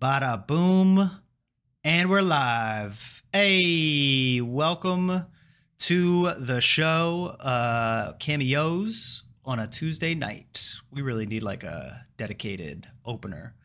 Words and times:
Bada 0.00 0.46
boom. 0.46 1.10
And 1.82 2.08
we're 2.08 2.22
live. 2.22 3.24
Hey, 3.32 4.40
welcome 4.40 5.26
to 5.80 6.34
the 6.34 6.60
show. 6.60 7.36
Uh 7.40 8.12
cameos 8.20 9.24
on 9.44 9.58
a 9.58 9.66
Tuesday 9.66 10.14
night. 10.14 10.70
We 10.92 11.02
really 11.02 11.26
need 11.26 11.42
like 11.42 11.64
a 11.64 12.06
dedicated 12.16 12.86
opener. 13.04 13.56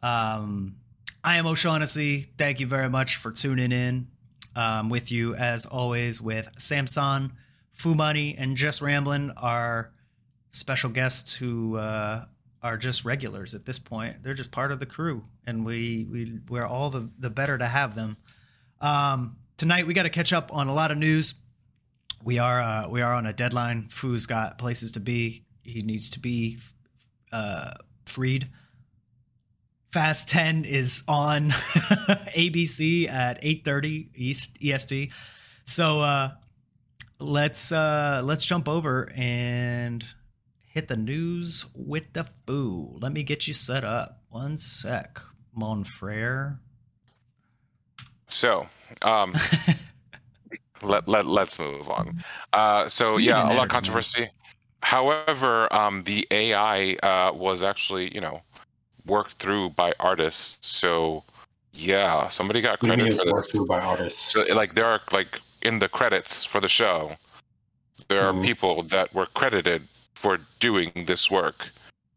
Um 0.00 0.76
I 1.24 1.38
am 1.38 1.46
O'Shaughnessy. 1.46 2.20
Thank 2.38 2.60
you 2.60 2.68
very 2.68 2.88
much 2.88 3.16
for 3.16 3.32
tuning 3.32 3.72
in. 3.72 4.06
Um, 4.54 4.90
with 4.90 5.10
you 5.10 5.34
as 5.34 5.66
always 5.66 6.20
with 6.20 6.48
Samson, 6.58 7.32
Fumani, 7.76 8.36
and 8.38 8.56
Just 8.56 8.80
Ramblin, 8.80 9.32
our 9.36 9.90
special 10.50 10.90
guests 10.90 11.34
who 11.34 11.76
uh, 11.76 12.26
are 12.64 12.78
just 12.78 13.04
regulars 13.04 13.54
at 13.54 13.66
this 13.66 13.78
point. 13.78 14.22
They're 14.22 14.34
just 14.34 14.50
part 14.50 14.72
of 14.72 14.80
the 14.80 14.86
crew, 14.86 15.24
and 15.46 15.64
we 15.66 16.06
we 16.10 16.40
we're 16.48 16.66
all 16.66 16.88
the 16.88 17.10
the 17.18 17.30
better 17.30 17.58
to 17.58 17.66
have 17.66 17.94
them. 17.94 18.16
Um, 18.80 19.36
tonight 19.58 19.86
we 19.86 19.92
got 19.92 20.04
to 20.04 20.10
catch 20.10 20.32
up 20.32 20.52
on 20.52 20.66
a 20.68 20.74
lot 20.74 20.90
of 20.90 20.96
news. 20.96 21.34
We 22.24 22.38
are 22.38 22.60
uh, 22.60 22.88
we 22.88 23.02
are 23.02 23.12
on 23.12 23.26
a 23.26 23.34
deadline. 23.34 23.88
Foo's 23.90 24.24
got 24.24 24.56
places 24.56 24.92
to 24.92 25.00
be. 25.00 25.44
He 25.62 25.80
needs 25.80 26.10
to 26.10 26.20
be 26.20 26.56
uh, 27.30 27.74
freed. 28.06 28.48
Fast 29.92 30.28
10 30.30 30.64
is 30.64 31.04
on 31.06 31.50
ABC 31.50 33.08
at 33.08 33.42
8:30 33.42 34.08
East 34.14 34.58
EST. 34.64 35.12
So 35.66 36.00
uh 36.00 36.30
let's 37.20 37.70
uh 37.70 38.22
let's 38.24 38.44
jump 38.44 38.68
over 38.68 39.12
and 39.14 40.04
hit 40.74 40.88
the 40.88 40.96
news 40.96 41.66
with 41.74 42.12
the 42.14 42.24
foo. 42.46 42.98
Let 43.00 43.12
me 43.12 43.22
get 43.22 43.46
you 43.46 43.54
set 43.54 43.84
up. 43.84 44.22
One 44.28 44.58
sec, 44.58 45.20
mon 45.54 45.84
frere. 45.84 46.58
So, 48.28 48.66
um, 49.02 49.38
let 50.82 51.08
let 51.08 51.26
let's 51.26 51.58
move 51.58 51.88
on. 51.88 52.12
Uh, 52.52 52.88
so 52.88 53.16
We 53.16 53.24
yeah, 53.24 53.50
a 53.50 53.52
lot 53.54 53.64
of 53.64 53.68
controversy. 53.70 54.30
However, 54.82 55.72
um, 55.72 56.04
the 56.04 56.26
AI 56.30 56.94
uh, 57.02 57.32
was 57.32 57.62
actually 57.62 58.12
you 58.14 58.20
know 58.20 58.42
worked 59.06 59.32
through 59.34 59.70
by 59.70 59.92
artists. 60.00 60.58
So 60.66 61.24
yeah, 61.72 62.28
somebody 62.28 62.60
got 62.60 62.80
What 62.80 62.88
do 62.88 62.92
you 62.94 63.02
mean 63.02 63.14
credit 63.14 63.14
for 63.14 63.24
worked 63.26 63.50
this. 63.50 63.52
through 63.52 63.66
by 63.66 63.80
artists? 63.80 64.32
So 64.32 64.42
like 64.54 64.74
there 64.74 64.86
are 64.86 65.00
like 65.12 65.40
in 65.62 65.78
the 65.78 65.88
credits 65.88 66.44
for 66.44 66.60
the 66.60 66.68
show, 66.68 67.16
there 68.08 68.26
are 68.28 68.34
Mhm. 68.34 68.44
people 68.44 68.82
that 68.84 69.12
were 69.14 69.26
credited 69.26 69.88
for 70.14 70.38
doing 70.60 70.90
this 71.06 71.30
work 71.30 71.68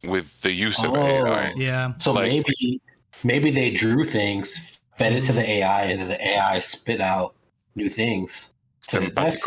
with 0.04 0.26
the 0.42 0.52
use 0.52 0.84
of 0.84 0.92
Oh. 0.94 1.06
AI. 1.06 1.54
Yeah. 1.56 1.94
So 1.98 2.14
like- 2.14 2.30
maybe 2.30 2.82
maybe 3.24 3.52
they 3.52 3.72
drew 3.72 4.04
things, 4.06 4.80
fed 4.98 5.14
it 5.14 5.22
to 5.24 5.34
the 5.34 5.48
AI, 5.50 5.84
and 5.86 6.02
then 6.02 6.08
the 6.08 6.28
AI 6.28 6.60
spit 6.60 7.02
out 7.02 7.34
new 7.76 7.90
things. 7.90 8.54
So 8.80 9.00
that's- 9.02 9.46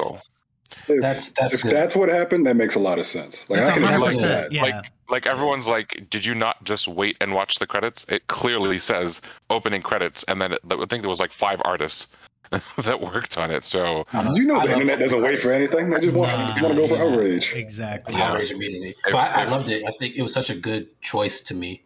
If, 0.88 1.00
That's 1.02 1.32
that's 1.32 1.54
if 1.54 1.62
good. 1.62 1.72
that's 1.72 1.96
what 1.96 2.08
happened, 2.08 2.46
that 2.46 2.54
makes 2.54 2.76
a 2.76 2.78
lot 2.78 2.98
of 3.00 3.06
sense. 3.06 3.48
Like 3.50 3.58
That's 3.58 3.70
I 3.70 3.74
can 3.74 3.82
hundred 3.82 4.06
explain 4.06 4.30
100%. 4.32 4.42
that. 4.42 4.52
Yeah. 4.52 4.62
Like- 4.62 4.92
like 5.08 5.26
everyone's 5.26 5.66
like, 5.66 6.06
did 6.08 6.24
you 6.24 6.36
not 6.36 6.62
just 6.62 6.86
wait 6.86 7.16
and 7.20 7.34
watch 7.34 7.56
the 7.58 7.66
credits? 7.66 8.06
It 8.08 8.28
clearly 8.28 8.78
says 8.78 9.20
opening 9.50 9.82
credits, 9.82 10.22
and 10.28 10.40
then 10.40 10.52
it, 10.52 10.60
I 10.70 10.76
think 10.86 11.02
there 11.02 11.08
was 11.08 11.18
like 11.18 11.32
five 11.32 11.60
artists 11.64 12.06
that 12.78 13.00
worked 13.00 13.38
on 13.38 13.50
it. 13.50 13.64
So 13.64 14.04
Uh, 14.12 14.32
You 14.34 14.44
know 14.44 14.54
the 14.60 14.66
love 14.66 14.70
internet 14.70 14.98
doesn't 14.98 15.22
wait 15.22 15.40
for 15.40 15.52
anything. 15.52 15.90
They 15.90 16.00
just 16.00 16.14
want, 16.14 16.32
Nah, 16.32 16.62
want 16.62 16.74
to 16.76 16.86
go 16.86 16.88
for 16.88 16.96
outrage. 16.96 17.52
exactly. 17.54 18.14
Yeah. 18.14 18.30
outrage 18.30 18.50
immediately. 18.50 18.90
If- 18.90 19.12
but 19.12 19.16
I, 19.16 19.42
I 19.42 19.44
loved 19.44 19.68
it. 19.68 19.84
I 19.86 19.92
think 19.92 20.16
it 20.16 20.22
was 20.22 20.32
such 20.32 20.50
a 20.50 20.54
good 20.56 20.88
choice 21.00 21.40
to 21.42 21.54
me. 21.54 21.82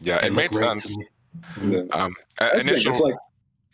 yeah, 0.00 0.16
it 0.24 0.32
looked 0.32 0.52
made 0.52 0.54
sense. 0.54 0.96
Yeah. 1.62 1.80
Um, 1.92 2.14
That's 2.38 2.54
the 2.54 2.58
thing, 2.60 2.68
initial, 2.68 2.92
It's 2.92 3.00
like 3.00 3.14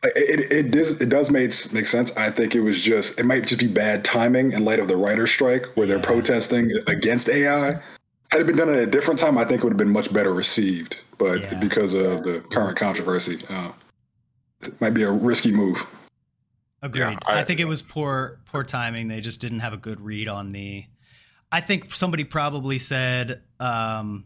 it, 0.05 0.41
it, 0.41 0.53
it 0.53 0.71
does 0.73 1.01
it 1.01 1.09
does 1.11 1.31
make 1.31 1.53
make 1.73 1.87
sense. 1.87 2.11
I 2.17 2.31
think 2.31 2.55
it 2.57 2.61
was 2.61 2.81
just 2.81 3.21
it 3.21 3.25
might 3.25 3.47
just 3.47 3.61
be 3.61 3.69
bad 3.69 4.05
timing 4.05 4.53
in 4.53 4.65
light 4.65 4.81
of 4.81 4.89
the 4.89 4.97
writer's 4.97 5.31
strike 5.31 5.67
where 5.77 5.87
they're 5.87 5.99
Yeah. 5.99 6.05
protesting 6.05 6.73
against 6.89 7.29
AI. 7.29 7.81
Had 8.31 8.41
it 8.41 8.47
been 8.47 8.57
done 8.57 8.71
at 8.71 8.79
a 8.79 8.87
different 8.87 9.21
time, 9.21 9.37
I 9.39 9.45
think 9.45 9.61
it 9.61 9.65
would 9.65 9.75
have 9.75 9.79
been 9.79 9.91
much 9.93 10.11
better 10.13 10.33
received. 10.33 10.99
But 11.19 11.43
Yeah. 11.43 11.55
because 11.61 11.93
of 11.95 12.25
the 12.25 12.41
current 12.51 12.77
controversy, 12.79 13.45
uh, 13.51 13.73
it 14.63 14.81
might 14.81 14.95
be 14.95 15.03
a 15.03 15.11
risky 15.13 15.53
move. 15.53 15.85
Agreed. 16.83 17.01
Yeah, 17.03 17.19
I, 17.25 17.41
I- 17.41 17.45
think 17.45 17.61
it 17.61 17.65
was 17.67 17.81
poor 17.81 18.41
poor 18.47 18.65
timing. 18.65 19.09
They 19.09 19.21
just 19.21 19.41
didn't 19.41 19.61
have 19.61 19.73
a 19.73 19.77
good 19.77 20.01
read 20.01 20.29
on 20.29 20.51
the. 20.51 20.85
I 21.51 21.61
think 21.61 21.93
somebody 21.95 22.25
probably 22.25 22.79
said, 22.79 23.43
um, 23.61 24.25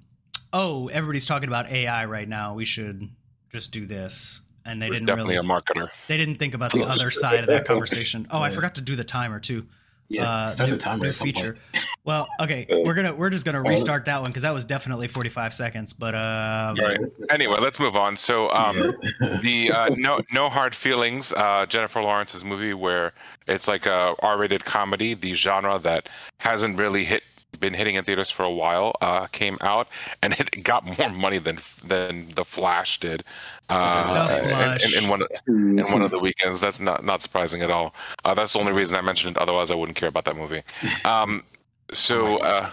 "Oh, 0.52 0.88
everybody's 0.88 1.26
talking 1.26 1.48
about 1.48 1.70
AI 1.70 2.04
right 2.06 2.28
now. 2.28 2.54
We 2.54 2.64
should 2.64 3.08
just 3.52 3.70
do 3.72 3.84
this." 3.86 4.40
And 4.64 4.82
they 4.82 4.90
didn't 4.90 5.06
definitely 5.06 5.36
really. 5.36 5.46
a 5.46 5.50
marketer. 5.50 5.90
They 6.08 6.16
didn't 6.16 6.36
think 6.36 6.54
about 6.54 6.72
the 6.72 6.84
other 6.86 7.10
side 7.10 7.40
of 7.40 7.46
that 7.46 7.66
conversation. 7.66 8.26
Oh, 8.30 8.40
I 8.40 8.50
forgot 8.50 8.74
to 8.76 8.80
do 8.80 8.96
the 8.96 9.04
timer 9.04 9.38
too. 9.38 9.66
Yes, 10.08 10.28
Uh, 10.28 10.46
start 10.46 10.70
new, 10.70 10.76
the 10.76 10.80
timer 10.82 11.02
new 11.02 11.08
at 11.08 11.14
some 11.14 11.24
point. 11.26 11.36
feature. 11.36 11.58
Well, 12.04 12.28
okay, 12.40 12.66
we're 12.84 12.94
gonna 12.94 13.14
we're 13.14 13.30
just 13.30 13.44
gonna 13.44 13.62
restart 13.62 14.04
that 14.04 14.20
one 14.22 14.30
because 14.30 14.42
that 14.44 14.54
was 14.54 14.64
definitely 14.64 15.08
forty 15.08 15.28
five 15.28 15.52
seconds. 15.52 15.92
But 15.92 16.14
uh, 16.14 16.74
Yeah, 16.76 16.84
Right. 16.84 16.98
Anyway, 17.30 17.56
let's 17.60 17.80
move 17.80 17.96
on. 17.96 18.16
So, 18.16 18.50
um, 18.50 18.94
yeah. 19.20 19.38
the 19.42 19.72
uh, 19.72 19.88
no 19.96 20.20
no 20.32 20.48
hard 20.48 20.74
feelings 20.74 21.32
uh, 21.32 21.66
Jennifer 21.66 22.00
Lawrence's 22.02 22.44
movie 22.44 22.74
where 22.74 23.12
it's 23.48 23.66
like 23.68 23.86
a 23.86 24.14
R-rated 24.20 24.64
comedy, 24.64 25.14
the 25.14 25.34
genre 25.34 25.78
that 25.80 26.08
hasn't 26.38 26.78
really 26.78 27.04
hit 27.04 27.22
been 27.56 27.74
hitting 27.74 27.94
in 27.96 28.04
theaters 28.04 28.30
for 28.30 28.44
a 28.44 28.50
while, 28.52 28.94
uh, 29.00 29.26
came 29.26 29.58
out 29.60 29.88
and 30.22 30.34
it 30.34 30.62
got 30.62 30.84
more 30.98 31.10
money 31.10 31.38
than 31.38 31.58
than 31.84 32.30
The 32.34 32.44
Flash 32.44 33.00
did. 33.00 33.24
Uh, 33.68 34.78
in- 34.82 34.92
In, 34.98 35.04
in 35.04 35.10
one 35.10 35.22
in 35.46 35.92
one 35.92 36.02
of 36.02 36.10
the 36.10 36.18
weekends. 36.18 36.60
That's 36.60 36.78
not 36.80 37.04
not 37.04 37.22
surprising 37.22 37.62
at 37.62 37.70
all. 37.70 37.94
Uh, 38.24 38.34
that's 38.34 38.52
the 38.52 38.58
only 38.60 38.72
reason 38.72 38.96
I 38.96 39.00
mentioned 39.00 39.36
it. 39.36 39.42
Otherwise, 39.42 39.70
I 39.70 39.74
wouldn't 39.74 39.96
care 39.96 40.08
about 40.08 40.24
that 40.26 40.36
movie. 40.36 40.62
Um, 41.04 41.44
so. 41.92 42.38
Uh, 42.38 42.70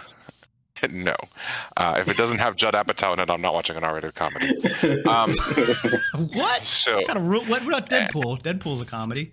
no, 0.90 1.14
uh, 1.76 1.94
if 1.98 2.08
it 2.08 2.16
doesn't 2.16 2.38
have 2.38 2.56
Judd 2.56 2.74
Apatow 2.74 3.12
in 3.14 3.20
it, 3.20 3.30
I'm 3.30 3.40
not 3.40 3.54
watching 3.54 3.76
an 3.76 3.84
R-rated 3.84 4.16
comedy. 4.16 4.48
Um, 5.06 5.32
what 6.32 6.64
so 6.64 7.00
kind 7.06 7.16
of? 7.18 7.48
What 7.48 7.62
about 7.62 7.88
Deadpool? 7.88 8.42
Deadpool's 8.42 8.80
a 8.80 8.84
comedy. 8.84 9.32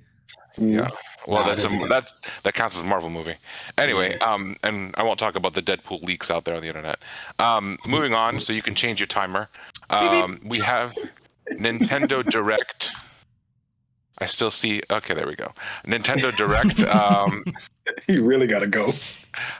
Yeah. 0.57 0.89
Well, 1.27 1.41
Nah, 1.41 1.47
that's 1.49 1.63
a, 1.65 1.69
that 1.87 2.11
that 2.43 2.53
counts 2.53 2.75
as 2.77 2.83
a 2.83 2.85
Marvel 2.85 3.09
movie. 3.09 3.35
Anyway, 3.77 4.17
um, 4.19 4.55
and 4.63 4.93
I 4.97 5.03
won't 5.03 5.19
talk 5.19 5.35
about 5.35 5.53
the 5.53 5.61
Deadpool 5.61 6.03
leaks 6.03 6.29
out 6.31 6.45
there 6.45 6.55
on 6.55 6.61
the 6.61 6.67
internet. 6.67 6.99
Um, 7.39 7.77
moving 7.87 8.13
on, 8.13 8.39
so 8.39 8.51
you 8.53 8.61
can 8.61 8.75
change 8.75 8.99
your 8.99 9.07
timer. 9.07 9.47
Um, 9.89 10.41
we 10.45 10.59
have 10.59 10.97
Nintendo 11.51 12.23
Direct. 12.29 12.91
I 14.19 14.25
still 14.25 14.51
see. 14.51 14.81
Okay, 14.91 15.13
there 15.13 15.25
we 15.27 15.35
go. 15.35 15.51
Nintendo 15.85 16.35
Direct 16.35 16.83
um, 16.95 17.43
You 18.07 18.23
really 18.23 18.45
got 18.47 18.59
to 18.59 18.67
go. 18.67 18.93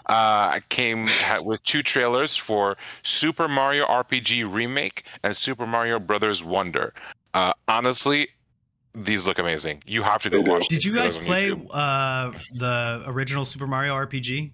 uh, 0.08 0.60
came 0.70 1.08
with 1.44 1.64
two 1.64 1.82
trailers 1.82 2.36
for 2.38 2.78
Super 3.04 3.48
Mario 3.48 3.86
RPG 3.88 4.52
Remake 4.54 5.04
and 5.24 5.36
Super 5.36 5.66
Mario 5.66 6.00
Brothers 6.00 6.44
Wonder. 6.44 6.94
Uh, 7.34 7.54
honestly, 7.68 8.28
these 8.94 9.26
look 9.26 9.40
amazing. 9.40 9.84
You 9.86 10.04
have 10.04 10.22
to 10.24 10.30
go 10.30 10.42
watch. 10.42 10.68
Did 10.68 10.84
you 10.84 10.94
guys 10.94 11.18
play 11.18 11.52
uh, 11.72 12.32
the 12.56 13.04
original 13.08 13.46
Super 13.46 13.68
Mario 13.68 13.94
RPG? 13.96 14.52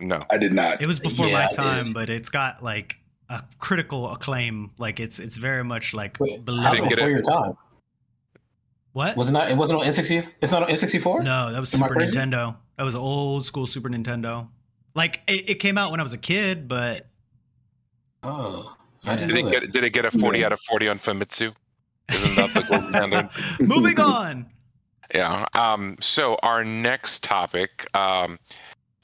No. 0.00 0.24
I 0.30 0.38
did 0.38 0.52
not. 0.52 0.82
It 0.82 0.86
was 0.86 1.00
before 1.00 1.26
Yeah, 1.26 1.44
my 1.46 1.48
time, 1.50 1.92
but 1.92 2.10
it's 2.10 2.28
got 2.28 2.62
like 2.62 2.96
a 3.28 3.42
critical 3.58 4.10
acclaim. 4.10 4.70
Like 4.78 5.00
it's 5.00 5.18
it's 5.18 5.36
very 5.36 5.64
much 5.64 5.94
like 5.94 6.18
Wait, 6.20 6.44
beloved. 6.44 6.88
Before 6.88 7.08
your 7.10 7.22
time? 7.22 7.56
What? 8.92 9.16
Was 9.16 9.28
it 9.28 9.32
not? 9.32 9.50
It 9.50 9.56
wasn't 9.56 9.80
on 9.80 9.86
N64. 9.86 10.32
It's 10.40 10.52
not 10.52 10.62
on 10.62 10.68
N64. 10.70 11.22
No, 11.24 11.52
that 11.52 11.60
was 11.60 11.74
Am 11.74 11.80
Super? 11.82 11.94
Nintendo. 11.96 12.56
That 12.76 12.84
was 12.84 12.94
old 12.94 13.44
school 13.44 13.66
Super 13.66 13.88
Nintendo. 13.90 14.48
Like 14.94 15.20
it, 15.26 15.50
it 15.50 15.54
came 15.56 15.76
out 15.76 15.90
when 15.90 16.00
I 16.00 16.02
was 16.02 16.12
a 16.14 16.18
kid, 16.18 16.68
but 16.68 17.06
Oh, 18.22 18.74
I 19.04 19.16
didn't 19.16 19.28
Did 19.34 19.44
know 19.44 19.48
it 19.50 19.52
that. 19.52 19.60
get 19.62 19.72
did 19.72 19.84
it 19.84 19.90
get 19.90 20.04
a 20.06 20.10
40 20.10 20.38
Yeah. 20.38 20.46
out 20.46 20.52
of 20.52 20.60
40 20.62 20.88
on 20.88 20.98
Famitsu? 20.98 21.54
Isn't 22.12 22.34
that 22.36 22.54
the 22.54 22.62
gold 22.62 22.88
standard? 22.90 23.28
moving 23.60 23.98
on. 24.00 24.46
Yeah. 25.14 25.44
Um 25.54 25.96
so 26.00 26.36
our 26.42 26.64
next 26.64 27.22
topic 27.24 27.86
um 27.96 28.38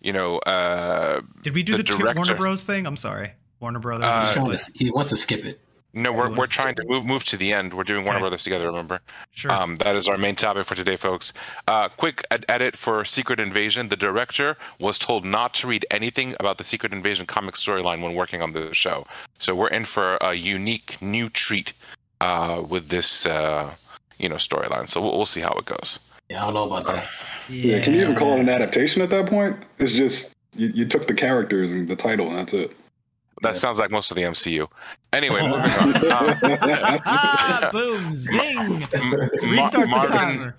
you 0.00 0.12
know 0.12 0.38
uh 0.40 1.20
Did 1.42 1.54
we 1.54 1.62
do 1.62 1.72
The 1.72 1.78
the, 1.78 1.84
director. 1.84 2.16
Warner 2.20 2.34
Bros 2.34 2.64
thing? 2.64 2.86
I'm 2.86 2.96
sorry, 2.96 3.32
Warner 3.60 3.78
Brothers. 3.78 4.06
Uh, 4.06 4.16
and 4.18 4.26
He's 4.26 4.32
trying 4.34 4.46
Netflix. 4.46 4.72
to- 4.72 4.84
he 4.84 4.90
wants 4.90 5.10
to 5.10 5.16
skip 5.16 5.44
it. 5.44 5.60
no 5.94 6.10
we're 6.12 6.34
we're 6.34 6.46
trying 6.46 6.74
to 6.76 6.82
move 6.86 7.04
move 7.04 7.22
to 7.24 7.36
the 7.36 7.52
end. 7.52 7.72
We're 7.74 7.84
doing 7.84 8.04
Warner 8.04 8.18
Brothers 8.20 8.42
together, 8.44 8.66
remember? 8.66 9.00
sure. 9.30 9.52
Um 9.52 9.76
that 9.76 9.94
is 9.94 10.08
our 10.08 10.16
main 10.18 10.34
topic 10.34 10.66
for 10.66 10.74
today 10.74 10.96
folks. 10.96 11.32
Uh 11.68 11.88
quick 11.88 12.24
ed- 12.32 12.44
edit 12.48 12.76
for 12.76 13.04
Secret 13.04 13.38
Invasion. 13.38 13.88
The 13.88 13.96
director 13.96 14.56
was 14.80 14.98
told 14.98 15.24
not 15.24 15.54
to 15.54 15.66
read 15.68 15.86
anything 15.92 16.34
about 16.40 16.58
the 16.58 16.64
Secret 16.64 16.92
Invasion 16.92 17.26
comic 17.26 17.54
storyline 17.54 18.00
when 18.02 18.14
working 18.14 18.42
on 18.42 18.52
the 18.52 18.72
show. 18.74 19.06
So 19.38 19.54
we're 19.54 19.68
in 19.68 19.84
for 19.84 20.16
a 20.20 20.34
unique 20.34 21.00
new 21.00 21.28
treat 21.30 21.72
uh 22.22 22.62
with 22.62 22.88
this 22.88 23.26
uh 23.26 23.74
you 24.18 24.28
know 24.28 24.36
storyline. 24.36 24.88
So 24.88 25.00
we'll, 25.02 25.16
we'll 25.16 25.26
see 25.26 25.40
how 25.40 25.52
it 25.54 25.64
goes. 25.64 25.98
Yeah, 26.30 26.42
I 26.42 26.44
don't 26.46 26.54
know 26.54 26.64
about 26.74 26.86
that. 26.86 27.08
Yeah. 27.48 27.82
Can 27.82 27.94
you 27.94 28.02
even 28.02 28.14
call 28.14 28.34
it 28.34 28.40
an 28.40 28.48
adaptation 28.48 29.02
at 29.02 29.10
that 29.10 29.26
point? 29.26 29.56
It's 29.78 29.92
just 29.92 30.32
you, 30.54 30.68
you 30.68 30.84
took 30.86 31.06
the 31.06 31.14
characters 31.14 31.72
and 31.72 31.88
the 31.88 31.96
title, 31.96 32.28
and 32.28 32.38
that's 32.38 32.54
it. 32.54 32.74
that 33.42 33.56
sounds 33.56 33.78
like 33.78 33.90
most 33.90 34.10
of 34.10 34.16
the 34.16 34.22
MCU. 34.22 34.66
Anyway, 35.12 35.40
moving 35.48 36.12
on. 36.12 36.36
Um, 37.04 37.70
Boom, 37.72 38.14
zing. 38.14 38.86
M- 38.94 39.30
Restart 39.50 39.88
Mar- 39.88 40.06
the 40.06 40.12
timer. 40.12 40.56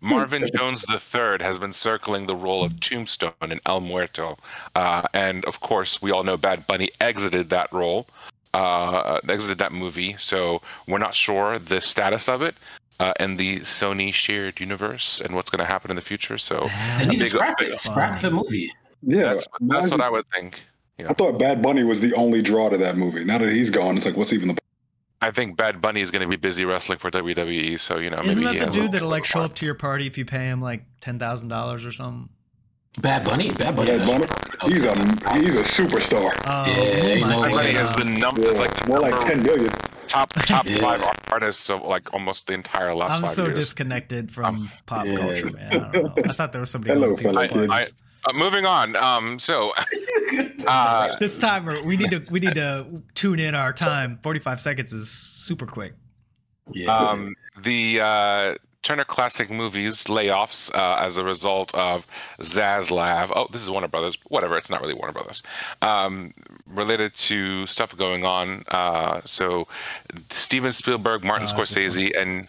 Marvin 0.00 0.46
Jones 0.56 0.84
III 0.88 1.36
has 1.40 1.58
been 1.58 1.74
circling 1.74 2.26
the 2.26 2.34
role 2.34 2.64
of 2.64 2.80
Tombstone 2.80 3.32
in 3.42 3.60
El 3.66 3.80
Muerto. 3.82 4.38
Uh, 4.74 5.02
and 5.12 5.44
of 5.44 5.60
course, 5.60 6.00
we 6.00 6.10
all 6.10 6.24
know 6.24 6.38
Bad 6.38 6.66
Bunny 6.66 6.88
exited 7.02 7.50
that 7.50 7.70
role, 7.70 8.06
uh, 8.54 9.20
exited 9.28 9.58
that 9.58 9.72
movie. 9.72 10.16
So 10.18 10.60
we're 10.88 10.98
not 10.98 11.14
sure 11.14 11.58
the 11.58 11.80
status 11.80 12.28
of 12.28 12.42
it 12.42 12.54
uh, 12.98 13.12
in 13.20 13.36
the 13.36 13.60
Sony 13.60 14.12
shared 14.12 14.60
universe 14.60 15.20
and 15.20 15.34
what's 15.34 15.50
going 15.50 15.60
to 15.60 15.64
happen 15.64 15.90
in 15.90 15.96
the 15.96 16.02
future. 16.02 16.38
So 16.38 16.68
They 16.98 17.06
need 17.06 17.18
to 17.18 17.24
big- 17.24 17.28
scrap 17.30 17.60
it. 17.62 17.80
Scrap 17.80 18.20
the 18.20 18.30
movie. 18.30 18.72
Yeah, 19.02 19.22
that's, 19.34 19.46
that's 19.60 19.90
what 19.90 20.00
it- 20.00 20.04
I 20.04 20.10
would 20.10 20.24
think. 20.34 20.64
I 21.08 21.14
thought 21.14 21.38
Bad 21.38 21.62
Bunny 21.62 21.82
was 21.82 22.00
the 22.00 22.12
only 22.14 22.42
draw 22.42 22.68
to 22.68 22.76
that 22.76 22.98
movie. 22.98 23.24
Now 23.24 23.38
that 23.38 23.48
he's 23.48 23.70
gone, 23.70 23.96
it's 23.96 24.04
like, 24.04 24.18
what's 24.18 24.34
even 24.34 24.48
the 24.48 24.58
I 25.22 25.30
think 25.30 25.56
Bad 25.56 25.80
Bunny 25.80 26.02
is 26.02 26.10
going 26.10 26.20
to 26.22 26.28
be 26.28 26.36
busy 26.36 26.66
wrestling 26.66 26.98
for 26.98 27.10
WWE. 27.10 27.78
So, 27.80 27.96
you 27.98 28.10
know, 28.10 28.20
Isn't 28.22 28.42
maybe 28.42 28.58
that 28.58 28.66
the 28.66 28.72
dude 28.72 28.92
that'll 28.92 29.08
like 29.08 29.24
show 29.24 29.40
up 29.40 29.54
to 29.56 29.64
your 29.66 29.74
party 29.74 30.06
if 30.06 30.18
you 30.18 30.26
pay 30.26 30.44
him 30.44 30.60
like 30.60 30.82
ten 31.00 31.18
thousand 31.18 31.48
dollars 31.48 31.86
or 31.86 31.92
something? 31.92 32.28
Bad 33.00 33.24
Bunny. 33.24 33.50
Bad 33.50 33.76
Bunny. 33.76 33.96
Bad 33.96 34.06
Bunny? 34.06 34.26
He's 34.66 34.84
a 34.84 34.94
he's 35.34 35.54
a 35.56 35.62
superstar. 35.62 36.30
Oh, 36.46 36.66
Yeah, 36.66 36.72
ain't 36.74 37.20
my 37.22 37.30
no 37.30 37.42
Bad 37.42 37.50
way. 37.52 37.56
Bunny 37.56 37.72
God. 37.74 37.84
is 37.84 37.94
the 37.94 38.04
number, 38.04 38.42
Yeah, 38.42 38.58
like 38.58 38.80
the 38.82 38.88
more 38.88 38.98
like 38.98 39.24
ten 39.26 39.42
million. 39.42 39.70
top 40.06 40.30
top 40.32 40.66
Yeah. 40.66 40.78
five 40.78 41.02
artists 41.32 41.70
of 41.70 41.82
like 41.82 42.12
almost 42.12 42.46
the 42.46 42.52
entire 42.54 42.94
last 42.94 43.12
I'm 43.12 43.22
five 43.22 43.30
so 43.32 43.44
years. 43.46 43.56
disconnected 43.56 44.30
from 44.30 44.44
Um, 44.56 44.70
pop 44.86 45.06
yeah. 45.06 45.16
culture, 45.16 45.50
man. 45.50 45.72
I 45.72 45.90
don't 45.92 46.16
know. 46.16 46.22
I 46.28 46.32
thought 46.34 46.52
there 46.52 46.60
was 46.60 46.70
somebody 46.70 46.92
Hello, 46.94 47.14
going 47.14 47.16
to 47.16 47.22
people's 47.22 47.50
fellow 47.50 47.66
parties. 47.68 47.94
Uh, 48.26 48.32
moving 48.34 48.66
on. 48.66 48.96
Um, 48.96 49.38
so 49.38 49.72
uh, 50.66 51.16
This 51.18 51.38
timer, 51.38 51.80
we 51.82 51.96
need 51.96 52.10
to 52.10 52.22
we 52.30 52.40
need 52.40 52.54
to 52.56 52.86
tune 53.14 53.38
in 53.40 53.54
our 53.54 53.72
time. 53.72 54.18
Forty 54.22 54.40
five 54.40 54.60
seconds 54.60 54.92
is 54.92 55.08
super 55.10 55.64
quick. 55.66 55.94
yeah. 56.72 56.94
um, 56.94 57.34
the 57.62 58.00
uh, 58.00 58.54
Turner 58.82 59.04
Classic 59.04 59.50
Movies 59.50 60.04
layoffs 60.04 60.74
uh, 60.74 60.96
as 61.00 61.16
a 61.16 61.24
result 61.24 61.74
of 61.74 62.06
Zaslav. 62.40 63.30
Oh, 63.34 63.46
this 63.52 63.60
is 63.60 63.70
Warner 63.70 63.88
Brothers. 63.88 64.16
Whatever, 64.28 64.56
it's 64.56 64.70
not 64.70 64.80
really 64.80 64.94
Warner 64.94 65.12
Brothers. 65.12 65.42
Um, 65.82 66.32
related 66.66 67.14
to 67.14 67.66
stuff 67.66 67.96
going 67.96 68.24
on. 68.24 68.64
Uh, 68.68 69.20
so 69.24 69.68
Steven 70.30 70.72
Spielberg, 70.72 71.24
Martin 71.24 71.46
Uh, 71.46 71.52
Scorsese, 71.52 72.10
and 72.18 72.48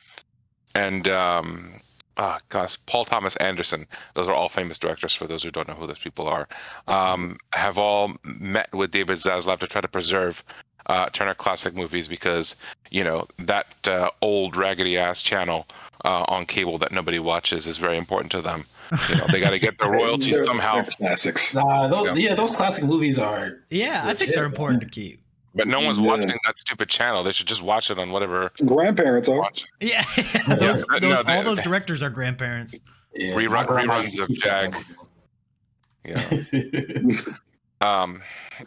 and 0.73 1.07
um, 1.09 1.81
ah, 2.17 2.39
gosh, 2.49 2.77
Paul 2.85 3.03
Thomas 3.03 3.35
Anderson. 3.37 3.85
Those 4.13 4.27
are 4.27 4.33
all 4.33 4.47
famous 4.47 4.77
directors. 4.77 5.13
For 5.13 5.27
those 5.27 5.43
who 5.43 5.51
don't 5.51 5.67
know 5.67 5.73
who 5.73 5.87
those 5.87 5.99
people 5.99 6.27
are, 6.27 6.47
um, 6.87 7.37
have 7.53 7.77
all 7.77 8.13
met 8.23 8.73
with 8.73 8.91
David 8.91 9.17
Zaslav 9.17 9.59
to 9.59 9.67
try 9.67 9.81
to 9.81 9.87
preserve 9.87 10.43
uh, 10.87 11.09
Turner 11.09 11.33
Classic 11.33 11.73
Movies 11.75 12.07
because 12.07 12.55
you 12.89 13.03
know 13.03 13.27
that 13.39 13.67
uh, 13.87 14.09
old 14.21 14.55
raggedy 14.55 14.97
ass 14.97 15.21
channel 15.21 15.67
uh, 16.05 16.23
on 16.27 16.45
cable 16.45 16.77
that 16.79 16.91
nobody 16.91 17.19
watches 17.19 17.67
is 17.67 17.77
very 17.77 17.97
important 17.97 18.31
to 18.31 18.41
them. 18.41 18.65
You 19.09 19.15
know, 19.15 19.25
they 19.31 19.39
got 19.39 19.51
to 19.51 19.59
get 19.59 19.77
their 19.79 19.89
royalties 19.99 20.35
They're- 20.35 20.43
somehow, 20.43 20.81
they're 20.81 20.91
classics. 20.97 21.53
Nah, 21.53 21.87
those, 21.87 22.17
yeah. 22.19 22.33
those 22.35 22.51
classic 22.51 22.83
movies 22.83 23.17
are. 23.19 23.59
Yeah, 23.69 24.01
I 24.05 24.13
think 24.13 24.33
they're 24.35 24.43
important 24.45 24.81
to 24.81 24.89
keep. 24.89 25.21
but 25.55 25.67
no 25.67 25.79
one's 25.79 25.97
Yeah. 25.99 26.07
watching 26.07 26.27
that 26.27 26.57
stupid 26.57 26.89
channel. 26.89 27.23
They 27.23 27.31
should 27.31 27.47
just 27.47 27.61
watch 27.61 27.89
it 27.91 27.97
on 27.99 28.11
whatever. 28.11 28.51
Grandparents 28.65 29.29
are. 29.29 29.37
Watch. 29.39 29.63
Yeah, 29.79 30.03
those, 30.47 30.85
No, 30.89 30.99
those, 30.99 31.23
they- 31.23 31.37
all 31.37 31.43
those 31.43 31.61
directors 31.61 32.03
are 32.03 32.09
grandparents. 32.09 32.77
Yeah, 33.15 33.33
Rerun- 33.33 33.67
reruns 33.67 34.19
of 34.21 34.27
keep 34.27 34.41
Jag. 34.41 34.75
Yeah. 36.05 37.21
Um. 37.81 38.21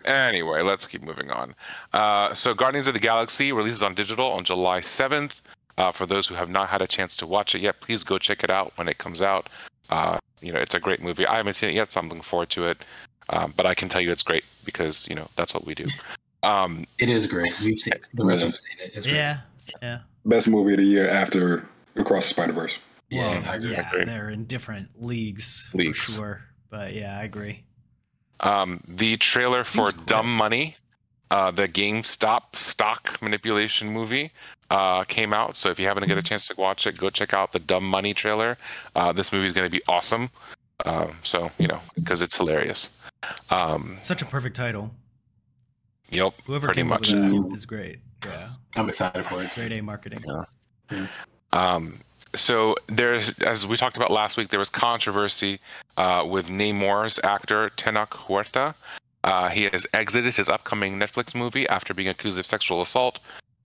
Anyway, 0.05 0.61
let's 0.62 0.87
keep 0.87 1.02
moving 1.02 1.31
on. 1.31 1.55
Uh, 1.93 2.34
so, 2.34 2.52
Guardians 2.52 2.87
of 2.88 2.94
the 2.94 3.00
Galaxy 3.00 3.52
releases 3.52 3.82
on 3.82 3.94
digital 3.94 4.26
on 4.32 4.44
July 4.44 4.81
seventh. 4.81 5.40
Uh, 5.78 5.90
for 5.90 6.06
those 6.06 6.26
who 6.28 6.34
have 6.34 6.49
not 6.49 6.69
had 6.69 6.82
a 6.82 6.87
chance 6.87 7.16
to 7.16 7.26
watch 7.26 7.55
it 7.55 7.61
yet, 7.61 7.81
please 7.81 8.05
go 8.05 8.16
check 8.19 8.44
it 8.44 8.50
out 8.50 8.72
when 8.76 8.88
it 8.88 8.99
comes 8.99 9.20
out. 9.22 9.49
Uh, 9.90 10.19
you 10.40 10.52
know, 10.52 10.58
it's 10.61 10.75
a 10.75 10.81
great 10.81 11.02
movie. 11.02 11.26
I 11.26 11.37
haven't 11.37 11.55
seen 11.55 11.70
it 11.70 11.75
yet, 11.75 11.90
so 11.90 12.00
I'm 12.00 12.08
looking 12.08 12.22
forward 12.22 12.50
to 12.50 12.66
it. 12.66 12.84
Um, 13.31 13.55
but 13.56 13.66
I 13.66 13.75
can 13.75 13.88
tell 13.88 14.00
you 14.00 14.12
it's 14.12 14.22
great 14.22 14.44
because 14.64 15.08
you 15.08 15.14
know 15.14 15.28
that's 15.37 15.55
what 15.55 15.64
we 15.66 15.75
do. 15.75 15.87
Um, 16.43 16.84
It 16.99 17.08
is 17.08 17.26
great. 17.26 17.52
We've 17.61 17.78
seen 17.78 17.94
it. 17.94 18.02
The 18.14 18.25
rest 18.25 18.43
of 18.43 18.49
us 18.49 18.55
have 18.55 18.61
seen 18.61 18.87
it. 18.87 18.93
It's 18.94 19.06
great. 19.06 19.14
Yeah, 19.16 19.40
yeah. 19.82 19.99
Best 20.26 20.46
movie 20.49 20.75
of 20.75 20.78
the 20.78 20.84
year 20.84 21.08
after 21.08 21.66
Across 21.96 22.25
the 22.28 22.34
Spider 22.34 22.52
Verse. 22.52 22.78
Yeah, 23.11 23.40
Well, 23.40 23.50
I 23.50 23.56
agree. 23.56 23.70
yeah, 23.72 23.88
agree. 23.88 24.05
they're 24.05 24.31
in 24.31 24.44
different 24.44 24.88
leagues, 25.00 25.70
Leagues. 25.72 25.99
for 25.99 26.11
sure. 26.12 26.44
But 26.70 26.93
yeah, 26.94 27.19
I 27.19 27.25
agree. 27.25 27.62
Um, 28.41 28.83
the 28.89 29.17
trailer 29.17 29.65
for 29.65 29.87
Seems 29.87 29.93
quick. 29.93 30.07
Dumb 30.07 30.35
Money, 30.37 30.77
uh, 31.31 31.51
the 31.51 31.69
GameStop 31.69 32.55
stock 32.57 33.21
manipulation 33.23 33.89
movie, 33.91 34.31
uh, 34.71 35.05
came 35.05 35.33
out. 35.33 35.57
So 35.57 35.71
if 35.71 35.79
you 35.79 35.87
haven't 35.87 36.07
get 36.09 36.13
a 36.19 36.21
Mm-hmm. 36.21 36.25
chance 36.27 36.49
to 36.49 36.55
watch 36.59 36.87
it, 36.87 36.99
go 36.99 37.11
check 37.11 37.33
out 37.35 37.53
the 37.53 37.59
Dumb 37.61 37.89
Money 37.89 38.13
trailer. 38.15 38.59
Uh, 38.95 39.13
this 39.13 39.33
movie 39.33 39.47
is 39.47 39.53
going 39.53 39.67
to 39.71 39.75
be 39.75 39.83
awesome. 39.89 40.31
Um, 40.85 41.17
so 41.23 41.51
you 41.59 41.69
know 41.69 41.81
because 41.95 42.21
it's 42.21 42.37
hilarious. 42.37 42.91
Um, 43.51 43.97
Such 44.03 44.21
a 44.23 44.27
perfect 44.27 44.57
title. 44.57 44.91
yep, 46.11 46.35
Whoever 46.47 46.67
pretty 46.67 46.81
came 46.81 46.89
much. 46.89 47.13
up 47.13 47.21
with 47.33 47.45
that 47.49 47.55
is 47.55 47.65
great. 47.65 48.01
Yeah, 48.27 48.51
I'm 48.77 48.89
excited 48.89 49.25
for 49.25 49.43
it. 49.43 49.51
Great 49.55 49.73
A 49.73 49.81
marketing. 49.81 50.25
Um, 51.55 52.01
so 52.35 52.75
there's, 52.89 53.31
as 53.41 53.67
we 53.67 53.77
talked 53.77 53.97
about 53.97 54.11
last 54.11 54.37
week, 54.37 54.49
there 54.49 54.59
was 54.59 54.69
controversy 54.71 55.61
uh, 55.97 56.27
with 56.29 56.49
Namor's 56.49 57.21
actor 57.23 57.71
Tenoch 57.77 58.11
Huerta. 58.11 58.75
Uh, 59.23 59.49
he 59.49 59.65
has 59.65 59.87
exited 59.95 60.35
his 60.35 60.49
upcoming 60.49 60.99
Netflix 60.99 61.35
movie 61.35 61.67
after 61.69 61.95
being 61.95 62.09
accused 62.09 62.39
of 62.39 62.45
sexual 62.45 62.83
assault. 62.83 63.21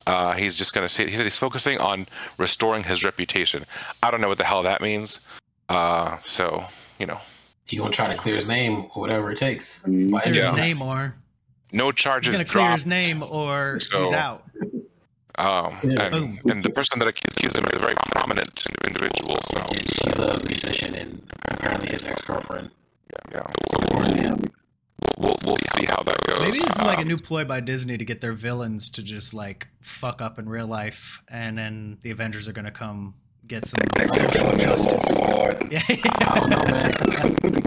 Uh, 0.08 0.34
he's 0.34 0.56
just 0.56 0.74
going 0.74 0.88
to 0.88 0.94
say 0.94 1.08
he 1.10 1.16
said 1.16 1.26
he's 1.26 1.38
focusing 1.38 1.78
on 1.80 2.08
restoring 2.38 2.84
his 2.84 3.04
reputation. 3.04 3.66
I 4.02 4.12
don't 4.12 4.22
know 4.22 4.30
what 4.30 4.38
the 4.38 4.46
hell 4.46 4.64
that 4.64 4.82
means. 4.82 5.20
Uh, 5.68 6.18
so 6.24 6.64
you 7.00 7.06
know, 7.06 7.20
He 7.66 7.78
gonna 7.78 7.92
try 7.92 8.08
to 8.08 8.18
clear 8.18 8.36
his 8.36 8.48
name 8.48 8.86
or 8.96 9.02
whatever 9.02 9.32
it 9.32 9.38
takes. 9.38 9.82
Mm. 9.84 10.12
By 10.12 10.22
Clear 10.22 10.34
any 10.34 10.38
his 10.38 10.46
Yeah. 10.48 10.56
name, 10.56 10.82
or 10.82 11.16
no 11.72 11.92
he's 11.92 12.04
gonna 12.04 12.22
clear 12.44 12.46
dropped. 12.46 12.74
his 12.74 12.86
name, 12.86 13.22
or 13.22 13.78
he's 13.80 14.14
out. 14.14 14.44
Um, 15.40 15.80
Yeah. 15.84 16.04
and, 16.04 16.12
Boom. 16.12 16.40
and 16.52 16.64
the 16.64 16.70
person 16.70 17.00
that 17.00 17.08
accused 17.08 17.58
him 17.58 17.66
is 17.66 17.74
a 17.74 17.80
very 17.80 17.96
prominent 18.12 18.66
individual. 18.86 19.40
So 19.44 19.66
she's 20.04 20.20
a 20.20 20.38
musician 20.46 20.94
and 20.96 21.32
apparently 21.50 21.90
his 21.90 22.04
ex-girlfriend. 22.04 22.70
yeah, 23.32 23.42
Yeah. 23.42 24.36
we'll, 25.18 25.36
we'll 25.46 25.58
see 25.76 25.86
how 25.86 26.04
that 26.04 26.18
goes. 26.28 26.40
Maybe 26.42 26.52
this 26.52 26.76
is 26.76 26.82
like 26.82 26.98
a 27.00 27.02
Um, 27.02 27.08
new 27.08 27.18
ploy 27.18 27.46
by 27.46 27.60
Disney 27.62 27.98
to 27.98 28.06
get 28.06 28.20
their 28.22 28.34
villains 28.34 28.90
to 28.92 29.02
just 29.02 29.34
like 29.34 29.68
fuck 29.82 30.22
up 30.22 30.38
in 30.40 30.50
real 30.50 30.68
life, 30.68 31.22
and 31.30 31.58
then 31.58 31.98
the 32.02 32.12
Avengers 32.12 32.48
are 32.50 32.54
gonna 32.54 32.70
come 32.72 33.16
get 33.48 33.66
some 33.66 33.80
social 34.04 34.52
justice. 34.58 35.18
Lord. 35.20 35.58
Yeah, 35.72 35.82
I 35.88 36.40
don't 36.40 36.50
know, 36.50 36.64
man. 36.66 36.92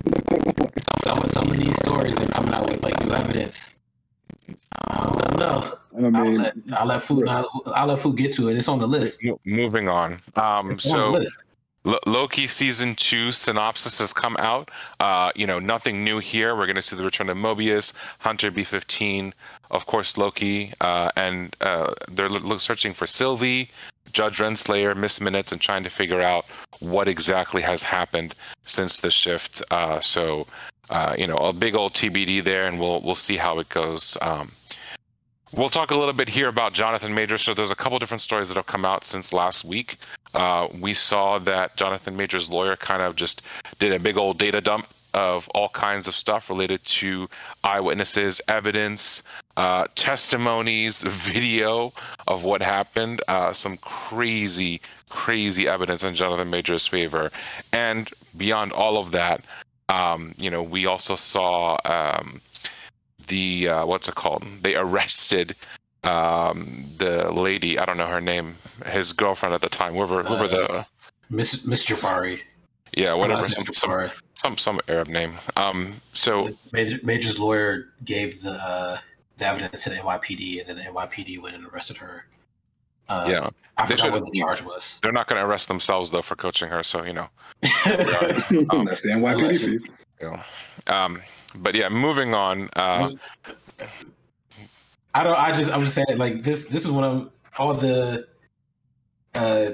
Some 1.03 1.29
some 1.31 1.51
of 1.51 1.57
these 1.57 1.75
stories 1.79 2.17
are 2.21 2.27
coming 2.29 2.53
out 2.55 2.69
with 2.71 2.81
like 2.83 2.95
new 3.05 3.13
evidence. 3.13 3.72
I 4.89 4.97
don't 5.07 5.39
know. 5.39 5.79
I 6.15 6.19
I'll 6.19 6.33
let 6.33 6.55
I'll 6.73 6.87
let 6.87 7.03
food 7.03 7.29
I'll, 7.29 7.51
I'll 7.67 7.87
let 7.87 7.99
food 7.99 8.17
get 8.17 8.35
to 8.35 8.49
it. 8.49 8.57
It's 8.57 8.69
on 8.69 8.79
the 8.79 8.87
list. 8.87 9.23
Moving 9.45 9.89
on. 9.89 10.21
Um, 10.37 10.71
It's 10.71 10.87
on 10.87 10.93
so 10.93 11.13
the 11.13 11.19
list. 11.21 11.37
Loki 12.07 12.47
season 12.47 12.95
two 12.95 13.33
synopsis 13.33 13.99
has 13.99 14.13
come 14.13 14.37
out. 14.39 14.71
Uh, 15.01 15.33
you 15.35 15.47
know, 15.47 15.59
nothing 15.59 16.05
new 16.05 16.21
here. 16.21 16.55
We're 16.55 16.67
going 16.67 16.77
to 16.77 16.83
see 16.83 16.95
the 16.95 17.03
return 17.03 17.29
of 17.29 17.37
Mobius, 17.37 17.93
Hunter 18.21 18.53
B15, 18.53 19.33
of 19.73 19.87
course 19.87 20.17
Loki, 20.17 20.73
uh, 20.81 21.11
and 21.17 21.57
uh, 21.61 21.93
they're 22.09 22.29
lo- 22.29 22.59
searching 22.59 22.95
for 22.95 23.07
Sylvie, 23.07 23.69
Judge 24.13 24.39
Renslayer, 24.39 24.97
Miss 24.97 25.21
Minutes, 25.21 25.51
and 25.51 25.61
trying 25.61 25.83
to 25.83 25.91
figure 25.91 26.21
out 26.21 26.45
what 26.79 27.09
exactly 27.09 27.63
has 27.63 27.83
happened 27.83 28.37
since 28.65 29.01
the 29.01 29.11
shift. 29.11 29.61
Uh, 29.73 29.99
so, 30.01 30.47
uh, 30.93 31.15
you 31.19 31.27
know, 31.27 31.37
a 31.37 31.53
big 31.53 31.75
old 31.75 31.95
TBD 31.95 32.45
there, 32.45 32.67
and 32.69 32.79
we'll 32.79 33.01
we'll 33.03 33.15
see 33.15 33.37
how 33.37 33.59
it 33.59 33.69
goes. 33.69 34.17
Um, 34.23 34.53
We'll 35.55 35.69
talk 35.69 35.91
a 35.91 35.97
little 35.97 36.15
bit 36.15 36.31
here 36.31 36.49
about 36.49 36.73
Jonathan 36.73 37.13
Majors. 37.13 37.43
So 37.43 37.53
there's 37.53 37.71
a 37.71 37.77
couple 37.77 37.99
different 37.99 38.23
stories 38.23 38.49
that 38.49 38.57
have 38.57 38.65
come 38.65 38.87
out 38.87 39.05
since 39.05 39.35
last 39.35 39.67
week. 39.67 39.99
Uh, 40.33 40.69
we 40.81 40.95
saw 40.95 41.39
that 41.41 41.77
Jonathan 41.77 42.17
Majors' 42.17 42.49
lawyer 42.49 42.75
kind 42.75 43.03
of 43.03 43.17
just 43.17 43.43
did 43.79 43.93
a 43.93 43.99
big 43.99 44.17
old 44.17 44.39
data 44.39 44.63
dump 44.63 44.87
of 45.13 45.47
all 45.51 45.69
kinds 45.69 46.09
of 46.09 46.15
stuff 46.15 46.49
related 46.49 46.83
to 46.87 47.29
eyewitnesses, 47.65 48.41
evidence, 48.49 49.23
uh, 49.59 49.87
testimonies, 49.95 51.03
video 51.07 51.93
of 52.27 52.45
what 52.45 52.63
happened. 52.63 53.21
Uh, 53.29 53.53
some 53.53 53.77
crazy, 53.77 54.81
crazy 55.11 55.69
evidence 55.69 56.03
in 56.03 56.15
Jonathan 56.15 56.49
Majors' 56.49 56.87
favor. 56.87 57.31
And 57.75 58.11
beyond 58.39 58.73
all 58.73 58.97
of 58.97 59.13
that, 59.13 59.43
um, 59.93 60.35
you 60.39 60.51
know, 60.51 60.63
we 60.63 60.87
also 60.87 61.17
saw. 61.17 61.77
Um, 61.85 62.41
the 63.29 63.69
uh, 63.69 63.87
what's 63.87 64.09
it 64.09 64.15
called? 64.15 64.45
They 64.63 64.75
arrested 64.75 65.57
um, 66.05 66.91
the 66.99 67.31
lady. 67.33 67.79
I 67.79 67.85
don't 67.85 67.97
know 67.97 68.07
her 68.07 68.21
name. 68.21 68.57
His 68.87 69.13
girlfriend 69.13 69.55
at 69.55 69.61
the 69.61 69.69
time. 69.69 69.95
Whoever, 69.95 70.23
whoever 70.23 70.49
the 70.49 70.87
Miss 71.31 71.65
Miss 71.65 71.85
Jabbari. 71.85 72.41
yeah, 72.97 73.15
whatever, 73.15 73.43
Last 73.43 73.55
some, 73.55 73.67
some 73.73 74.11
some 74.35 74.59
some 74.59 74.81
Arab 74.89 75.09
name. 75.09 75.35
Um, 75.57 76.01
so 76.13 76.51
Major, 76.73 76.99
Major's 77.03 77.39
lawyer 77.39 77.89
gave 78.05 78.43
the 78.43 78.53
uh, 78.53 78.99
the 79.39 79.47
evidence 79.47 79.85
to 79.85 79.91
the 79.91 79.97
NYPD, 79.97 80.61
and 80.61 80.69
then 80.69 80.77
the 80.77 80.83
NYPD 80.83 81.41
went 81.41 81.57
and 81.57 81.67
arrested 81.67 81.97
her. 81.99 82.27
Uh, 83.09 83.27
yeah, 83.29 83.49
I 83.77 83.87
They 83.87 83.95
forgot 83.95 84.05
should- 84.05 84.13
what 84.13 84.33
the 84.33 84.39
charge 84.39 84.63
was. 84.63 84.99
they're 85.03 85.13
not 85.13 85.27
going 85.27 85.41
to 85.41 85.47
arrest 85.47 85.69
themselves 85.69 86.11
though 86.11 86.23
for 86.23 86.37
coaching 86.37 86.69
her. 86.69 86.83
So 86.83 87.03
you 87.05 87.13
know, 87.13 87.29
Um, 87.87 88.85
That's 88.85 89.03
the 89.03 89.11
NYPD 89.15 89.59
feed. 89.59 89.81
you 90.21 90.31
know. 90.31 90.41
Um, 90.87 91.23
but 91.57 91.75
yeah, 91.75 91.89
moving 91.89 92.35
on. 92.35 92.69
Uh, 92.77 93.11
I 95.15 95.23
don't. 95.25 95.39
I 95.39 95.53
just. 95.53 95.71
I'm 95.73 95.83
just 95.83 95.95
saying, 95.95 96.17
like 96.17 96.43
this. 96.43 96.65
This 96.67 96.85
is 96.85 96.91
one 96.91 97.05
of 97.05 97.31
all 97.59 97.75
the, 97.75 98.27
uh, 99.35 99.73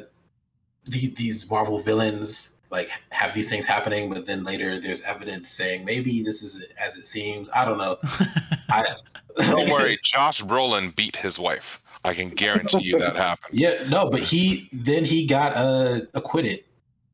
the, 0.87 1.07
these 1.17 1.49
Marvel 1.49 1.79
villains 1.79 2.55
like 2.71 2.91
have 3.11 3.33
these 3.35 3.49
things 3.49 3.65
happening, 3.65 4.13
but 4.13 4.27
then 4.27 4.43
later 4.45 4.81
there's 4.81 5.01
evidence 5.03 5.49
saying 5.49 5.85
maybe 5.85 6.23
this 6.23 6.43
is 6.43 6.65
as 6.85 6.97
it 6.97 7.07
seems. 7.07 7.49
I 7.55 7.65
don't 7.65 7.79
know. 7.79 7.99
I 8.69 8.97
don't 9.39 9.71
worry, 9.71 9.99
Josh 10.03 10.43
Brolin 10.43 10.95
beat 10.97 11.15
his 11.17 11.39
wife. 11.39 11.81
I 12.05 12.15
can 12.15 12.31
guarantee 12.31 12.83
you 12.83 12.99
that 12.99 13.17
happened. 13.17 13.59
Yeah, 13.59 13.85
no, 13.89 14.09
but 14.11 14.21
he 14.21 14.69
then 14.73 15.05
he 15.05 15.27
got 15.27 15.57
uh 15.57 16.01
acquitted. 16.15 16.65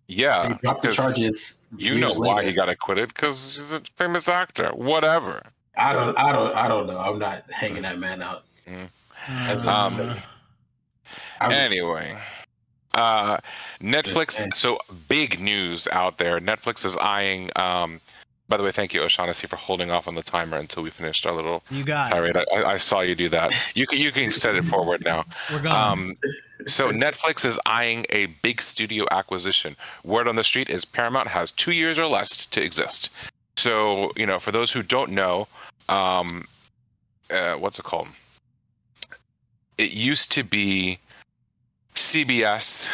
Yeah, 0.07 0.49
They 0.49 0.55
dropped 0.63 0.83
the 0.83 0.93
charges. 0.93 1.61
You 1.77 1.99
know 1.99 2.13
why 2.13 2.37
later. 2.37 2.49
he 2.49 2.55
got 2.55 2.69
acquitted? 2.69 3.09
Because 3.09 3.57
he's 3.57 3.73
a 3.73 3.81
famous 3.97 4.29
actor. 4.29 4.69
Whatever. 4.75 5.43
I 5.79 5.93
don't. 5.95 6.17
I 6.19 6.31
don't. 6.33 6.55
I 6.55 6.69
don't 6.69 6.87
know. 6.87 6.99
I'm 6.99 7.19
not 7.19 7.51
hanging 7.51 7.83
that 7.83 7.99
man 7.99 8.23
out. 8.23 8.45
Uh, 8.69 9.63
Um, 9.67 10.15
I'm 11.41 11.51
Anyway, 11.53 12.17
uh, 12.95 13.39
Netflix. 13.81 14.55
So 14.55 14.79
big 15.09 15.41
news 15.41 15.89
out 15.89 16.19
there. 16.19 16.39
Netflix 16.39 16.85
is 16.85 16.97
eyeing. 16.99 17.51
Um, 17.57 18.01
by 18.49 18.59
the 18.59 18.63
way, 18.63 18.73
thank 18.73 18.93
you, 18.93 19.03
O'Shaughnessy, 19.03 19.47
for 19.47 19.57
holding 19.57 19.91
off 19.91 20.07
on 20.07 20.15
the 20.15 20.23
timer 20.23 20.59
until 20.59 20.83
we 20.83 20.91
finished 20.91 21.27
our 21.27 21.33
little 21.33 21.63
you 21.71 21.83
got 21.83 22.11
it. 22.11 22.15
tirade. 22.15 22.37
I, 22.37 22.65
I 22.65 22.77
saw 22.77 23.01
you 23.01 23.15
do 23.15 23.29
that. 23.31 23.53
You 23.75 23.87
can 23.87 23.99
you 23.99 24.13
can 24.13 24.31
set 24.31 24.55
it 24.55 24.65
forward 24.65 25.05
now. 25.05 25.25
We're 25.51 25.63
going. 25.63 25.75
Um, 25.75 26.17
so 26.67 26.91
Netflix 26.91 27.45
is 27.45 27.59
eyeing 27.67 28.07
a 28.11 28.27
big 28.43 28.61
studio 28.61 29.07
acquisition. 29.11 29.77
Word 30.05 30.29
on 30.29 30.37
the 30.37 30.45
street 30.45 30.69
is 30.69 30.85
Paramount 30.85 31.29
has 31.29 31.51
two 31.53 31.73
years 31.73 31.99
or 31.99 32.07
less 32.07 32.47
to 32.47 32.63
exist. 32.63 33.11
So 33.57 34.11
you 34.17 34.27
know, 34.27 34.39
for 34.39 34.53
those 34.53 34.73
who 34.73 34.83
don't 34.83 35.13
know, 35.13 35.49
um, 35.89 36.47
uh, 37.31 37.55
what's 37.55 37.79
it 37.79 37.85
called? 37.85 38.09
It 39.79 39.91
used 39.93 40.31
to 40.33 40.45
be 40.45 40.99
CBS, 41.95 42.89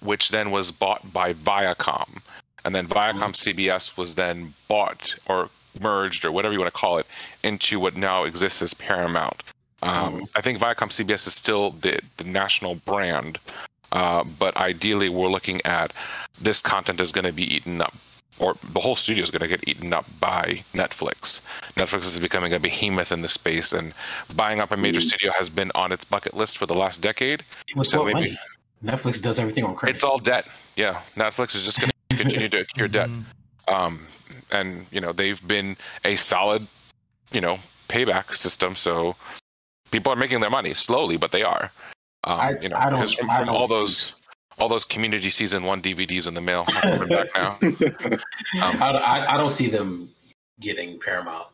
which 0.00 0.30
then 0.30 0.50
was 0.50 0.70
bought 0.70 1.12
by 1.12 1.34
Viacom, 1.34 2.20
and 2.66 2.74
then 2.74 2.88
Viacom 2.88 3.32
CBS 3.32 3.96
was 3.96 4.16
then 4.16 4.52
bought 4.66 5.14
or 5.26 5.48
merged 5.80 6.24
or 6.24 6.32
whatever 6.32 6.52
you 6.52 6.58
want 6.58 6.72
to 6.72 6.78
call 6.78 6.98
it 6.98 7.06
into 7.44 7.78
what 7.78 7.96
now 7.96 8.24
exists 8.24 8.60
as 8.60 8.74
Paramount. 8.74 9.42
Um, 9.82 10.26
I 10.34 10.40
think 10.40 10.58
Viacom 10.58 10.88
CBS 10.90 11.26
is 11.28 11.34
still 11.34 11.70
the, 11.82 12.00
the 12.16 12.24
national 12.24 12.74
brand, 12.74 13.38
uh, 13.92 14.24
but 14.24 14.56
ideally 14.56 15.08
we're 15.08 15.28
looking 15.28 15.64
at 15.64 15.92
this 16.40 16.60
content 16.60 17.00
is 17.00 17.12
going 17.12 17.24
to 17.26 17.32
be 17.32 17.44
eaten 17.54 17.80
up, 17.80 17.94
or 18.40 18.56
the 18.72 18.80
whole 18.80 18.96
studio 18.96 19.22
is 19.22 19.30
going 19.30 19.42
to 19.42 19.48
get 19.48 19.66
eaten 19.68 19.92
up 19.92 20.06
by 20.18 20.64
Netflix. 20.74 21.42
Netflix 21.76 21.98
is 22.04 22.18
becoming 22.18 22.52
a 22.52 22.58
behemoth 22.58 23.12
in 23.12 23.22
the 23.22 23.28
space, 23.28 23.72
and 23.72 23.94
buying 24.34 24.60
up 24.60 24.72
a 24.72 24.76
major 24.76 24.98
Mm. 25.00 25.04
studio 25.04 25.30
has 25.38 25.48
been 25.48 25.70
on 25.76 25.92
its 25.92 26.04
bucket 26.04 26.34
list 26.34 26.58
for 26.58 26.66
the 26.66 26.74
last 26.74 27.00
decade. 27.00 27.44
with 27.76 27.86
so 27.86 28.02
maybe- 28.04 28.14
money? 28.14 28.38
Netflix 28.84 29.22
does 29.22 29.38
everything 29.38 29.64
on 29.64 29.74
credit. 29.74 29.94
It's 29.94 30.04
all 30.04 30.18
debt. 30.18 30.46
Yeah, 30.76 31.00
Netflix 31.16 31.54
is 31.54 31.64
just 31.64 31.80
going 31.80 31.90
to 32.16 32.22
continue 32.22 32.48
to 32.48 32.60
accrue 32.70 32.88
debt. 32.88 33.08
Mhm. 33.08 33.24
Um, 33.68 34.06
and 34.52 34.86
you 34.90 35.00
know 35.00 35.12
they've 35.12 35.44
been 35.46 35.76
a 36.04 36.16
solid, 36.16 36.66
you 37.32 37.40
know, 37.40 37.58
payback 37.88 38.32
system. 38.34 38.76
So 38.76 39.16
people 39.90 40.12
are 40.12 40.16
making 40.16 40.40
their 40.40 40.50
money 40.50 40.74
slowly, 40.74 41.16
but 41.16 41.32
they 41.32 41.42
are. 41.42 41.70
Um, 42.24 42.40
I- 42.40 42.58
you 42.60 42.68
know, 42.68 42.76
I 42.76 42.90
don't- 42.90 42.98
'cause 43.00 43.14
from, 43.14 43.30
I 43.30 43.38
don't 43.40 43.48
all 43.48 43.66
those 43.66 44.12
all 44.58 44.68
those 44.68 44.84
community 44.84 45.28
season 45.30 45.64
one 45.64 45.82
DVDs 45.82 46.26
in 46.26 46.34
the 46.34 46.40
mail 46.40 46.64
coming 46.80 47.08
back 47.08 47.28
now. 47.34 47.58
Um, 47.60 48.82
I, 48.82 48.90
I, 48.90 49.34
I 49.34 49.36
don't 49.36 49.50
see 49.50 49.68
them 49.68 50.08
getting 50.60 50.98
Paramount. 50.98 51.48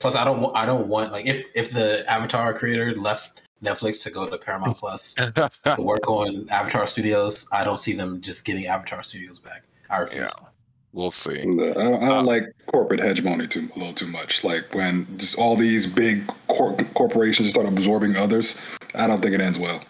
Plus, 0.00 0.14
I 0.14 0.24
don't. 0.24 0.54
I 0.56 0.66
don't 0.66 0.88
want 0.88 1.10
like 1.12 1.26
if 1.26 1.44
if 1.54 1.70
the 1.70 2.08
Avatar 2.10 2.52
creator 2.54 2.94
left 2.94 3.40
Netflix 3.62 4.02
to 4.04 4.10
go 4.10 4.28
to 4.28 4.36
Paramount 4.38 4.76
Plus 4.76 5.14
to 5.14 5.50
work 5.78 6.08
on 6.08 6.46
Avatar 6.50 6.86
Studios, 6.86 7.46
I 7.50 7.64
don't 7.64 7.80
see 7.80 7.92
them 7.94 8.20
just 8.20 8.44
getting 8.44 8.66
Avatar 8.66 9.02
Studios 9.02 9.38
back. 9.38 9.62
I 9.90 9.98
refuse. 9.98 10.32
we'll 10.92 11.10
see. 11.10 11.40
I 11.40 11.44
don't, 11.44 11.78
I 11.78 11.82
don't 12.08 12.10
Uh, 12.10 12.22
like 12.22 12.44
corporate 12.66 13.00
hegemony 13.00 13.46
too 13.46 13.68
a 13.74 13.78
little 13.78 13.92
too 13.94 14.06
much. 14.06 14.42
Like 14.44 14.74
when 14.74 15.06
just 15.18 15.36
all 15.38 15.56
these 15.56 15.86
big 15.86 16.26
cor- 16.48 16.76
corporations 16.94 17.50
start 17.50 17.66
absorbing 17.66 18.16
others. 18.16 18.56
I 18.94 19.06
don't 19.06 19.20
think 19.20 19.34
it 19.34 19.40
ends 19.40 19.58
well. 19.58 19.82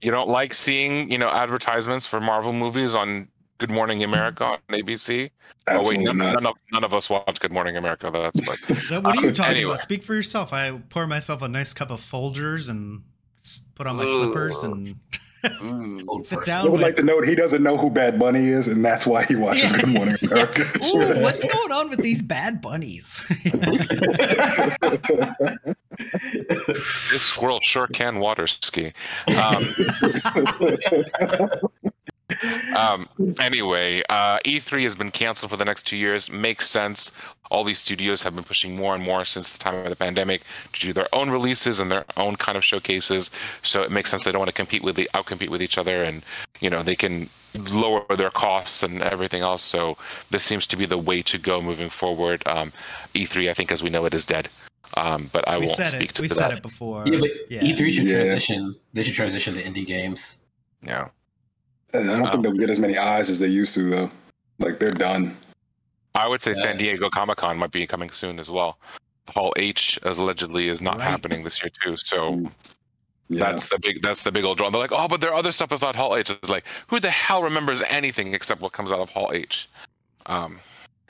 You 0.00 0.10
don't 0.10 0.28
like 0.28 0.54
seeing 0.54 1.10
you 1.10 1.18
know 1.18 1.28
advertisements 1.28 2.06
for 2.06 2.20
Marvel 2.20 2.52
movies 2.52 2.94
on 2.94 3.26
Good 3.58 3.70
Morning 3.70 4.02
America 4.02 4.44
on 4.44 4.58
ABC? 4.70 5.30
Oh 5.66 5.88
wait, 5.88 5.98
none, 6.00 6.18
not. 6.18 6.34
none 6.34 6.46
of 6.46 6.54
none 6.72 6.84
of 6.84 6.92
us 6.92 7.08
watch 7.08 7.40
Good 7.40 7.52
Morning 7.52 7.76
America. 7.76 8.10
That's 8.12 8.38
but 8.40 8.58
What 9.02 9.16
are 9.16 9.22
you 9.24 9.32
talking 9.32 9.52
anyway. 9.56 9.70
about? 9.72 9.80
Speak 9.80 10.02
for 10.04 10.14
yourself. 10.14 10.52
I 10.52 10.72
pour 10.90 11.06
myself 11.06 11.40
a 11.42 11.48
nice 11.48 11.72
cup 11.72 11.90
of 11.90 12.00
Folgers 12.00 12.68
and 12.68 13.02
put 13.74 13.86
on 13.86 13.96
my 13.96 14.04
slippers 14.04 14.62
and 14.62 14.96
Old 16.08 16.26
sit 16.26 16.40
person. 16.40 16.54
I 16.54 16.62
down 16.62 16.72
would 16.72 16.80
like 16.80 16.96
to 16.96 17.02
note 17.02 17.26
he 17.26 17.34
doesn't 17.34 17.62
know 17.62 17.76
who 17.76 17.90
Bad 17.90 18.18
Bunny 18.18 18.48
is, 18.48 18.68
and 18.68 18.84
that's 18.84 19.06
why 19.06 19.24
he 19.24 19.34
watches 19.34 19.72
Yeah. 19.72 19.78
Good 19.78 19.88
Morning 19.88 20.16
America. 20.22 20.62
Ooh, 20.84 21.20
what's 21.22 21.44
going 21.44 21.72
on 21.72 21.90
with 21.90 22.00
these 22.00 22.22
bad 22.22 22.60
bunnies? 22.60 23.24
this 27.10 27.22
squirrel 27.22 27.60
sure 27.60 27.86
can 27.88 28.18
water 28.18 28.46
ski. 28.46 28.92
Um, 29.36 29.66
um, 32.76 33.08
anyway, 33.38 34.02
uh, 34.08 34.38
E3 34.44 34.82
has 34.84 34.94
been 34.94 35.10
canceled 35.10 35.50
for 35.50 35.56
the 35.56 35.64
next 35.64 35.84
two 35.86 35.96
years. 35.96 36.30
Makes 36.30 36.68
sense. 36.68 37.12
All 37.50 37.62
these 37.64 37.78
studios 37.78 38.22
have 38.22 38.34
been 38.34 38.44
pushing 38.44 38.74
more 38.74 38.94
and 38.94 39.02
more 39.04 39.24
since 39.24 39.52
the 39.52 39.58
time 39.62 39.74
of 39.76 39.88
the 39.88 39.96
pandemic 39.96 40.42
to 40.72 40.80
do 40.80 40.92
their 40.92 41.08
own 41.14 41.30
releases 41.30 41.78
and 41.80 41.90
their 41.90 42.04
own 42.16 42.36
kind 42.36 42.56
of 42.56 42.64
showcases. 42.64 43.30
So 43.62 43.82
it 43.82 43.90
makes 43.92 44.10
sense 44.10 44.24
they 44.24 44.32
don't 44.32 44.40
want 44.40 44.48
to 44.48 44.54
compete 44.54 44.82
with 44.82 44.96
the 44.96 45.08
outcompete 45.14 45.50
with 45.50 45.62
each 45.62 45.78
other, 45.78 46.02
and 46.02 46.22
you 46.60 46.70
know 46.70 46.82
they 46.82 46.96
can 46.96 47.28
lower 47.70 48.04
their 48.16 48.30
costs 48.30 48.82
and 48.82 49.02
everything 49.02 49.42
else. 49.42 49.62
So 49.62 49.96
this 50.30 50.42
seems 50.42 50.66
to 50.68 50.76
be 50.76 50.86
the 50.86 50.98
way 50.98 51.22
to 51.22 51.38
go 51.38 51.60
moving 51.60 51.90
forward. 51.90 52.42
Um, 52.46 52.72
E3, 53.14 53.50
I 53.50 53.54
think, 53.54 53.70
as 53.70 53.82
we 53.82 53.90
know 53.90 54.04
it, 54.06 54.14
is 54.14 54.26
dead. 54.26 54.48
Um, 54.96 55.28
but 55.32 55.46
I 55.48 55.58
we 55.58 55.66
won't 55.66 55.86
speak 55.86 56.10
it. 56.10 56.14
to 56.14 56.22
We 56.22 56.28
that. 56.28 56.34
said 56.34 56.52
it 56.52 56.62
before. 56.62 57.04
Yeah, 57.06 57.18
but 57.20 57.30
Yeah. 57.50 57.60
E3 57.62 57.92
should 57.92 58.04
Yeah. 58.06 58.14
transition. 58.14 58.74
They 58.92 59.02
should 59.02 59.14
transition 59.14 59.54
to 59.54 59.62
indie 59.62 59.86
games. 59.86 60.38
Yeah. 60.82 61.08
I 61.94 62.02
don't 62.02 62.30
think 62.30 62.42
they'll 62.42 62.52
get 62.52 62.70
as 62.70 62.78
many 62.78 62.98
eyes 62.98 63.30
as 63.30 63.38
they 63.38 63.46
used 63.48 63.74
to, 63.74 63.88
though. 63.88 64.10
Like 64.58 64.78
they're 64.78 64.92
done. 64.92 65.36
I 66.14 66.26
would 66.28 66.42
say 66.42 66.52
Yeah. 66.56 66.62
San 66.62 66.76
Diego 66.76 67.08
Comic 67.10 67.38
Con 67.38 67.56
might 67.58 67.72
be 67.72 67.86
coming 67.86 68.10
soon 68.10 68.38
as 68.38 68.50
well. 68.50 68.78
Hall 69.30 69.52
H, 69.56 69.98
as 70.04 70.18
allegedly, 70.18 70.68
is 70.68 70.80
not 70.82 70.98
Right. 70.98 71.04
happening 71.08 71.42
this 71.42 71.62
year 71.62 71.70
too. 71.82 71.96
So 71.96 72.32
Mm. 72.34 72.50
Yeah. 73.28 73.44
that's 73.44 73.68
the 73.68 73.78
big 73.80 74.02
that's 74.02 74.22
the 74.22 74.30
big 74.30 74.44
old 74.44 74.58
draw. 74.58 74.70
They're 74.70 74.80
like, 74.80 74.92
oh, 74.92 75.08
but 75.08 75.20
there 75.20 75.30
are 75.30 75.34
other 75.36 75.50
stuff 75.50 75.70
that's 75.70 75.82
not 75.82 75.96
Hall 75.96 76.14
H. 76.16 76.30
It's 76.30 76.50
like, 76.50 76.64
who 76.88 77.00
the 77.00 77.10
hell 77.10 77.42
remembers 77.42 77.82
anything 77.82 78.34
except 78.34 78.60
what 78.60 78.72
comes 78.72 78.92
out 78.92 79.00
of 79.00 79.08
Hall 79.10 79.30
H? 79.32 79.68
Um, 80.26 80.58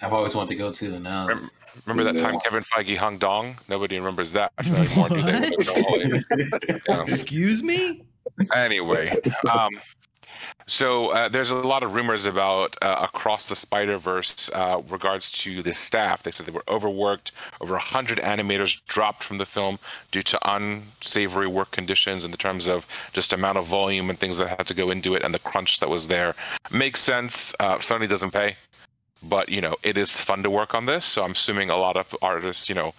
I've 0.00 0.12
always 0.12 0.34
wanted 0.34 0.50
to 0.50 0.54
go 0.56 0.72
to, 0.72 0.94
and 0.94 1.04
now 1.04 1.26
Rem- 1.26 1.50
remember 1.86 2.10
that 2.12 2.20
time 2.20 2.38
Kevin 2.40 2.62
Feige 2.62 2.96
hung 2.96 3.18
dong? 3.18 3.58
Nobody 3.68 3.98
remembers 3.98 4.32
that 4.32 4.52
anymore. 4.64 5.08
do 5.08 5.22
they? 5.22 5.32
When 5.32 5.42
they 5.42 5.50
go 5.50 5.56
to 5.56 5.82
Hall 5.82 6.00
H. 6.00 6.24
Yeah. 6.88 7.02
Excuse 7.02 7.62
me. 7.62 8.04
anyway 8.54 9.14
um 9.50 9.70
so 10.66 11.08
uh, 11.08 11.28
there's 11.28 11.50
a 11.50 11.56
lot 11.56 11.82
of 11.82 11.94
rumors 11.94 12.26
about 12.26 12.76
uh, 12.82 12.96
across 13.02 13.46
the 13.46 13.56
spider 13.56 13.98
verse 13.98 14.50
uh, 14.54 14.80
regards 14.88 15.30
to 15.30 15.62
the 15.62 15.72
staff 15.72 16.22
they 16.22 16.30
said 16.30 16.46
they 16.46 16.52
were 16.52 16.64
overworked 16.68 17.32
over 17.60 17.74
100 17.74 18.18
animators 18.18 18.80
dropped 18.86 19.22
from 19.22 19.38
the 19.38 19.46
film 19.46 19.78
due 20.10 20.22
to 20.22 20.38
unsavory 20.52 21.46
work 21.46 21.70
conditions 21.70 22.24
in 22.24 22.30
the 22.30 22.36
terms 22.36 22.66
of 22.66 22.86
just 23.12 23.32
amount 23.32 23.58
of 23.58 23.66
volume 23.66 24.10
and 24.10 24.18
things 24.18 24.36
that 24.36 24.48
had 24.48 24.66
to 24.66 24.74
go 24.74 24.90
into 24.90 25.14
it 25.14 25.22
and 25.22 25.34
the 25.34 25.38
crunch 25.38 25.80
that 25.80 25.88
was 25.88 26.08
there 26.08 26.34
makes 26.70 27.00
sense 27.00 27.54
uh, 27.60 27.78
sony 27.78 28.08
doesn't 28.08 28.30
pay 28.30 28.56
but 29.22 29.48
you 29.48 29.60
know 29.60 29.76
it 29.82 29.96
is 29.96 30.20
fun 30.20 30.42
to 30.42 30.50
work 30.50 30.74
on 30.74 30.86
this 30.86 31.04
so 31.04 31.24
i'm 31.24 31.32
assuming 31.32 31.70
a 31.70 31.76
lot 31.76 31.96
of 31.96 32.14
artists 32.22 32.68
you 32.68 32.74
know 32.74 32.92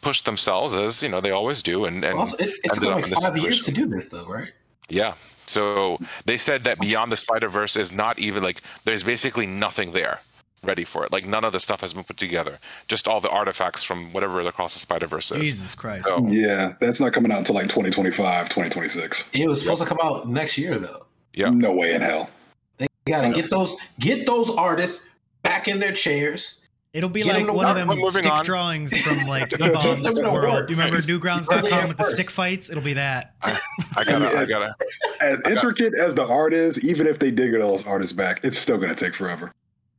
push 0.00 0.22
themselves 0.22 0.72
as 0.72 1.02
you 1.02 1.08
know 1.08 1.20
they 1.20 1.30
always 1.30 1.62
do 1.62 1.84
and, 1.84 2.04
and 2.04 2.18
also 2.18 2.36
it, 2.38 2.48
it 2.64 2.72
took 2.72 2.76
ended 2.76 2.88
them 2.88 2.98
up 2.98 3.10
like 3.10 3.22
five 3.22 3.36
years 3.36 3.64
to 3.64 3.70
do 3.70 3.86
this, 3.86 4.08
though, 4.08 4.26
right? 4.26 4.52
Yeah. 4.88 5.14
So 5.50 5.98
they 6.26 6.36
said 6.36 6.64
that 6.64 6.78
Beyond 6.78 7.10
the 7.10 7.16
Spider 7.16 7.48
Verse 7.48 7.76
is 7.76 7.92
not 7.92 8.18
even 8.18 8.42
like 8.42 8.62
there's 8.84 9.02
basically 9.02 9.46
nothing 9.46 9.92
there 9.92 10.20
ready 10.62 10.84
for 10.84 11.04
it. 11.04 11.12
Like 11.12 11.26
none 11.26 11.44
of 11.44 11.52
the 11.52 11.60
stuff 11.60 11.80
has 11.80 11.92
been 11.92 12.04
put 12.04 12.16
together. 12.16 12.58
Just 12.86 13.08
all 13.08 13.20
the 13.20 13.30
artifacts 13.30 13.82
from 13.82 14.12
whatever 14.12 14.40
Across 14.40 14.74
the 14.74 14.80
Spider 14.80 15.06
Verse 15.06 15.32
is. 15.32 15.40
Jesus 15.40 15.74
Christ. 15.74 16.06
So 16.06 16.26
Yeah, 16.28 16.74
that's 16.80 17.00
not 17.00 17.12
coming 17.12 17.32
out 17.32 17.38
until 17.38 17.56
like 17.56 17.64
2025, 17.64 18.48
2026. 18.48 19.28
It 19.32 19.48
was 19.48 19.60
supposed 19.60 19.82
to 19.82 19.88
come 19.88 19.98
out 20.02 20.28
next 20.28 20.56
year, 20.56 20.78
though. 20.78 21.06
Yeah. 21.34 21.50
No 21.50 21.72
way 21.72 21.94
in 21.94 22.02
hell. 22.02 22.30
They 22.76 22.86
gotta 23.06 23.32
get 23.32 23.50
those 23.50 23.76
get 23.98 24.26
those 24.26 24.50
artists 24.50 25.06
back 25.42 25.66
in 25.66 25.80
their 25.80 25.92
chairs 25.92 26.59
It'll 26.92 27.08
be 27.08 27.22
Get 27.22 27.46
like 27.46 27.54
one 27.54 27.66
of 27.66 27.76
them 27.76 28.02
stick 28.04 28.26
on. 28.26 28.44
drawings 28.44 28.96
from 28.98 29.18
like 29.28 29.50
Get 29.50 29.60
him 29.60 29.72
eBaum's 29.72 30.18
World. 30.20 30.66
Do 30.66 30.74
You 30.74 30.80
remember 30.80 31.00
You 31.06 31.18
heard 31.18 31.22
Newgrounds.com 31.22 31.88
with 31.88 31.96
the 31.98 32.04
stick 32.04 32.28
fights? 32.30 32.68
It'll 32.68 32.82
be 32.82 32.94
that. 32.94 33.34
I 33.42 34.04
gotta, 34.04 34.36
I 34.36 34.44
gotta. 34.44 34.74
As 35.20 35.38
intricate 35.46 35.94
as 35.94 36.14
the 36.16 36.26
art 36.26 36.52
is, 36.52 36.82
even 36.82 37.06
if 37.06 37.18
they 37.20 37.30
dig 37.30 37.54
it 37.54 37.60
all 37.60 37.76
those 37.76 37.86
artists 37.86 38.12
back, 38.12 38.40
it's 38.42 38.58
still 38.58 38.76
going 38.76 38.92
to 38.92 39.04
take 39.04 39.14
forever. 39.14 39.52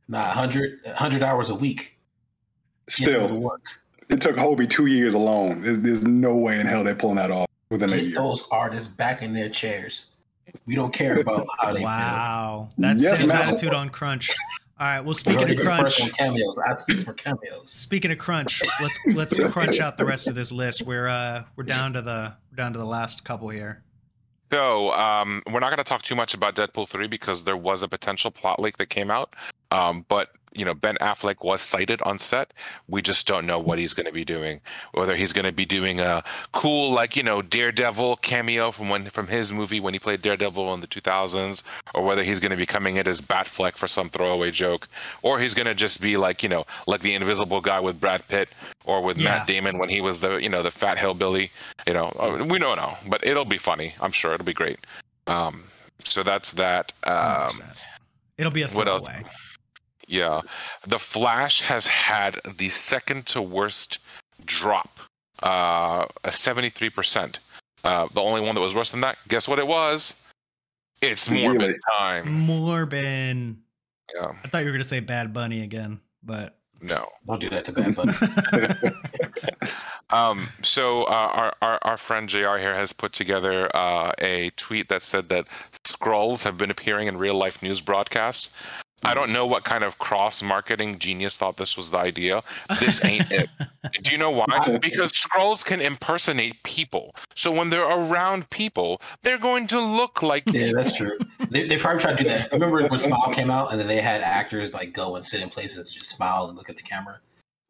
Nah, 0.08 0.26
100, 0.26 0.80
100 0.84 1.22
hours 1.22 1.48
a 1.50 1.54
week. 1.54 1.96
Get 2.88 2.94
to 2.96 3.02
Still, 3.02 3.36
work. 3.38 3.62
it 4.10 4.20
took 4.20 4.36
Hobie 4.36 4.68
two 4.68 4.86
years 4.86 5.14
alone. 5.14 5.62
There's, 5.62 5.80
there's 5.80 6.02
no 6.04 6.34
way 6.36 6.60
in 6.60 6.66
hell 6.66 6.84
they're 6.84 6.94
pulling 6.94 7.16
that 7.16 7.30
off 7.30 7.46
within 7.70 7.90
a 7.90 7.96
Get 7.96 8.04
year. 8.06 8.14
those 8.16 8.46
artists 8.50 8.88
back 8.88 9.22
in 9.22 9.32
their 9.32 9.48
chairs. 9.48 10.06
We 10.66 10.74
don't 10.74 10.92
care 10.92 11.20
about 11.20 11.46
how 11.60 11.72
they 11.72 11.82
Wow. 11.82 12.68
That's 12.76 13.02
Yes, 13.02 13.20
Sam's 13.20 13.32
attitude 13.32 13.72
on 13.72 13.88
Crunch. 13.88 14.30
All 14.80 14.86
right. 14.86 15.00
Well, 15.00 15.14
speaking 15.14 15.42
of 15.42 15.48
gonna 15.48 15.54
get 15.54 15.64
the 15.64 15.76
first 15.82 15.98
Crunch, 15.98 16.12
cameos. 16.14 16.58
I 16.58 16.72
speak 16.72 17.02
for 17.02 17.12
cameos. 17.12 17.70
speaking 17.70 18.10
of 18.10 18.18
Crunch, 18.18 18.62
let's 18.80 18.98
let's 19.14 19.36
crunch 19.52 19.80
out 19.80 19.96
the 19.96 20.04
rest 20.04 20.28
of 20.28 20.34
this 20.34 20.50
list. 20.50 20.82
We're 20.82 21.08
uh 21.08 21.44
we're 21.56 21.64
down 21.64 21.92
to 21.92 22.02
the 22.02 22.34
we're 22.50 22.56
down 22.56 22.72
to 22.72 22.78
the 22.78 22.86
last 22.86 23.24
couple 23.24 23.48
here. 23.50 23.82
So 24.52 24.92
um, 24.92 25.42
we're 25.46 25.60
not 25.60 25.70
going 25.70 25.78
to 25.78 25.84
talk 25.84 26.02
too 26.02 26.14
much 26.14 26.34
about 26.34 26.54
Deadpool 26.54 26.86
three 26.86 27.06
because 27.06 27.42
there 27.44 27.56
was 27.56 27.82
a 27.82 27.88
potential 27.88 28.30
plot 28.30 28.60
leak 28.60 28.76
that 28.76 28.90
came 28.90 29.10
out. 29.10 29.34
Um, 29.70 30.04
but 30.08 30.28
you 30.54 30.64
know, 30.64 30.74
Ben 30.74 30.96
Affleck 31.00 31.42
was 31.44 31.62
sighted 31.62 32.02
on 32.02 32.18
set. 32.18 32.52
We 32.88 33.02
just 33.02 33.26
don't 33.26 33.46
know 33.46 33.58
what 33.58 33.78
he's 33.78 33.94
going 33.94 34.06
to 34.06 34.12
be 34.12 34.24
doing. 34.24 34.60
Whether 34.92 35.16
he's 35.16 35.32
going 35.32 35.44
to 35.46 35.52
be 35.52 35.64
doing 35.64 36.00
a 36.00 36.22
cool, 36.52 36.92
like 36.92 37.16
you 37.16 37.22
know, 37.22 37.42
Daredevil 37.42 38.16
cameo 38.16 38.70
from 38.70 38.88
when 38.88 39.08
from 39.10 39.26
his 39.26 39.52
movie 39.52 39.80
when 39.80 39.94
he 39.94 39.98
played 40.00 40.22
Daredevil 40.22 40.74
in 40.74 40.80
the 40.80 40.86
2000s, 40.86 41.62
or 41.94 42.04
whether 42.04 42.22
he's 42.22 42.38
going 42.38 42.50
to 42.50 42.56
be 42.56 42.66
coming 42.66 42.96
in 42.96 43.08
as 43.08 43.20
Batfleck 43.20 43.76
for 43.76 43.88
some 43.88 44.10
throwaway 44.10 44.50
joke, 44.50 44.88
or 45.22 45.38
he's 45.40 45.54
going 45.54 45.66
to 45.66 45.74
just 45.74 46.00
be 46.00 46.16
like 46.16 46.42
you 46.42 46.48
know, 46.48 46.64
like 46.86 47.00
the 47.00 47.14
Invisible 47.14 47.60
Guy 47.60 47.80
with 47.80 48.00
Brad 48.00 48.26
Pitt, 48.28 48.48
or 48.84 49.02
with 49.02 49.16
Yeah. 49.18 49.38
Matt 49.38 49.46
Damon 49.46 49.78
when 49.78 49.88
he 49.88 50.00
was 50.00 50.20
the 50.20 50.36
you 50.36 50.48
know 50.48 50.62
the 50.62 50.70
fat 50.70 50.98
hillbilly. 50.98 51.50
You 51.86 51.94
know, 51.94 52.06
uh, 52.18 52.44
we 52.48 52.58
don't 52.58 52.76
know, 52.76 52.96
but 53.08 53.26
it'll 53.26 53.44
be 53.44 53.58
funny. 53.58 53.94
I'm 54.00 54.12
sure 54.12 54.34
it'll 54.34 54.44
be 54.46 54.52
great. 54.52 54.78
Um, 55.26 55.64
so 56.04 56.22
that's 56.22 56.52
that. 56.54 56.92
Um, 57.04 57.50
It'll 58.38 58.50
be 58.50 58.62
a 58.62 58.68
throwaway. 58.68 58.90
what 58.90 59.08
else? 59.08 59.26
Throwaway. 60.12 60.42
yeah, 60.42 60.50
the 60.86 60.98
Flash 60.98 61.60
has 61.62 61.86
had 61.86 62.38
the 62.56 62.68
second 62.68 63.26
to 63.26 63.42
worst 63.42 63.98
drop, 64.44 64.98
uh, 65.42 66.06
a 66.24 66.28
73%. 66.30 67.36
Uh, 67.84 68.08
the 68.14 68.20
only 68.20 68.40
one 68.40 68.54
that 68.54 68.60
was 68.60 68.74
worse 68.74 68.90
than 68.92 69.00
that, 69.00 69.18
guess 69.28 69.48
what 69.48 69.58
it 69.58 69.66
was? 69.66 70.14
It's 71.00 71.28
Morbid 71.28 71.60
Really? 71.60 71.74
time. 71.90 72.46
Morbin. 72.46 73.56
Yeah, 74.14 74.32
I 74.44 74.48
thought 74.48 74.58
you 74.60 74.66
were 74.66 74.72
gonna 74.72 74.84
say 74.84 75.00
Bad 75.00 75.32
Bunny 75.32 75.62
again, 75.64 76.00
but 76.22 76.58
no. 76.80 77.08
Don't 77.26 77.40
do 77.40 77.48
that 77.48 77.64
to 77.64 77.72
Bad 77.72 77.94
Bunny. 77.96 78.12
Um, 80.10 80.50
so 80.60 81.04
uh, 81.04 81.06
our, 81.32 81.54
our 81.62 81.78
our 81.82 81.96
friend 81.96 82.28
Jr. 82.28 82.58
here 82.58 82.74
has 82.74 82.92
put 82.92 83.14
together 83.14 83.74
uh, 83.74 84.12
a 84.18 84.50
tweet 84.56 84.90
that 84.90 85.00
said 85.00 85.30
that 85.30 85.46
Skrulls 85.84 86.44
have 86.44 86.58
been 86.58 86.70
appearing 86.70 87.08
in 87.08 87.16
real 87.16 87.34
life 87.34 87.62
news 87.62 87.80
broadcasts. 87.80 88.50
I 89.04 89.14
don't 89.14 89.32
know 89.32 89.46
what 89.46 89.64
kind 89.64 89.84
of 89.84 89.98
cross 89.98 90.42
marketing 90.42 90.98
genius 90.98 91.36
thought 91.36 91.56
this 91.56 91.76
was 91.76 91.90
the 91.90 91.98
idea. 91.98 92.42
This 92.80 93.04
ain't 93.04 93.30
it. 93.32 93.48
Do 94.02 94.12
you 94.12 94.18
know 94.18 94.30
why? 94.30 94.78
Because 94.80 95.12
Skrulls 95.12 95.64
can 95.64 95.80
impersonate 95.80 96.62
people. 96.62 97.14
So 97.34 97.50
when 97.50 97.70
they're 97.70 97.84
around 97.84 98.48
people, 98.50 99.00
they're 99.22 99.38
going 99.38 99.66
to 99.68 99.80
look 99.80 100.22
like 100.22 100.44
yeah, 100.46 100.70
that's 100.72 100.96
true. 100.96 101.18
They, 101.50 101.66
they 101.66 101.76
probably 101.78 102.00
tried 102.00 102.18
to 102.18 102.22
do 102.22 102.28
that. 102.28 102.52
I 102.52 102.54
remember 102.54 102.86
when 102.86 102.98
Smile 102.98 103.32
came 103.32 103.50
out 103.50 103.72
and 103.72 103.80
then 103.80 103.88
they 103.88 104.00
had 104.00 104.20
actors 104.20 104.72
like 104.72 104.92
go 104.92 105.16
and 105.16 105.24
sit 105.24 105.40
in 105.40 105.48
places 105.50 105.88
to 105.88 105.98
just 105.98 106.10
smile 106.10 106.46
and 106.48 106.56
look 106.56 106.70
at 106.70 106.76
the 106.76 106.82
camera? 106.82 107.18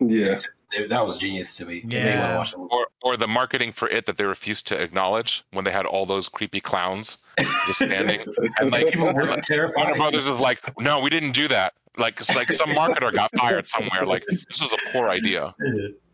Yeah. 0.00 0.36
They- 0.76 0.86
that 0.86 1.06
was 1.06 1.18
genius 1.18 1.56
to 1.56 1.66
me. 1.66 1.78
It 1.78 1.84
made 1.86 2.04
me 2.04 2.10
Yeah. 2.10 2.26
wanna 2.26 2.38
watch 2.38 2.50
the 2.52 2.56
or 2.58 2.88
or 3.02 3.16
the 3.16 3.26
marketing 3.28 3.72
for 3.72 3.88
it 3.88 4.06
that 4.06 4.16
they 4.16 4.24
refused 4.24 4.66
to 4.68 4.80
acknowledge 4.80 5.42
when 5.52 5.64
they 5.64 5.70
had 5.72 5.86
all 5.86 6.06
those 6.06 6.28
creepy 6.28 6.60
clowns 6.60 7.18
just 7.66 7.80
standing. 7.80 8.20
And 8.60 8.70
like 8.70 8.86
People 8.86 9.06
were 9.06 9.12
Warner 9.12 9.40
terrified. 9.42 9.96
Brothers 9.96 10.28
is 10.28 10.38
like, 10.40 10.60
no, 10.80 11.00
we 11.00 11.10
didn't 11.10 11.32
do 11.32 11.48
that. 11.48 11.74
Like, 11.98 12.20
it's 12.20 12.34
like 12.34 12.50
some 12.52 12.70
marketer 12.70 13.12
got 13.12 13.30
fired 13.36 13.68
somewhere. 13.68 14.06
Like, 14.06 14.24
this 14.26 14.62
was 14.62 14.72
a 14.72 14.78
poor 14.92 15.08
idea. 15.08 15.54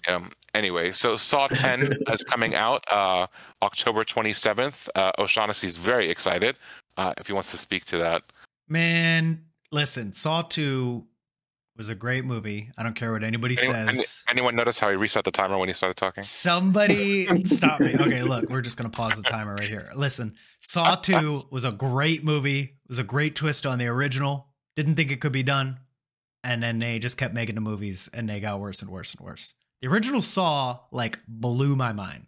Um, 0.07 0.31
anyway, 0.55 0.93
so 0.93 1.17
Saw 1.17 1.49
10 1.49 1.93
is 2.07 2.23
coming 2.23 2.55
out 2.55 2.83
uh, 2.91 3.27
October 3.63 4.05
27th. 4.05 4.89
Uh, 4.95 5.11
O'Shaughnessy's 5.19 5.77
very 5.77 6.09
excited. 6.09 6.57
Uh, 6.97 7.13
if 7.19 7.27
he 7.27 7.33
wants 7.35 7.51
to 7.51 7.59
speak 7.59 7.85
to 7.87 7.99
that, 7.99 8.23
man, 8.69 9.45
listen, 9.71 10.13
Saw 10.13 10.43
Two 10.43 11.05
was 11.79 11.89
a 11.89 11.95
great 11.95 12.25
movie. 12.25 12.71
I 12.77 12.83
don't 12.83 12.95
care 12.95 13.13
what 13.13 13.23
anybody 13.25 13.57
anyone, 13.59 13.87
says. 13.93 14.25
any- 14.29 14.39
anyone 14.39 14.57
notice 14.57 14.79
how 14.79 14.91
he 14.91 14.97
reset 14.97 15.25
the 15.25 15.31
timer 15.31 15.57
when 15.59 15.69
he 15.69 15.75
started 15.75 15.97
talking? 15.97 16.25
Somebody 16.25 17.45
stop 17.47 17.81
me. 17.81 17.95
Okay, 17.95 18.23
look, 18.23 18.51
we're 18.51 18.61
just 18.61 18.77
gonna 18.77 18.91
pause 18.91 19.17
the 19.17 19.23
timer 19.23 19.55
right 19.55 19.69
here. 19.69 19.91
Listen, 19.95 20.35
Saw 20.61 20.95
2 21.01 21.47
was 21.51 21.65
a 21.65 21.73
great 21.73 22.25
movie. 22.25 22.61
It 22.61 22.89
was 22.89 22.99
a 22.99 23.05
great 23.05 23.35
twist 23.37 23.65
on 23.65 23.79
the 23.79 23.87
original. 23.87 24.49
Didn't 24.77 24.97
think 24.97 25.11
it 25.11 25.21
could 25.21 25.33
be 25.33 25.43
done. 25.43 25.79
And 26.45 26.63
then 26.63 26.79
they 26.79 26.99
just 26.99 27.17
kept 27.17 27.35
making 27.35 27.55
the 27.57 27.61
movies 27.61 28.09
and 28.13 28.29
they 28.29 28.41
got 28.41 28.61
worse 28.61 28.81
and 28.83 28.91
worse 28.91 29.15
and 29.15 29.25
worse. 29.25 29.55
The 29.81 29.89
original 29.89 30.21
Saw 30.23 30.81
like 30.93 31.19
blew 31.29 31.77
my 31.77 31.93
mind. 31.93 32.27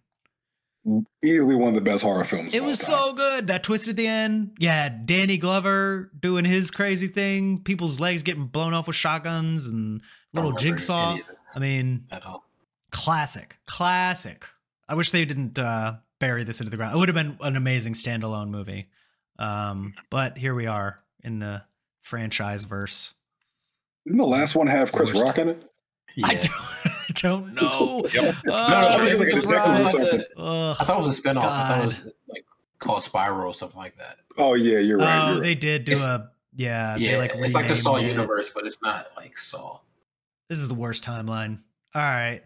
Easily 1.24 1.54
one 1.54 1.68
of 1.68 1.74
the 1.74 1.80
best 1.80 2.02
horror 2.02 2.24
films. 2.24 2.54
It 2.54 2.62
was 2.62 2.78
so 2.78 3.12
good. 3.12 3.46
That 3.48 3.62
twist 3.62 3.88
at 3.88 3.96
the 3.96 4.06
end. 4.06 4.56
Yeah, 4.58 4.88
Danny 4.88 5.36
Glover 5.38 6.10
doing 6.18 6.44
his 6.44 6.70
crazy 6.70 7.08
thing, 7.08 7.58
people's 7.62 8.00
legs 8.00 8.22
getting 8.22 8.46
blown 8.46 8.74
off 8.74 8.86
with 8.86 8.96
shotguns 8.96 9.66
and 9.68 10.00
little 10.32 10.50
I 10.50 10.52
don't 10.52 10.62
remember 10.62 10.78
jigsaw. 10.78 11.10
any 11.12 11.20
of 11.20 11.28
it 11.28 11.36
I 11.54 11.58
mean, 11.58 12.04
at 12.10 12.24
all. 12.24 12.44
classic, 12.90 13.58
classic. 13.66 14.46
I 14.88 14.94
wish 14.94 15.10
they 15.10 15.24
didn't 15.24 15.58
uh, 15.58 15.94
bury 16.18 16.44
this 16.44 16.60
into 16.60 16.70
the 16.70 16.76
ground. 16.76 16.94
It 16.94 16.98
would 16.98 17.08
have 17.08 17.16
been 17.16 17.36
an 17.40 17.56
amazing 17.56 17.92
standalone 17.94 18.48
movie. 18.50 18.88
Um, 19.38 19.94
but 20.10 20.36
here 20.38 20.54
we 20.54 20.66
are 20.66 21.00
in 21.22 21.38
the 21.38 21.62
franchise 22.02 22.64
verse. 22.64 23.14
Didn't 24.04 24.18
the 24.18 24.26
last 24.26 24.54
one 24.56 24.66
have 24.66 24.92
Chris 24.92 25.12
Rock 25.22 25.38
in 25.38 25.48
it? 25.50 25.62
I 26.24 26.34
don't, 26.34 26.50
don't 27.20 27.54
know. 27.60 28.02
Yep. 28.12 28.34
Oh, 28.34 28.40
No, 28.46 28.54
I'm 28.54 29.06
it 29.06 29.18
was- 29.18 29.28
it 29.28 29.36
was 29.36 29.44
surprised. 29.48 29.96
something. 29.98 30.26
Ugh. 30.36 30.76
I 30.80 30.84
thought 30.84 31.02
it 31.02 31.06
was 31.06 31.18
a 31.18 31.22
spinoff. 31.22 31.38
I 31.44 31.68
thought 31.68 31.82
it 31.82 31.86
was 31.86 32.12
like 32.28 32.44
called 32.78 33.02
Spiral 33.02 33.48
or 33.48 33.54
something 33.54 33.78
like 33.78 33.96
that. 33.96 34.16
Oh 34.38 34.54
yeah, 34.54 34.78
you're 34.78 34.98
right. 34.98 35.20
Oh, 35.22 35.26
you're 35.26 35.34
right. 35.36 35.42
they 35.42 35.54
did 35.54 35.84
do 35.84 35.92
It's- 35.92 36.04
a 36.06 36.30
yeah. 36.56 36.96
they 36.98 37.10
yeah, 37.12 37.18
like 37.18 37.32
it's 37.34 37.54
like 37.54 37.64
the 37.68 37.74
renamed 37.74 37.78
Saw 37.82 37.96
it. 37.96 38.04
universe, 38.06 38.50
but 38.54 38.66
it's 38.66 38.80
not 38.82 39.08
like 39.16 39.36
Saw. 39.38 39.78
This 40.48 40.58
is 40.58 40.68
the 40.68 40.74
worst 40.74 41.04
timeline. 41.04 41.60
All 41.94 42.02
right. 42.02 42.40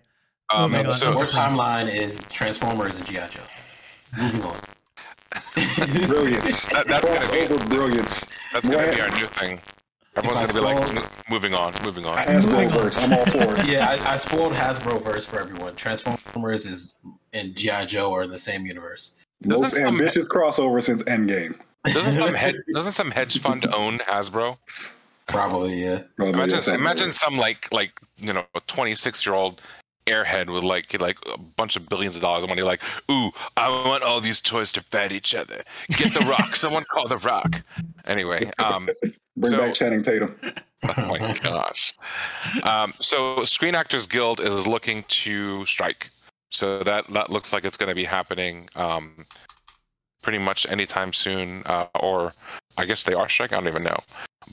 Um, 0.50 0.72
Moving 0.72 0.86
No, 0.86 0.92
on. 0.92 1.12
the 1.12 1.16
worst 1.18 1.34
timeline 1.34 1.92
is 1.94 2.18
Transformers 2.30 2.94
and 2.96 3.06
GI 3.06 3.14
Joe. 3.30 3.40
Moving 4.16 4.42
on. 4.42 4.56
brilliance. 6.06 6.64
That- 6.70 6.86
that's 6.86 7.04
gonna 7.10 7.32
be- 7.58 7.64
brilliance. 7.74 8.24
that's 8.52 8.68
going 8.68 8.90
to 8.90 8.94
be 8.94 9.00
our 9.00 9.10
new 9.10 9.26
thing. 9.26 9.60
Everyone's 10.16 10.52
going 10.52 10.64
to 10.64 10.92
be 10.92 11.00
like, 11.00 11.30
moving 11.30 11.54
on, 11.54 11.74
moving 11.84 12.06
on. 12.06 12.18
Hasbro 12.18 12.70
verse. 12.70 12.96
I'm 12.98 13.12
all 13.12 13.26
for 13.26 13.60
it. 13.60 13.66
yeah, 13.66 13.88
I, 13.88 14.12
I 14.12 14.16
spoiled 14.16 14.52
Hasbro 14.52 15.02
verse 15.02 15.26
for 15.26 15.40
everyone. 15.40 15.74
Transformers 15.74 16.66
is 16.66 16.96
and 17.32 17.56
GI 17.56 17.86
Joe 17.86 18.14
are 18.14 18.22
in 18.22 18.30
the 18.30 18.38
same 18.38 18.64
universe. 18.64 19.14
Doesn't 19.42 19.62
Most 19.64 19.76
some- 19.76 19.86
ambitious 19.86 20.26
crossover 20.26 20.82
since 20.82 21.02
Endgame. 21.04 21.58
Doesn't 21.84 22.12
some 22.12 22.32
hedge, 22.34 22.56
doesn't 22.72 22.92
some 22.92 23.10
hedge 23.10 23.38
fund 23.40 23.66
own 23.74 23.98
Hasbro? 23.98 24.56
Probably, 25.26 25.82
yeah. 25.82 26.02
Probably, 26.16 26.34
Imagine, 26.34 26.56
yes, 26.56 26.68
I 26.68 26.74
imagine 26.74 27.12
some 27.12 27.36
like 27.36 27.70
like 27.72 27.92
you 28.18 28.32
know 28.32 28.44
a 28.54 28.60
26 28.60 29.26
year 29.26 29.34
old 29.34 29.60
airhead 30.06 30.52
with 30.52 30.62
like 30.64 30.98
like 31.00 31.18
a 31.32 31.38
bunch 31.38 31.76
of 31.76 31.88
billions 31.88 32.14
of 32.16 32.22
dollars 32.22 32.42
of 32.42 32.48
money. 32.48 32.62
Like, 32.62 32.82
ooh, 33.10 33.30
I 33.56 33.68
want 33.68 34.02
all 34.04 34.20
these 34.20 34.40
toys 34.40 34.72
to 34.74 34.82
fight 34.82 35.12
each 35.12 35.34
other. 35.34 35.64
Get 35.90 36.14
the 36.14 36.20
Rock. 36.30 36.56
Someone 36.56 36.84
call 36.90 37.08
the 37.08 37.18
Rock. 37.18 37.62
Anyway, 38.06 38.50
um, 38.58 38.88
Bring 39.36 39.50
so- 39.52 39.58
back 39.58 39.74
Channing 39.74 40.02
Tatum. 40.02 40.36
oh 40.96 41.16
my 41.18 41.32
gosh. 41.42 41.94
Um, 42.62 42.94
so 42.98 43.42
Screen 43.44 43.74
Actors 43.74 44.06
Guild 44.06 44.40
is 44.40 44.66
looking 44.66 45.02
to 45.08 45.64
strike. 45.66 46.10
So 46.50 46.82
that 46.84 47.12
that 47.12 47.30
looks 47.30 47.52
like 47.52 47.64
it's 47.64 47.76
going 47.76 47.88
to 47.88 47.94
be 47.94 48.04
happening 48.04 48.68
um, 48.76 49.26
pretty 50.22 50.38
much 50.38 50.66
anytime 50.70 51.12
soon, 51.12 51.62
uh, 51.66 51.86
or 51.98 52.32
I 52.76 52.84
guess 52.84 53.02
they 53.02 53.14
are 53.14 53.28
striking. 53.28 53.56
I 53.56 53.60
don't 53.60 53.68
even 53.68 53.82
know, 53.82 53.98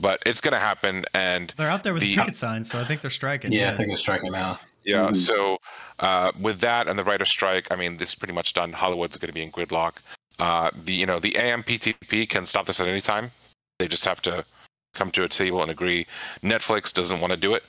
but 0.00 0.20
it's 0.26 0.40
going 0.40 0.52
to 0.52 0.58
happen. 0.58 1.04
And 1.14 1.54
They're 1.56 1.70
out 1.70 1.84
there 1.84 1.92
with 1.94 2.02
The- 2.02 2.16
the 2.16 2.22
picket 2.22 2.36
signs, 2.36 2.68
so 2.70 2.80
I 2.80 2.84
think 2.84 3.02
they're 3.02 3.10
striking. 3.10 3.52
Yeah, 3.52 3.70
I 3.70 3.74
think 3.74 3.88
they're 3.88 3.96
striking 3.96 4.32
now. 4.32 4.58
yeah, 4.84 5.06
Mhm. 5.08 5.16
so 5.16 5.58
uh, 6.00 6.32
with 6.40 6.58
that 6.60 6.88
and 6.88 6.98
the 6.98 7.04
writer 7.04 7.24
strike, 7.24 7.68
I 7.70 7.76
mean, 7.76 7.98
this 7.98 8.08
is 8.08 8.14
pretty 8.16 8.34
much 8.34 8.52
done. 8.52 8.72
Hollywood's 8.72 9.16
going 9.16 9.28
to 9.28 9.32
be 9.34 9.42
in 9.42 9.52
gridlock. 9.52 9.94
Uh, 10.40 10.70
the 10.84 10.92
you 10.94 11.06
know 11.06 11.20
the 11.20 11.32
AMPTP 11.32 12.28
can 12.28 12.46
stop 12.46 12.66
this 12.66 12.80
at 12.80 12.88
any 12.88 13.00
time. 13.02 13.30
They 13.78 13.86
just 13.86 14.04
have 14.06 14.20
to 14.22 14.44
come 14.94 15.10
to 15.12 15.24
a 15.24 15.28
table 15.28 15.62
and 15.62 15.70
agree. 15.70 16.06
Netflix 16.42 16.92
doesn't 16.92 17.20
want 17.20 17.32
to 17.32 17.36
do 17.36 17.54
it. 17.54 17.64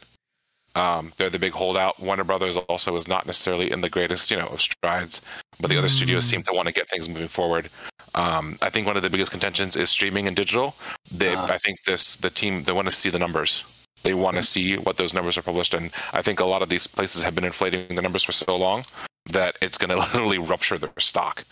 Um, 0.75 1.13
they're 1.17 1.29
the 1.29 1.39
big 1.39 1.53
holdout. 1.53 1.99
Warner 2.01 2.23
Brothers 2.23 2.57
also 2.57 2.95
is 2.95 3.07
not 3.07 3.25
necessarily 3.27 3.71
in 3.71 3.81
the 3.81 3.89
greatest, 3.89 4.31
you 4.31 4.37
know, 4.37 4.47
of 4.47 4.59
strides, 4.61 5.21
but 5.59 5.69
the 5.69 5.77
other 5.77 5.87
studios 5.89 6.25
Mm. 6.25 6.29
seem 6.29 6.43
to 6.43 6.53
want 6.53 6.67
to 6.67 6.73
get 6.73 6.89
things 6.89 7.07
moving 7.07 7.27
forward. 7.27 7.69
Um, 8.15 8.57
I 8.61 8.69
think 8.69 8.87
one 8.87 8.97
of 8.97 9.03
the 9.03 9.09
biggest 9.09 9.31
contentions 9.31 9.75
is 9.75 9.89
streaming 9.89 10.27
and 10.27 10.35
digital. 10.35 10.75
They, 11.11 11.35
Uh. 11.35 11.45
I 11.45 11.57
think 11.59 11.83
this 11.83 12.15
the 12.15 12.29
team 12.29 12.63
they 12.63 12.71
want 12.71 12.87
to 12.87 12.93
see 12.95 13.09
the 13.09 13.19
numbers. 13.19 13.63
they 14.03 14.13
want 14.13 14.35
to 14.35 14.43
see 14.43 14.75
what 14.75 14.97
those 14.97 15.13
numbers 15.13 15.37
are 15.37 15.41
published, 15.41 15.73
and 15.73 15.89
I 16.11 16.21
think 16.21 16.41
a 16.41 16.45
lot 16.45 16.61
of 16.61 16.67
these 16.67 16.87
places 16.87 17.23
have 17.23 17.35
been 17.35 17.45
inflating 17.45 17.95
the 17.95 18.01
numbers 18.01 18.21
for 18.23 18.33
so 18.33 18.57
long 18.57 18.83
that 19.31 19.57
it's 19.61 19.77
going 19.77 19.89
to 19.95 19.95
literally 19.95 20.39
rupture 20.39 20.77
their 20.77 20.91
stock. 20.99 21.45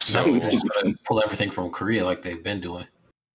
So 0.00 0.18
Nothing 0.24 0.40
just 0.40 0.66
gonna 0.68 0.94
pull 1.04 1.22
everything 1.22 1.52
from 1.52 1.70
Korea 1.70 2.04
like 2.04 2.20
they've 2.22 2.42
been 2.42 2.60
doing. 2.60 2.84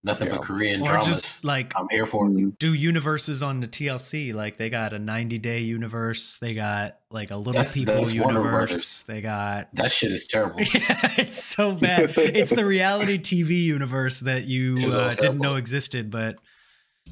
Nothing 0.02 0.28
Yeah. 0.28 0.36
but 0.38 0.44
Korean 0.46 0.80
or 0.80 0.86
dramas. 0.88 1.06
just 1.06 1.44
like 1.44 1.74
I'm 1.76 1.86
here 1.90 2.06
for 2.06 2.26
it. 2.26 2.30
Mm. 2.32 2.58
do 2.58 2.72
universes 2.72 3.42
on 3.42 3.60
the 3.60 3.68
TLC. 3.68 4.32
Like 4.32 4.56
they 4.56 4.70
got 4.70 4.94
a 4.94 4.98
90 4.98 5.38
day 5.38 5.58
universe. 5.60 6.38
They 6.38 6.54
got 6.54 6.98
like 7.10 7.30
a 7.30 7.36
little 7.36 7.52
That's- 7.52 7.74
people 7.74 7.94
that's 7.96 8.12
universe. 8.12 9.02
They 9.02 9.20
got. 9.20 9.68
That 9.74 9.92
shit 9.92 10.12
is 10.12 10.26
terrible. 10.26 10.60
Yeah, 10.74 11.12
it's 11.18 11.44
so 11.44 11.72
bad. 11.72 12.14
It's 12.16 12.50
the 12.50 12.64
reality 12.64 13.18
TV 13.18 13.62
universe 13.62 14.20
that 14.20 14.44
you 14.44 14.76
uh, 14.90 15.12
didn't 15.14 15.38
know 15.38 15.56
existed, 15.56 16.10
but 16.10 16.36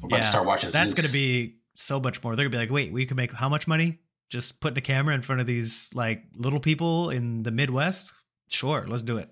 I'm 0.01 0.05
about 0.05 0.17
Yeah, 0.17 0.21
to 0.23 0.27
start 0.27 0.45
watching. 0.47 0.71
that's 0.71 0.93
going 0.95 1.05
to 1.05 1.13
be 1.13 1.57
so 1.75 1.99
much 1.99 2.23
more. 2.23 2.35
They're 2.35 2.45
going 2.45 2.51
to 2.53 2.57
be 2.57 2.61
like, 2.63 2.71
wait, 2.71 2.91
we 2.91 3.05
can 3.05 3.17
make 3.17 3.31
how 3.33 3.49
much 3.49 3.67
money? 3.67 3.99
Just 4.29 4.59
putting 4.61 4.77
a 4.77 4.81
camera 4.81 5.13
in 5.13 5.21
front 5.21 5.41
of 5.41 5.47
these 5.47 5.89
like 5.93 6.23
little 6.35 6.59
people 6.59 7.09
in 7.11 7.43
the 7.43 7.51
Midwest? 7.51 8.13
Sure, 8.47 8.83
let's 8.87 9.03
do 9.03 9.17
it. 9.17 9.29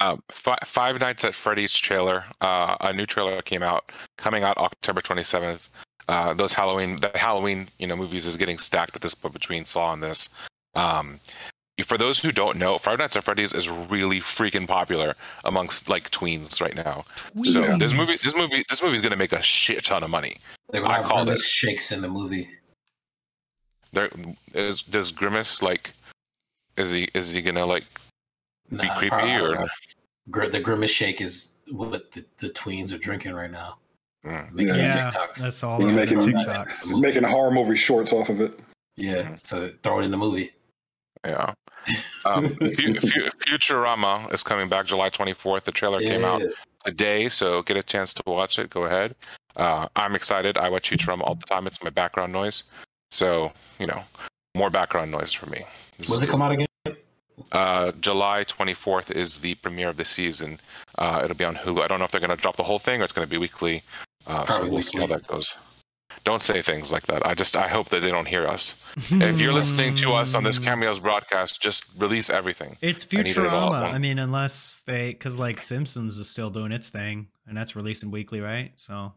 Um, 0.00 0.22
Fi 0.30 0.56
Five 0.64 1.00
Nights 1.00 1.24
at 1.24 1.34
Freddy's 1.34 1.74
trailer. 1.76 2.24
Uh, 2.40 2.76
a 2.80 2.92
new 2.92 3.06
trailer 3.06 3.42
came 3.42 3.62
out, 3.62 3.90
coming 4.16 4.44
out 4.44 4.56
October 4.58 5.00
27th. 5.00 5.68
Uh, 6.08 6.32
those 6.34 6.52
Halloween, 6.54 6.96
the 7.00 7.10
Halloween, 7.14 7.68
you 7.78 7.86
know, 7.86 7.96
movies 7.96 8.26
is 8.26 8.36
getting 8.36 8.58
stacked 8.58 8.96
at 8.96 9.02
this 9.02 9.14
point 9.14 9.34
between 9.34 9.64
Saw 9.64 9.92
and 9.92 10.02
this. 10.02 10.30
Um, 10.74 11.20
for 11.84 11.98
those 11.98 12.18
who 12.18 12.32
don't 12.32 12.56
know, 12.56 12.78
Five 12.78 12.98
Nights 12.98 13.16
at 13.16 13.24
Freddy's 13.24 13.52
is 13.52 13.68
really 13.68 14.20
freaking 14.20 14.66
popular 14.66 15.14
amongst 15.44 15.88
like 15.88 16.10
tweens 16.10 16.60
right 16.60 16.74
now. 16.74 17.04
So 17.44 17.76
this 17.76 17.92
movie, 17.92 18.12
this 18.12 18.34
movie, 18.34 18.64
this 18.68 18.82
movie 18.82 18.96
is 18.96 19.00
gonna 19.00 19.16
make 19.16 19.32
a 19.32 19.42
shit 19.42 19.84
ton 19.84 20.02
of 20.02 20.10
money. 20.10 20.38
They're 20.70 20.84
I 20.84 20.96
have 20.96 21.04
called 21.04 21.26
grimace 21.26 21.44
it. 21.44 21.48
shakes 21.48 21.92
in 21.92 22.02
the 22.02 22.08
movie. 22.08 22.48
There 23.92 24.10
is 24.54 24.82
does 24.82 25.12
Grimace 25.12 25.62
like, 25.62 25.92
is 26.76 26.90
he 26.90 27.08
is 27.14 27.32
he 27.32 27.42
gonna 27.42 27.64
like 27.64 27.84
be 28.70 28.76
Nah, 28.76 28.98
creepy 28.98 29.10
probably 29.10 29.34
or? 29.34 29.54
not. 29.56 29.68
Gr- 30.30 30.46
the 30.46 30.60
grimace 30.60 30.90
shake 30.90 31.20
is 31.20 31.50
what 31.70 32.10
the, 32.12 32.24
the 32.38 32.50
tweens 32.50 32.92
are 32.92 32.98
drinking 32.98 33.32
right 33.32 33.50
now. 33.50 33.78
Mm. 34.24 34.52
Making 34.52 34.74
yeah, 34.76 35.10
TikToks. 35.10 35.36
that's 35.38 35.62
all 35.62 35.78
They're 35.78 35.88
over 35.90 36.04
the 36.06 36.16
making- 36.16 36.34
TikToks. 36.34 36.98
Making 37.00 37.22
horror 37.24 37.50
movie 37.50 37.76
shorts 37.76 38.12
off 38.12 38.28
of 38.28 38.40
it. 38.40 38.58
Yeah, 38.96 39.36
so 39.42 39.70
throw 39.82 40.00
it 40.00 40.04
in 40.04 40.10
the 40.10 40.16
movie. 40.16 40.52
Yeah. 41.24 41.52
Um, 42.26 42.48
Fu- 42.48 42.66
Fu- 43.00 43.30
Futurama 43.46 44.30
is 44.34 44.42
coming 44.42 44.68
back 44.68 44.84
July 44.84 45.08
24th. 45.08 45.64
The 45.64 45.72
trailer 45.72 46.00
came 46.00 46.22
out 46.24 46.42
Yeah. 46.42 46.48
today, 46.84 47.28
so 47.30 47.62
get 47.62 47.78
a 47.78 47.82
chance 47.82 48.12
to 48.14 48.22
watch 48.26 48.58
it. 48.58 48.68
Go 48.68 48.84
ahead. 48.84 49.14
Uh, 49.56 49.86
I'm 49.96 50.14
excited. 50.14 50.58
I 50.58 50.68
watch 50.68 50.90
Futurama 50.90 51.22
all 51.22 51.34
the 51.36 51.46
time. 51.46 51.66
It's 51.66 51.82
my 51.82 51.88
background 51.88 52.32
noise. 52.32 52.64
So, 53.10 53.52
you 53.78 53.86
know, 53.86 54.02
more 54.54 54.68
background 54.68 55.10
noise 55.10 55.32
for 55.32 55.46
me. 55.46 55.64
When's 56.08 56.22
it 56.22 56.28
come 56.28 56.42
out 56.42 56.52
again? 56.52 56.66
Uh, 57.52 57.92
July 58.00 58.44
24th 58.44 59.10
is 59.10 59.38
the 59.40 59.54
premiere 59.56 59.88
of 59.88 59.96
the 59.96 60.04
season. 60.04 60.60
Uh, 60.98 61.20
it'll 61.24 61.36
be 61.36 61.44
on 61.44 61.56
Hulu. 61.56 61.82
I 61.82 61.86
don't 61.86 61.98
know 61.98 62.04
if 62.04 62.10
they're 62.10 62.20
going 62.20 62.30
to 62.36 62.36
drop 62.36 62.56
the 62.56 62.62
whole 62.62 62.78
thing 62.78 63.00
or 63.00 63.04
it's 63.04 63.12
going 63.12 63.26
to 63.26 63.30
be 63.30 63.38
weekly. 63.38 63.82
Uh, 64.26 64.44
so 64.46 64.68
we'll 64.68 64.82
see 64.82 64.98
how 64.98 65.06
that 65.06 65.26
goes. 65.26 65.56
Don't 66.24 66.42
say 66.42 66.60
things 66.62 66.90
like 66.92 67.06
that. 67.06 67.24
I 67.26 67.34
just 67.34 67.56
I 67.56 67.68
hope 67.68 67.88
that 67.90 68.00
they 68.00 68.10
don't 68.10 68.26
hear 68.26 68.46
us. 68.46 68.76
If 69.10 69.40
you're 69.40 69.52
listening 69.62 69.94
to 69.96 70.12
us 70.12 70.34
on 70.34 70.42
this 70.42 70.58
cameos 70.58 70.98
broadcast, 71.00 71.62
just 71.62 71.86
release 71.96 72.28
everything. 72.28 72.76
It's 72.82 73.06
I 73.14 73.18
need 73.18 73.28
it 73.28 73.36
Futurama. 73.36 73.70
once. 73.70 73.94
I 73.94 73.98
mean, 73.98 74.18
unless 74.18 74.82
they, 74.86 75.12
because 75.12 75.38
like 75.38 75.58
Simpsons 75.60 76.18
is 76.18 76.28
still 76.28 76.50
doing 76.50 76.72
its 76.72 76.88
thing, 76.90 77.28
and 77.46 77.56
that's 77.56 77.76
releasing 77.76 78.10
weekly, 78.10 78.40
right? 78.40 78.72
So 78.76 79.12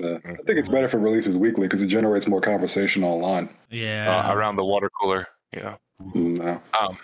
Yeah. 0.00 0.18
I 0.24 0.34
think 0.44 0.58
it's 0.58 0.68
better 0.68 0.88
for 0.88 0.98
releases 0.98 1.36
weekly 1.36 1.66
because 1.66 1.82
it 1.82 1.86
generates 1.86 2.26
more 2.26 2.40
conversation 2.40 3.04
online. 3.04 3.48
yeah, 3.70 4.26
uh, 4.28 4.34
around 4.34 4.56
the 4.56 4.64
water 4.64 4.90
cooler. 5.00 5.26
Yeah. 5.56 5.76
No. 6.14 6.60
Um, 6.78 6.98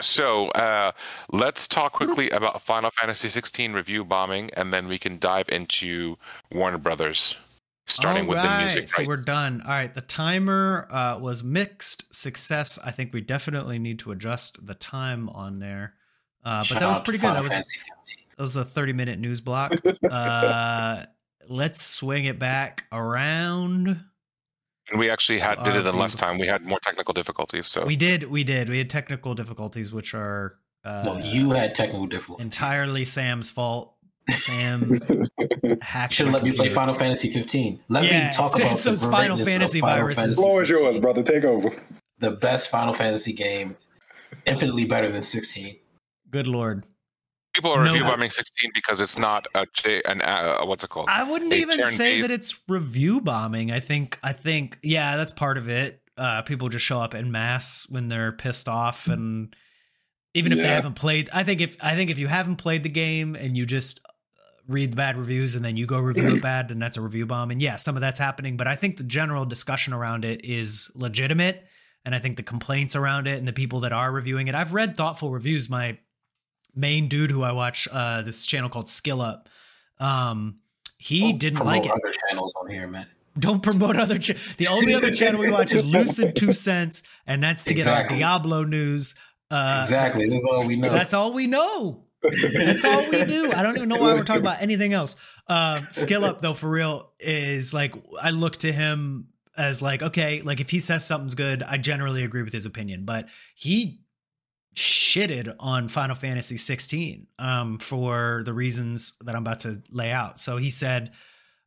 so 0.00 0.48
uh, 0.48 0.92
let's 1.32 1.68
talk 1.68 1.92
quickly 1.92 2.30
about 2.30 2.60
Final 2.62 2.90
Fantasy 2.90 3.28
16 3.28 3.72
review 3.72 4.04
bombing, 4.04 4.50
and 4.54 4.72
then 4.72 4.88
we 4.88 4.98
can 4.98 5.18
dive 5.18 5.48
into 5.48 6.16
Warner 6.52 6.78
Brothers, 6.78 7.36
starting 7.86 8.26
with 8.26 8.38
the 8.38 8.46
Alright, 8.46 8.64
music. 8.64 8.88
So 8.88 8.98
rights. 8.98 9.08
we're 9.08 9.16
done. 9.16 9.62
All 9.62 9.70
right, 9.70 9.92
the 9.92 10.00
timer 10.00 10.88
uh, 10.90 11.18
was 11.18 11.44
mixed 11.44 12.14
success. 12.14 12.78
I 12.84 12.90
think 12.90 13.12
we 13.12 13.20
definitely 13.20 13.78
need 13.78 13.98
to 14.00 14.12
adjust 14.12 14.66
the 14.66 14.74
time 14.74 15.28
on 15.30 15.58
there. 15.58 15.94
Uh, 16.44 16.60
but 16.60 16.66
Shout 16.66 16.80
that 16.80 16.88
was 16.88 17.00
pretty 17.00 17.18
good. 17.18 17.34
That 17.34 17.42
was 17.42 17.52
that 17.52 17.64
was 18.38 18.56
a 18.56 18.64
thirty 18.64 18.92
minute 18.92 19.18
news 19.18 19.40
block. 19.40 19.72
Uh, 20.10 21.04
let's 21.48 21.84
swing 21.84 22.24
it 22.24 22.38
back 22.38 22.84
around. 22.90 24.02
And 24.90 24.98
we 24.98 25.08
actually 25.10 25.38
had 25.38 25.62
did 25.62 25.76
it 25.76 25.86
in 25.86 25.96
less 25.96 26.14
time. 26.14 26.38
We 26.38 26.46
had 26.46 26.64
more 26.64 26.80
technical 26.80 27.14
difficulties. 27.14 27.66
So 27.66 27.84
We 27.86 27.96
did, 27.96 28.24
we 28.24 28.44
did. 28.44 28.68
We 28.68 28.78
had 28.78 28.90
technical 28.90 29.34
difficulties, 29.34 29.92
which 29.92 30.14
are 30.14 30.54
uh, 30.84 31.02
no, 31.04 31.18
you 31.18 31.50
had 31.50 31.74
technical 31.74 32.06
difficulties. 32.06 32.44
entirely 32.44 33.04
Sam's 33.04 33.50
fault. 33.50 33.94
Sam 34.30 35.00
hacked. 35.82 36.12
Should 36.14 36.26
have 36.26 36.34
let 36.34 36.42
me 36.44 36.52
play. 36.52 36.68
Final 36.72 36.94
Fantasy 36.94 37.30
15. 37.30 37.80
Let 37.88 38.04
Yeah, 38.04 38.28
me 38.28 38.32
talk 38.32 38.52
it's- 38.54 38.58
about 38.60 38.72
it's 38.74 38.84
the 38.84 38.90
those 38.90 39.04
Final 39.04 39.36
Fantasy 39.38 39.80
Final 39.80 39.96
viruses. 39.96 40.18
Fantasy 40.24 40.42
Floor 40.42 40.62
is 40.62 40.68
yours, 40.68 40.98
brother. 40.98 41.22
Take 41.22 41.44
over. 41.44 41.70
The 42.18 42.32
best 42.32 42.70
Final 42.70 42.92
Fantasy 42.92 43.32
game, 43.32 43.76
infinitely 44.46 44.84
better 44.84 45.10
than 45.10 45.22
16. 45.22 45.76
Good 46.30 46.46
lord. 46.46 46.84
People 47.54 47.70
are 47.72 47.84
No. 47.84 47.92
review 47.92 48.04
bombing 48.06 48.30
16 48.30 48.70
because 48.74 49.00
it's 49.00 49.18
not 49.18 49.46
a 49.54 49.66
an 50.10 50.22
uh, 50.22 50.58
what's 50.64 50.84
it 50.84 50.90
called? 50.90 51.08
I 51.08 51.22
wouldn't 51.22 51.52
a 51.52 51.56
even 51.56 51.78
say 51.90 52.20
turn-based- 52.20 52.28
that 52.28 52.34
it's 52.34 52.58
review 52.68 53.20
bombing. 53.20 53.70
I 53.72 53.80
think 53.80 54.18
I 54.22 54.32
think 54.32 54.78
yeah, 54.82 55.16
that's 55.16 55.32
part 55.32 55.58
of 55.58 55.68
it. 55.68 56.02
Uh, 56.16 56.42
people 56.42 56.68
just 56.68 56.84
show 56.84 57.00
up 57.00 57.14
in 57.14 57.30
mass 57.32 57.86
when 57.88 58.08
they're 58.08 58.32
pissed 58.32 58.68
off, 58.68 59.06
and 59.06 59.56
even 60.34 60.52
if 60.52 60.58
they 60.58 60.66
haven't 60.68 60.94
played, 60.94 61.30
I 61.32 61.44
think 61.44 61.60
if 61.60 61.76
I 61.80 61.94
think 61.96 62.10
if 62.10 62.18
you 62.18 62.28
haven't 62.28 62.56
played 62.56 62.82
the 62.82 62.88
game 62.90 63.34
and 63.34 63.56
you 63.56 63.64
just 63.64 64.00
uh, 64.04 64.10
read 64.68 64.92
the 64.92 64.96
bad 64.96 65.16
reviews 65.16 65.56
and 65.56 65.64
then 65.64 65.76
you 65.78 65.86
go 65.86 65.98
review 65.98 66.28
it 66.36 66.42
bad, 66.42 66.68
then 66.68 66.78
that's 66.78 66.96
a 66.98 67.00
review 67.00 67.24
bomb. 67.26 67.50
And 67.50 67.60
yeah, 67.62 67.76
some 67.76 67.96
of 67.96 68.00
that's 68.02 68.18
happening, 68.20 68.56
but 68.58 68.66
I 68.68 68.76
think 68.76 68.98
the 68.98 69.04
general 69.04 69.44
discussion 69.46 69.92
around 69.94 70.24
it 70.26 70.44
is 70.44 70.90
legitimate, 70.94 71.64
and 72.04 72.14
I 72.14 72.18
think 72.18 72.36
the 72.36 72.42
complaints 72.42 72.94
around 72.94 73.26
it 73.26 73.38
and 73.38 73.48
the 73.48 73.52
people 73.54 73.80
that 73.80 73.92
are 73.92 74.12
reviewing 74.12 74.46
it, 74.48 74.54
I've 74.54 74.74
read 74.74 74.96
thoughtful 74.98 75.30
reviews. 75.32 75.70
My 75.70 75.98
main 76.74 77.08
dude 77.08 77.30
who 77.30 77.42
I 77.42 77.52
watch 77.52 77.88
uh, 77.90 78.22
this 78.22 78.46
channel 78.46 78.68
called 78.68 78.88
Skill 78.88 79.20
Up. 79.20 79.48
Um, 79.98 80.56
he 80.98 81.32
Don't 81.32 81.38
didn't 81.38 81.64
like 81.64 81.84
it. 81.84 81.90
Other 81.90 82.12
channels 82.28 82.52
on 82.60 82.70
here, 82.70 82.86
man. 82.86 83.06
Don't 83.38 83.62
promote 83.62 83.96
other. 83.96 84.18
Cha- 84.18 84.34
the 84.58 84.68
only 84.68 84.94
other 84.94 85.10
channel 85.12 85.40
we 85.40 85.50
watch 85.50 85.72
is 85.72 85.84
Lucid 85.84 86.36
Two 86.36 86.52
Cents, 86.52 87.02
and 87.26 87.42
that's 87.42 87.64
to 87.64 87.74
get 87.74 87.86
our 87.86 88.08
Diablo 88.08 88.64
news. 88.64 89.14
Uh, 89.50 89.80
exactly. 89.84 90.28
This 90.28 90.40
is 90.40 90.46
all 90.50 90.66
we 90.66 90.76
know. 90.76 90.90
That's 90.90 91.14
all 91.14 91.32
we 91.32 91.46
know. 91.46 92.04
That's 92.22 92.84
all 92.84 93.08
we 93.08 93.24
do. 93.24 93.50
I 93.52 93.62
don't 93.62 93.76
even 93.76 93.88
know 93.88 93.96
why 93.96 94.14
we're 94.14 94.24
talking 94.24 94.42
about 94.42 94.60
anything 94.60 94.92
else. 94.92 95.16
Um, 95.46 95.86
Skill 95.90 96.24
Up 96.24 96.40
though, 96.40 96.54
for 96.54 96.68
real, 96.68 97.12
is 97.18 97.72
like 97.72 97.94
I 98.20 98.30
look 98.30 98.58
to 98.58 98.72
him 98.72 99.28
as 99.56 99.80
like 99.80 100.02
okay, 100.02 100.42
like 100.42 100.60
if 100.60 100.70
he 100.70 100.80
says 100.80 101.06
something's 101.06 101.34
good, 101.34 101.62
I 101.62 101.78
generally 101.78 102.24
agree 102.24 102.42
with 102.42 102.52
his 102.52 102.66
opinion, 102.66 103.04
but 103.04 103.28
he 103.54 103.99
shitted 104.76 105.54
on 105.58 105.88
Final 105.88 106.14
Fantasy 106.14 106.56
16 106.56 107.26
um, 107.38 107.78
for 107.78 108.42
the 108.44 108.52
reasons 108.52 109.14
that 109.24 109.34
I'm 109.34 109.42
about 109.42 109.60
to 109.60 109.82
lay 109.90 110.12
out. 110.12 110.38
So 110.38 110.56
he 110.56 110.70
said 110.70 111.12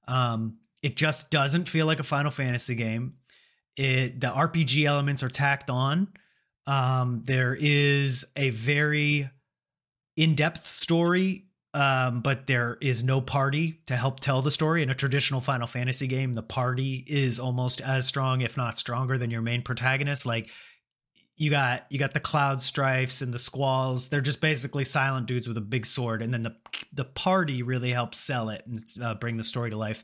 um, 0.07 0.57
it 0.81 0.95
just 0.95 1.29
doesn't 1.29 1.69
feel 1.69 1.85
like 1.85 1.99
a 1.99 2.03
Final 2.03 2.31
Fantasy 2.31 2.75
game. 2.75 3.15
It 3.75 4.19
the 4.19 4.27
RPG 4.27 4.85
elements 4.85 5.23
are 5.23 5.29
tacked 5.29 5.69
on. 5.69 6.09
Um, 6.67 7.23
there 7.25 7.57
is 7.59 8.25
a 8.35 8.51
very 8.51 9.29
in-depth 10.15 10.65
story, 10.65 11.45
um, 11.73 12.21
but 12.21 12.47
there 12.47 12.77
is 12.81 13.03
no 13.03 13.19
party 13.19 13.81
to 13.87 13.95
help 13.95 14.19
tell 14.19 14.41
the 14.41 14.51
story. 14.51 14.83
In 14.83 14.89
a 14.89 14.93
traditional 14.93 15.41
Final 15.41 15.67
Fantasy 15.67 16.07
game, 16.07 16.33
the 16.33 16.43
party 16.43 17.03
is 17.07 17.39
almost 17.39 17.81
as 17.81 18.05
strong, 18.05 18.41
if 18.41 18.55
not 18.55 18.77
stronger, 18.77 19.17
than 19.17 19.31
your 19.31 19.41
main 19.41 19.61
protagonist. 19.61 20.25
Like 20.25 20.51
you 21.35 21.49
got 21.49 21.85
you 21.89 21.97
got 21.99 22.13
the 22.13 22.19
cloud 22.19 22.61
strifes 22.61 23.21
and 23.21 23.33
the 23.33 23.39
squalls. 23.39 24.09
They're 24.09 24.21
just 24.21 24.41
basically 24.41 24.83
silent 24.83 25.25
dudes 25.25 25.47
with 25.47 25.57
a 25.57 25.61
big 25.61 25.85
sword, 25.85 26.21
and 26.21 26.33
then 26.33 26.41
the 26.41 26.55
the 26.93 27.05
party 27.05 27.63
really 27.63 27.91
helps 27.91 28.19
sell 28.19 28.49
it 28.49 28.63
and 28.67 28.79
uh, 29.01 29.15
bring 29.15 29.37
the 29.37 29.43
story 29.43 29.69
to 29.71 29.77
life. 29.77 30.03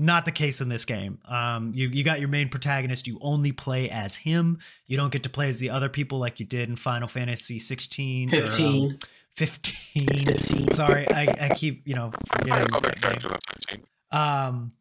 Not 0.00 0.24
the 0.24 0.30
case 0.30 0.60
in 0.60 0.68
this 0.68 0.84
game. 0.84 1.18
Um, 1.26 1.72
you 1.74 1.88
you 1.88 2.04
got 2.04 2.20
your 2.20 2.28
main 2.28 2.48
protagonist. 2.48 3.08
You 3.08 3.18
only 3.20 3.50
play 3.50 3.90
as 3.90 4.14
him. 4.16 4.58
You 4.86 4.96
don't 4.96 5.10
get 5.10 5.24
to 5.24 5.28
play 5.28 5.48
as 5.48 5.58
the 5.58 5.70
other 5.70 5.88
people 5.88 6.20
like 6.20 6.38
you 6.38 6.46
did 6.46 6.68
in 6.68 6.76
Final 6.76 7.08
Fantasy 7.08 7.58
16 7.58 8.32
or, 8.32 8.36
um, 8.36 8.42
15. 8.52 8.98
15. 9.34 10.06
15. 10.24 10.72
Sorry, 10.74 11.08
I, 11.10 11.26
I 11.40 11.48
keep 11.54 11.86
you 11.86 11.94
know 11.94 12.12
forgetting. 12.36 12.68
saw 12.68 12.80
that 12.80 12.94
that 12.94 13.00
game. 13.00 13.10
character 13.10 13.28
on 13.32 13.40
15. 13.70 13.84
Um, 14.12 14.72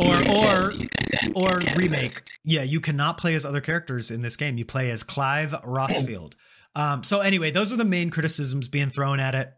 or 0.00 0.14
or 0.16 0.70
can't- 0.72 0.80
you 0.80 0.86
can't- 1.18 1.32
or 1.36 1.60
remake. 1.76 2.22
Yeah, 2.44 2.62
you 2.62 2.80
cannot 2.80 3.18
play 3.18 3.34
as 3.34 3.44
other 3.46 3.60
characters 3.60 4.10
in 4.10 4.22
this 4.22 4.36
game. 4.36 4.58
You 4.58 4.64
play 4.64 4.90
as 4.90 5.02
Clive 5.02 5.52
Rosfield. 5.64 6.32
Um, 6.74 7.02
so 7.02 7.20
anyway, 7.20 7.50
those 7.50 7.72
are 7.72 7.76
the 7.76 7.84
main 7.84 8.10
criticisms 8.10 8.68
being 8.68 8.90
thrown 8.90 9.18
at 9.20 9.34
it. 9.34 9.52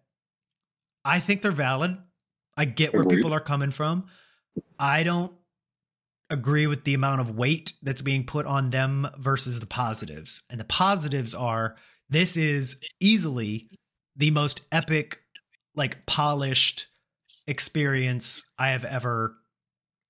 I 1.05 1.19
think 1.21 1.43
they're 1.43 1.51
valid. 1.53 1.97
I 2.57 2.65
get 2.65 2.93
where 2.95 3.05
people 3.05 3.33
are 3.33 3.41
coming 3.41 3.71
from. 3.71 4.07
I 4.79 5.03
don't 5.03 5.33
agree 6.31 6.67
with 6.67 6.85
the 6.85 6.95
amount 6.95 7.21
of 7.21 7.31
weight 7.37 7.73
that's 7.83 8.03
being 8.03 8.25
put 8.27 8.45
on 8.47 8.71
them 8.71 9.09
versus 9.19 9.61
the 9.61 9.67
positives. 9.67 10.43
And 10.51 10.61
the 10.61 10.65
positives 10.65 11.35
are 11.35 11.77
this 12.11 12.37
is 12.37 12.81
easily 13.01 13.69
the 14.17 14.31
most 14.31 14.61
epic, 14.71 15.21
like 15.75 16.05
polished 16.07 16.87
experience 17.47 18.45
I 18.59 18.71
have 18.71 18.85
ever 18.85 19.37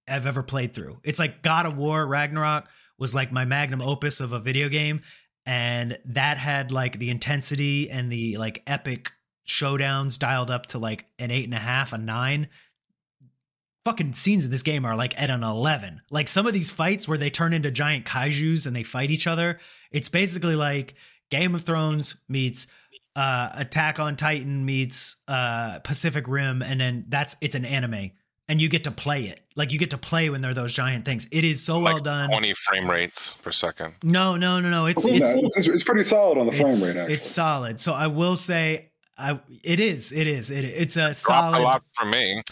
have 0.09 0.27
ever 0.27 0.43
played 0.43 0.75
through. 0.75 0.99
It's 1.05 1.19
like 1.19 1.43
God 1.43 1.67
of 1.67 1.77
War 1.77 2.07
Ragnarok 2.07 2.69
was 2.99 3.15
like 3.15 3.33
my 3.33 3.45
magnum 3.45 3.83
opus 3.83 4.21
of 4.21 4.33
a 4.33 4.39
video 4.39 4.69
game. 4.69 5.03
And 5.47 5.99
that 6.05 6.37
had 6.39 6.73
like 6.73 6.99
the 6.99 7.11
intensity 7.11 7.91
and 7.91 8.13
the 8.13 8.37
like 8.37 8.63
epic 8.67 9.13
showdowns 9.47 10.19
dialed 10.19 10.51
up 10.51 10.67
to 10.67 10.79
like 10.79 11.07
an 11.19 11.31
eight 11.31 11.45
and 11.45 11.55
a 11.55 11.59
half, 11.59 11.93
a 11.93 11.99
nine 11.99 12.49
fucking 13.85 14.13
scenes 14.13 14.45
in 14.45 14.51
this 14.51 14.63
game 14.63 14.85
are 14.85 14.97
like 14.97 15.19
at 15.19 15.31
an 15.31 15.43
11. 15.43 16.03
Like 16.11 16.29
some 16.29 16.47
of 16.47 16.53
these 16.53 16.71
fights 16.71 17.09
where 17.09 17.17
they 17.17 17.31
turn 17.31 17.55
into 17.55 17.71
giant 17.71 18.05
kaijus 18.05 18.67
and 18.67 18.77
they 18.77 18.83
fight 18.83 19.11
each 19.11 19.27
other, 19.27 19.61
it's 19.91 20.11
basically 20.11 20.57
like 20.57 20.95
Game 21.31 21.55
of 21.55 21.63
Thrones 21.63 22.21
meets 22.29 22.67
uh, 23.17 23.51
Attack 23.55 23.99
on 23.99 24.17
Titan 24.17 24.65
meets 24.65 25.17
uh, 25.27 25.81
Pacific 25.81 26.29
Rim, 26.29 26.63
and 26.63 26.81
then 26.81 27.07
that's 27.09 27.35
it's 27.41 27.55
an 27.55 27.65
anime, 27.65 28.13
and 28.49 28.61
you 28.61 28.69
get 28.69 28.85
to 28.85 28.91
play 28.91 29.25
it. 29.25 29.41
Like 29.57 29.73
you 29.73 29.79
get 29.79 29.91
to 29.91 29.99
play 29.99 30.31
when 30.31 30.41
they're 30.41 30.55
those 30.55 30.73
giant 30.75 31.05
things. 31.05 31.29
It 31.31 31.45
is 31.45 31.63
so 31.63 31.79
like 31.79 31.95
well 31.95 32.03
done. 32.03 32.31
20 32.31 32.55
frame 32.55 32.91
rates 32.91 33.35
per 33.43 33.53
second. 33.53 33.95
No, 34.03 34.37
no, 34.37 34.61
no, 34.61 34.71
no. 34.71 34.87
It's 34.87 35.05
It's, 35.07 35.35
it's 35.35 35.57
it's, 35.57 35.69
it's 35.69 35.85
pretty 35.85 36.05
solid 36.05 36.39
on 36.39 36.47
the 36.47 36.53
frame 36.53 36.69
it's, 36.69 36.83
rate. 36.95 36.97
Actually. 37.01 37.15
it's 37.15 37.27
solid. 37.27 37.81
So 37.81 37.93
I 37.93 38.07
will 38.07 38.37
say, 38.37 38.91
I 39.17 39.41
it 39.65 39.81
is, 39.81 40.13
it 40.13 40.27
is, 40.27 40.51
it 40.51 40.65
it's 40.65 40.97
a 40.97 41.01
Dropped 41.13 41.17
solid. 41.17 41.59
a 41.59 41.63
lot 41.63 41.83
for 41.95 42.07
me. 42.07 42.43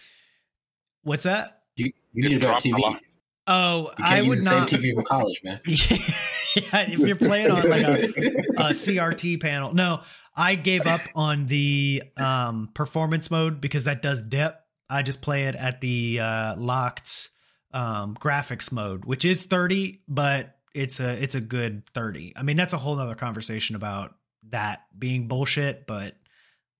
What's 1.03 1.23
that? 1.25 1.63
You, 1.77 1.93
you 2.13 2.29
need 2.29 2.37
a 2.37 2.41
better 2.41 2.55
a 2.55 2.61
TV. 2.73 2.79
lot. 2.81 3.01
Oh, 3.47 3.93
You 3.99 4.05
I 4.05 4.09
can't 4.17 4.27
would 4.29 4.37
use 4.39 4.45
the 4.45 4.51
not. 4.59 4.69
same 4.71 4.81
TV 4.81 4.95
from 4.95 5.05
college, 5.05 5.41
man. 5.45 5.61
yeah, 5.67 6.91
if 6.91 6.99
you're 6.99 7.15
playing 7.15 7.53
on 7.53 7.69
like 7.71 7.83
a, 7.85 8.05
a 8.05 8.71
CRT 8.73 9.41
panel. 9.41 9.73
No, 9.73 10.01
I 10.35 10.57
gave 10.57 10.87
up 10.87 11.01
on 11.15 11.47
the 11.47 12.03
um, 12.17 12.71
performance 12.75 13.31
mode 13.31 13.61
because 13.61 13.85
that 13.85 14.03
does 14.03 14.21
dip. 14.21 14.61
I 14.88 15.03
just 15.03 15.22
play 15.22 15.44
it 15.44 15.55
at 15.55 15.81
the 15.81 16.20
uh, 16.20 16.57
locked 16.57 17.31
um, 17.72 18.14
graphics 18.14 18.70
mode, 18.70 19.05
which 19.05 19.25
is 19.25 19.44
30, 19.44 20.03
but 20.09 20.57
it's 20.75 21.01
a 21.01 21.22
it's 21.22 21.35
a 21.35 21.40
good 21.40 21.85
30. 21.94 22.35
I 22.37 22.42
mean, 22.42 22.57
that's 22.57 22.72
a 22.72 22.79
whole 22.79 22.96
nother 22.96 23.14
conversation 23.14 23.77
about 23.77 24.14
that 24.51 24.83
being 24.96 25.29
bullshit, 25.29 25.87
but 25.87 26.14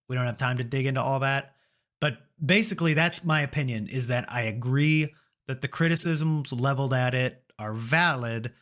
we 0.09 0.17
don't 0.17 0.27
have 0.27 0.39
time 0.39 0.59
to 0.59 0.65
dig 0.65 0.87
into 0.87 1.03
all 1.03 1.21
that. 1.21 1.55
But 2.01 2.19
basically, 2.45 2.95
that's 2.95 3.25
my 3.25 3.41
opinion 3.41 3.89
is 3.89 4.09
that 4.09 4.31
I 4.31 4.43
agree 4.43 5.13
that 5.49 5.63
the 5.63 5.69
criticisms 5.69 6.53
leveled 6.53 6.93
at 6.93 7.15
it 7.15 7.43
are 7.59 7.73
valid, 7.73 8.53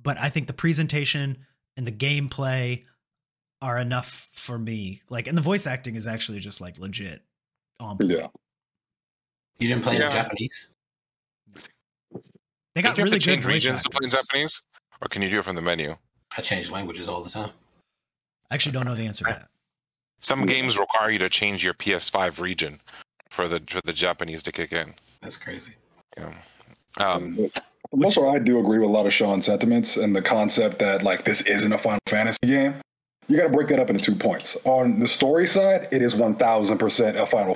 but 0.00 0.18
I 0.18 0.28
think 0.28 0.46
the 0.46 0.52
presentation 0.52 1.38
and 1.76 1.86
the 1.86 1.92
gameplay 1.92 2.84
are 3.62 3.78
enough 3.78 4.28
for 4.32 4.58
me. 4.58 5.00
Like, 5.08 5.26
and 5.26 5.36
the 5.38 5.42
voice 5.42 5.66
acting 5.66 5.96
is 5.96 6.06
actually 6.06 6.40
just 6.40 6.60
like 6.60 6.78
legit 6.78 7.22
on 7.80 7.96
point. 7.96 8.10
yeah. 8.10 8.26
You 9.58 9.68
didn't 9.68 9.82
play 9.84 9.98
Yeah. 9.98 10.06
in 10.06 10.10
Japanese? 10.12 10.68
They 12.74 12.82
got 12.82 12.94
Did 12.94 12.98
you 12.98 13.04
have 13.04 13.10
really 13.10 13.10
to 13.10 13.10
good 13.10 13.20
change 13.20 13.42
voice 13.44 13.52
regions 13.52 13.82
to 13.84 13.90
play 13.90 14.00
in. 14.04 14.10
Japanese? 14.10 14.62
Or 15.00 15.08
can 15.08 15.22
you 15.22 15.30
do 15.30 15.38
it 15.38 15.44
from 15.44 15.54
the 15.56 15.62
menu? 15.62 15.96
I 16.36 16.40
change 16.40 16.70
languages 16.70 17.08
all 17.08 17.22
the 17.22 17.30
time. 17.30 17.50
I 18.50 18.54
actually 18.54 18.72
don't 18.72 18.84
know 18.86 18.94
the 18.94 19.06
answer 19.06 19.24
to 19.26 19.30
that. 19.30 19.48
Some 20.20 20.46
games 20.46 20.78
require 20.78 21.10
you 21.10 21.18
to 21.18 21.28
change 21.28 21.64
your 21.64 21.74
PS5 21.74 22.40
region 22.40 22.80
for 23.30 23.46
the 23.48 23.62
for 23.68 23.80
the 23.84 23.92
Japanese 23.92 24.42
to 24.44 24.52
kick 24.52 24.72
in. 24.72 24.94
That's 25.20 25.36
crazy. 25.36 25.72
Yeah. 26.16 26.32
Um, 26.96 27.36
For 27.36 27.50
the 27.90 27.96
most 27.96 28.16
part, 28.16 28.34
I 28.34 28.38
do 28.42 28.58
agree 28.58 28.78
with 28.78 28.88
a 28.88 28.92
lot 28.92 29.06
of 29.06 29.12
Sean's 29.12 29.46
sentiments 29.46 29.96
and 29.96 30.14
the 30.16 30.22
concept 30.22 30.78
that 30.78 31.02
like 31.02 31.24
this 31.24 31.42
isn't 31.42 31.72
a 31.72 31.78
Final 31.78 31.98
Fantasy 32.08 32.38
game. 32.44 32.74
You 33.28 33.36
got 33.36 33.44
to 33.44 33.48
break 33.52 33.68
that 33.68 33.78
up 33.78 33.90
into 33.90 34.02
two 34.02 34.14
points. 34.14 34.56
On 34.64 34.98
the 34.98 35.08
story 35.08 35.46
side, 35.46 35.88
it 35.92 36.02
is 36.02 36.14
one 36.14 36.34
thousand 36.36 36.78
percent 36.78 37.16
a 37.16 37.26
Final. 37.26 37.54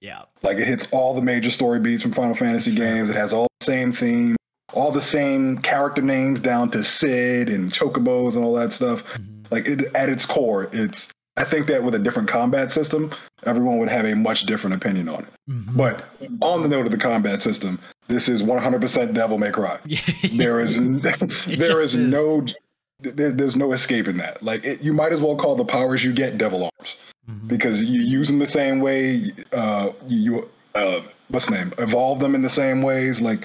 Yeah. 0.00 0.22
Like 0.42 0.58
it 0.58 0.66
hits 0.68 0.86
all 0.92 1.14
the 1.14 1.22
major 1.22 1.50
story 1.50 1.80
beats 1.80 2.02
from 2.02 2.12
Final 2.12 2.34
Fantasy 2.34 2.70
That's 2.70 2.80
fair. 2.80 2.94
games. 2.94 3.10
It 3.10 3.16
has 3.16 3.32
all 3.32 3.48
the 3.60 3.64
same 3.66 3.92
theme, 3.92 4.36
all 4.72 4.90
the 4.92 5.00
same 5.00 5.58
character 5.58 6.02
names 6.02 6.40
down 6.40 6.70
to 6.72 6.84
Sid 6.84 7.48
and 7.48 7.72
Chocobos 7.72 8.36
and 8.36 8.44
all 8.44 8.54
that 8.54 8.72
stuff. 8.72 9.02
Mhm. 9.14 9.46
Like 9.50 9.66
it, 9.66 9.94
at 9.94 10.08
its 10.08 10.24
core, 10.26 10.68
it's. 10.72 11.08
I 11.36 11.44
think 11.44 11.68
that 11.68 11.84
with 11.84 11.94
a 11.94 12.00
different 12.00 12.28
combat 12.28 12.72
system, 12.72 13.12
everyone 13.44 13.78
would 13.78 13.88
have 13.88 14.04
a 14.04 14.14
much 14.16 14.42
different 14.42 14.74
opinion 14.74 15.08
on 15.08 15.20
it. 15.22 15.28
Mhm. 15.48 15.76
But 15.76 16.04
on 16.42 16.62
the 16.62 16.68
note 16.68 16.84
of 16.86 16.90
the 16.90 16.98
combat 16.98 17.42
system, 17.42 17.78
this 18.08 18.28
is 18.28 18.42
100% 18.42 19.14
Devil 19.14 19.38
May 19.38 19.50
Cry. 19.52 19.78
There 20.32 20.58
is 20.58 20.76
there 21.02 21.80
is 21.80 21.94
is. 21.94 22.08
no 22.10 22.44
there, 23.00 23.30
there's 23.30 23.56
no 23.56 23.72
escaping 23.72 24.16
that. 24.16 24.42
Like 24.42 24.64
it, 24.64 24.80
you 24.82 24.92
might 24.92 25.12
as 25.12 25.20
well 25.20 25.36
call 25.36 25.54
the 25.54 25.64
powers 25.64 26.04
you 26.04 26.12
get 26.12 26.38
devil 26.38 26.64
arms 26.64 26.96
Mhm. 27.28 27.48
because 27.48 27.82
you 27.82 28.00
use 28.00 28.28
them 28.28 28.38
the 28.38 28.46
same 28.46 28.80
way. 28.80 29.30
Uh, 29.52 29.90
you 30.06 30.48
uh, 30.74 31.00
what's 31.28 31.46
the 31.46 31.52
name? 31.56 31.72
Evolve 31.78 32.20
them 32.20 32.34
in 32.34 32.42
the 32.42 32.48
same 32.50 32.82
ways. 32.82 33.20
Like 33.20 33.44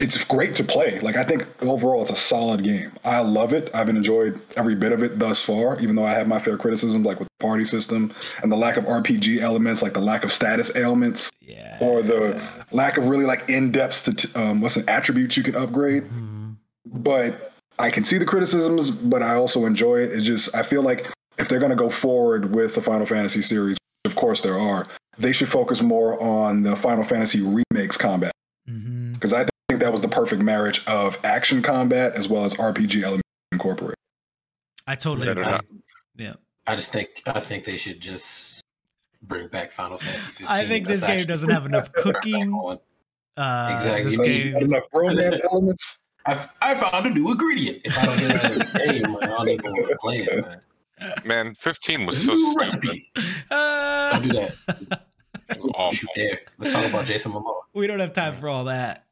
it's 0.00 0.22
great 0.24 0.56
to 0.56 0.64
play. 0.64 0.98
Like 1.00 1.14
I 1.16 1.22
think 1.22 1.46
overall 1.62 2.02
it's 2.02 2.10
a 2.10 2.16
solid 2.16 2.64
game. 2.64 2.90
I 3.04 3.20
love 3.20 3.52
it. 3.52 3.70
I've 3.74 3.88
enjoyed 3.88 4.40
every 4.56 4.74
bit 4.74 4.90
of 4.92 5.02
it 5.04 5.18
thus 5.20 5.40
far. 5.42 5.78
Even 5.80 5.94
though 5.94 6.04
I 6.04 6.12
have 6.14 6.26
my 6.26 6.40
fair 6.40 6.56
criticisms, 6.56 7.06
like 7.06 7.20
with 7.20 7.28
the 7.38 7.46
party 7.46 7.64
system 7.64 8.12
and 8.42 8.50
the 8.50 8.56
lack 8.56 8.76
of 8.76 8.84
RPG 8.84 9.40
elements, 9.40 9.82
like 9.82 9.94
the 9.94 10.00
lack 10.00 10.24
of 10.24 10.32
status 10.32 10.74
ailments 10.74 11.30
yeah. 11.40 11.78
or 11.80 12.02
the 12.02 12.42
lack 12.72 12.96
of 12.96 13.06
really 13.08 13.26
like 13.26 13.48
in-depth 13.48 13.94
stati- 13.94 14.36
um, 14.36 14.60
what's 14.60 14.76
an 14.76 14.88
attribute 14.88 15.36
you 15.36 15.42
can 15.44 15.54
upgrade 15.54 16.04
Mhm. 16.04 16.56
but 16.86 17.52
i 17.78 17.90
can 17.90 18.04
see 18.04 18.18
the 18.18 18.24
criticisms 18.24 18.90
but 18.90 19.22
i 19.22 19.34
also 19.34 19.64
enjoy 19.66 19.96
it 20.00 20.12
it's 20.12 20.24
just 20.24 20.54
i 20.54 20.62
feel 20.62 20.82
like 20.82 21.10
if 21.42 21.48
they're 21.48 21.58
going 21.58 21.70
to 21.70 21.76
go 21.76 21.90
forward 21.90 22.54
with 22.54 22.74
the 22.74 22.80
final 22.80 23.04
fantasy 23.04 23.42
series 23.42 23.76
which 24.04 24.12
of 24.12 24.16
course 24.16 24.40
there 24.40 24.58
are 24.58 24.86
they 25.18 25.32
should 25.32 25.48
focus 25.48 25.82
more 25.82 26.20
on 26.22 26.62
the 26.62 26.74
final 26.76 27.04
fantasy 27.04 27.42
remakes 27.42 27.96
combat 27.96 28.32
Mhm. 28.70 29.14
because 29.14 29.32
i 29.32 29.44
think 29.68 29.80
that 29.80 29.90
was 29.92 30.00
the 30.00 30.08
perfect 30.08 30.40
marriage 30.42 30.82
of 30.86 31.18
action 31.24 31.60
combat 31.62 32.14
as 32.14 32.28
well 32.28 32.44
as 32.44 32.54
rpg 32.54 33.02
elements 33.02 33.22
incorporated 33.50 33.96
I 34.86 34.96
totally 34.96 35.26
Yeah, 35.26 35.32
agree. 35.32 35.44
not- 35.44 35.64
Yeah. 36.16 36.34
I 36.66 36.74
just 36.76 36.90
think 36.92 37.22
I 37.26 37.38
think 37.40 37.64
they 37.64 37.76
should 37.76 38.00
just 38.00 38.60
bring 39.22 39.46
back 39.48 39.70
Final 39.72 39.98
Fantasy 39.98 40.26
15. 40.44 40.46
I 40.48 40.66
think 40.66 40.86
this 40.88 41.04
game 41.04 41.24
doesn't 41.24 41.48
have 41.50 41.66
enough 41.66 41.92
cooking. 41.92 42.52
Uh, 43.36 43.72
Exactly. 43.76 44.10
This 44.10 44.18
Like, 44.18 44.26
game. 44.26 44.56
Enough 44.56 44.82
romance 44.92 45.40
elements 45.52 45.98
I, 46.26 46.48
I 46.60 46.74
found 46.74 47.06
a 47.06 47.10
new 47.10 47.30
ingredient. 47.30 47.80
If 47.84 47.96
I 47.98 48.06
don't 48.06 48.18
get 48.18 48.42
that 48.42 48.52
in 48.52 48.58
the 48.58 48.64
game, 49.02 49.16
I 49.22 49.26
don't 49.26 49.48
even 49.48 49.72
want 49.72 49.88
to 49.88 49.96
play 49.98 50.18
it, 50.18 50.44
man. 50.46 50.60
Man, 51.24 51.54
15 51.54 52.06
was 52.06 52.24
so 52.24 52.32
new 52.34 52.66
stupid. 52.66 52.98
Uh, 53.50 54.12
Don't 54.12 54.22
do 54.22 54.32
that. 54.32 55.02
Awful. 55.74 56.08
Let's 56.58 56.72
talk 56.74 56.86
about 56.86 57.06
Jason 57.06 57.32
Momoa. 57.32 57.60
we 57.74 57.86
don't 57.86 58.00
have 58.00 58.12
time 58.14 58.36
for 58.38 58.48
all 58.48 58.64
that. 58.64 59.04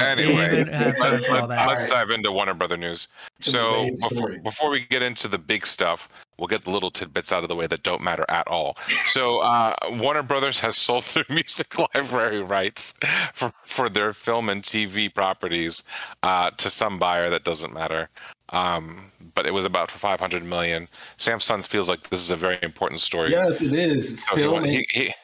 Anyway, 0.00 0.60
even 0.60 0.66
have 0.72 0.96
time 0.96 1.12
Let, 1.12 1.24
for 1.26 1.40
all 1.40 1.46
that. 1.48 1.68
us 1.68 1.88
dive 1.90 2.08
into 2.10 2.32
Warner 2.32 2.54
Brother 2.54 2.78
news. 2.78 3.06
To 3.40 3.50
So 3.50 3.90
before, 4.08 4.38
before 4.38 4.70
we 4.70 4.80
get 4.80 5.02
into 5.02 5.28
the 5.28 5.36
big 5.38 5.66
stuff, 5.66 6.08
we'll 6.38 6.46
get 6.48 6.64
the 6.64 6.70
little 6.70 6.90
tidbits 6.90 7.32
out 7.32 7.42
of 7.42 7.50
the 7.50 7.54
way 7.54 7.66
that 7.66 7.82
don't 7.82 8.00
matter 8.02 8.24
at 8.30 8.48
all. 8.48 8.78
So 9.08 9.40
uh, 9.40 9.74
Warner 9.92 10.22
Brothers 10.22 10.58
has 10.60 10.76
sold 10.78 11.04
their 11.14 11.24
music 11.28 11.78
library 11.78 12.42
rights 12.42 12.94
for, 13.34 13.52
for 13.64 13.90
their 13.90 14.14
film 14.14 14.48
and 14.48 14.62
TV 14.62 15.14
properties 15.14 15.84
uh, 16.22 16.50
to 16.52 16.70
some 16.70 16.98
buyer 16.98 17.28
that 17.28 17.44
doesn't 17.44 17.74
matter. 17.74 18.08
Um, 18.50 19.12
but 19.34 19.46
it 19.46 19.52
was 19.52 19.64
about 19.64 19.90
for 19.90 19.98
500 19.98 20.42
million. 20.44 20.88
Samson 21.18 21.62
feels 21.62 21.88
like 21.88 22.08
this 22.08 22.20
is 22.20 22.30
a 22.30 22.36
very 22.36 22.58
important 22.62 23.00
story. 23.00 23.30
Yes, 23.30 23.60
it 23.62 23.72
is. 23.74 24.18
So 24.24 24.36
he 24.36 24.42
Film 24.42 24.52
wa- 24.54 24.58
and 24.60 24.66
he- 24.70 24.86
he- 24.92 25.14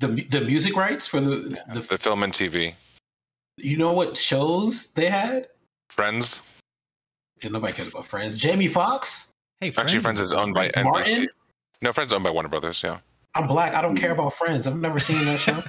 the 0.00 0.08
the 0.30 0.40
music 0.40 0.76
rights 0.76 1.06
for 1.06 1.20
the 1.20 1.36
the. 1.72 1.80
the 1.80 1.98
film 1.98 2.22
and 2.24 2.32
TV. 2.32 2.74
You 3.56 3.76
know 3.76 3.92
what 3.92 4.16
shows 4.16 4.88
they 4.88 5.06
had? 5.08 5.48
Friends. 5.90 6.42
And 7.42 7.52
nobody 7.52 7.72
cares 7.72 7.88
about 7.88 8.06
Friends. 8.06 8.36
Jamie 8.36 8.66
Foxx. 8.68 9.28
Hey, 9.60 9.70
friends, 9.70 9.90
Actually, 9.90 10.00
Friends 10.02 10.20
is 10.20 10.32
owned 10.32 10.54
by 10.54 10.68
NBC. 10.70 10.82
Martin. 10.84 11.28
No, 11.82 11.92
Friends 11.92 12.08
is 12.10 12.14
owned 12.14 12.24
by 12.24 12.30
Warner 12.30 12.48
Brothers. 12.48 12.82
Yeah. 12.82 12.98
I'm 13.34 13.46
black. 13.46 13.74
I 13.74 13.80
don't 13.80 13.96
care 13.96 14.12
about 14.12 14.34
Friends. 14.34 14.66
I've 14.66 14.76
never 14.76 15.00
seen 15.00 15.24
that 15.24 15.38
show. 15.38 15.62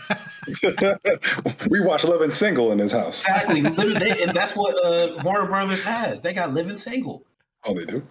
we 1.70 1.80
watch 1.80 2.04
living 2.04 2.32
single 2.32 2.72
in 2.72 2.80
his 2.80 2.92
house 2.92 3.20
exactly. 3.20 3.62
They, 3.62 4.24
and 4.24 4.32
that's 4.32 4.56
what 4.56 4.76
uh, 4.86 5.22
Warner 5.24 5.48
Brothers 5.48 5.82
has. 5.82 6.22
They 6.22 6.34
got 6.34 6.54
Living 6.54 6.76
Single. 6.76 7.26
oh 7.64 7.74
they 7.74 7.86
do 7.86 8.04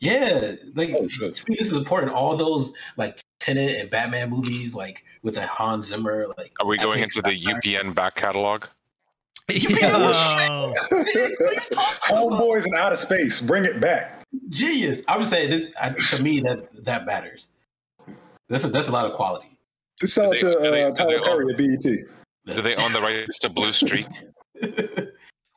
Yeah, 0.00 0.54
like 0.74 0.94
oh 0.98 1.06
to 1.08 1.44
me, 1.48 1.56
this 1.56 1.68
is 1.68 1.74
important. 1.74 2.12
All 2.12 2.36
those 2.36 2.72
like 2.96 3.18
Tenet 3.38 3.80
and 3.80 3.90
Batman 3.90 4.30
movies, 4.30 4.74
like 4.74 5.04
with 5.22 5.36
a 5.36 5.46
Hans 5.46 5.88
Zimmer, 5.88 6.28
like. 6.38 6.52
Are 6.60 6.66
we 6.66 6.78
going 6.78 7.02
into 7.02 7.20
the 7.20 7.30
soundtrack. 7.30 7.62
UPN 7.62 7.94
back 7.94 8.14
catalog? 8.14 8.64
Yo. 9.48 9.56
Homeboys 12.08 12.64
out 12.76 12.92
of 12.92 12.98
space, 12.98 13.40
bring 13.40 13.64
it 13.64 13.80
back. 13.80 14.22
Genius. 14.48 15.02
I'm 15.06 15.20
just 15.20 15.30
saying 15.30 15.50
this. 15.50 15.70
I, 15.80 15.90
to 15.90 16.22
me, 16.22 16.40
that 16.40 16.84
that 16.84 17.06
matters. 17.06 17.50
That's 18.48 18.64
a, 18.64 18.68
that's 18.68 18.88
a 18.88 18.92
lot 18.92 19.06
of 19.06 19.12
quality. 19.14 19.58
Just 20.00 20.14
sell 20.14 20.32
it 20.32 20.38
to 20.40 20.52
do 20.52 20.60
they- 20.70 20.84
uh, 20.84 20.90
Tyler 20.92 21.18
they 21.18 21.20
Perry 21.24 21.52
at 21.52 21.56
BET. 21.58 22.54
Do 22.56 22.62
they 22.62 22.76
own 22.76 22.92
the 22.92 23.00
rights 23.00 23.38
to 23.40 23.48
Blue 23.48 23.72
Streak? 23.72 24.06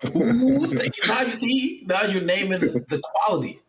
Ooh, 0.05 0.65
now 1.07 1.21
you 1.21 1.29
see, 1.29 1.83
now 1.87 2.03
you're 2.03 2.21
naming 2.21 2.61
the 2.61 3.01
quality. 3.03 3.59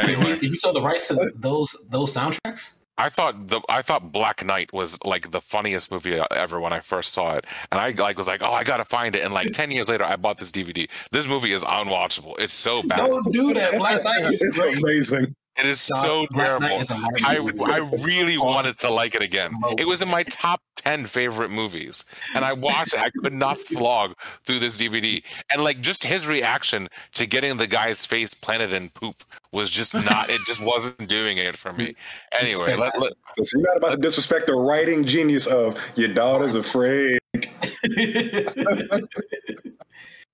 Anyway, 0.00 0.32
If 0.32 0.42
you 0.42 0.56
saw 0.56 0.72
the 0.72 0.82
rights 0.82 1.08
to 1.08 1.30
those 1.36 1.74
those 1.90 2.14
soundtracks, 2.14 2.80
I 2.98 3.08
thought 3.08 3.48
the 3.48 3.60
I 3.68 3.82
thought 3.82 4.12
Black 4.12 4.44
Knight 4.44 4.72
was 4.72 5.02
like 5.04 5.30
the 5.30 5.40
funniest 5.40 5.90
movie 5.90 6.20
ever 6.30 6.60
when 6.60 6.72
I 6.72 6.80
first 6.80 7.12
saw 7.14 7.36
it, 7.36 7.46
and 7.72 7.80
I 7.80 7.90
like 7.90 8.18
was 8.18 8.26
like, 8.26 8.42
oh, 8.42 8.52
I 8.52 8.64
gotta 8.64 8.84
find 8.84 9.14
it. 9.16 9.22
And 9.24 9.32
like 9.32 9.52
ten 9.52 9.70
years 9.70 9.88
later, 9.88 10.04
I 10.04 10.16
bought 10.16 10.38
this 10.38 10.50
DVD. 10.50 10.88
This 11.12 11.26
movie 11.26 11.52
is 11.52 11.62
unwatchable. 11.64 12.34
It's 12.38 12.52
so 12.54 12.82
bad. 12.82 13.06
don't 13.06 13.32
do 13.32 13.54
that. 13.54 13.78
Black 13.78 14.02
Knight 14.04 14.32
is 14.32 14.42
it's 14.42 14.58
great. 14.58 14.76
amazing. 14.78 15.34
It 15.58 15.66
is 15.66 15.86
Dog, 15.86 16.04
so 16.04 16.26
terrible. 16.32 16.66
is 16.66 16.90
I. 16.90 17.08
I 17.24 17.76
really 18.02 18.36
wanted 18.36 18.76
to 18.78 18.90
like 18.90 19.14
it 19.14 19.22
again. 19.22 19.52
It 19.78 19.86
was 19.86 20.02
in 20.02 20.08
my 20.08 20.22
top 20.24 20.60
ten 20.76 21.06
favorite 21.06 21.50
movies, 21.50 22.04
and 22.34 22.44
I 22.44 22.52
watched 22.52 22.92
it. 22.92 23.00
I 23.00 23.10
could 23.10 23.32
not 23.32 23.58
slog 23.58 24.14
through 24.44 24.58
this 24.58 24.80
DVD, 24.80 25.22
and 25.50 25.64
like 25.64 25.80
just 25.80 26.04
his 26.04 26.26
reaction 26.26 26.88
to 27.14 27.26
getting 27.26 27.56
the 27.56 27.66
guy's 27.66 28.04
face 28.04 28.34
planted 28.34 28.72
in 28.72 28.90
poop 28.90 29.24
was 29.50 29.70
just 29.70 29.94
not. 29.94 30.28
it 30.28 30.40
just 30.46 30.60
wasn't 30.60 31.08
doing 31.08 31.38
it 31.38 31.56
for 31.56 31.72
me. 31.72 31.94
Anyway, 32.32 32.76
let, 32.76 32.98
let, 33.00 33.14
So 33.42 33.58
you're 33.58 33.66
not 33.66 33.78
about 33.78 33.90
to 33.90 33.96
disrespect 33.96 34.48
the 34.48 34.54
writing 34.54 35.04
genius 35.04 35.46
of 35.46 35.78
your 35.94 36.08
daughter's 36.08 36.54
afraid. 36.54 37.18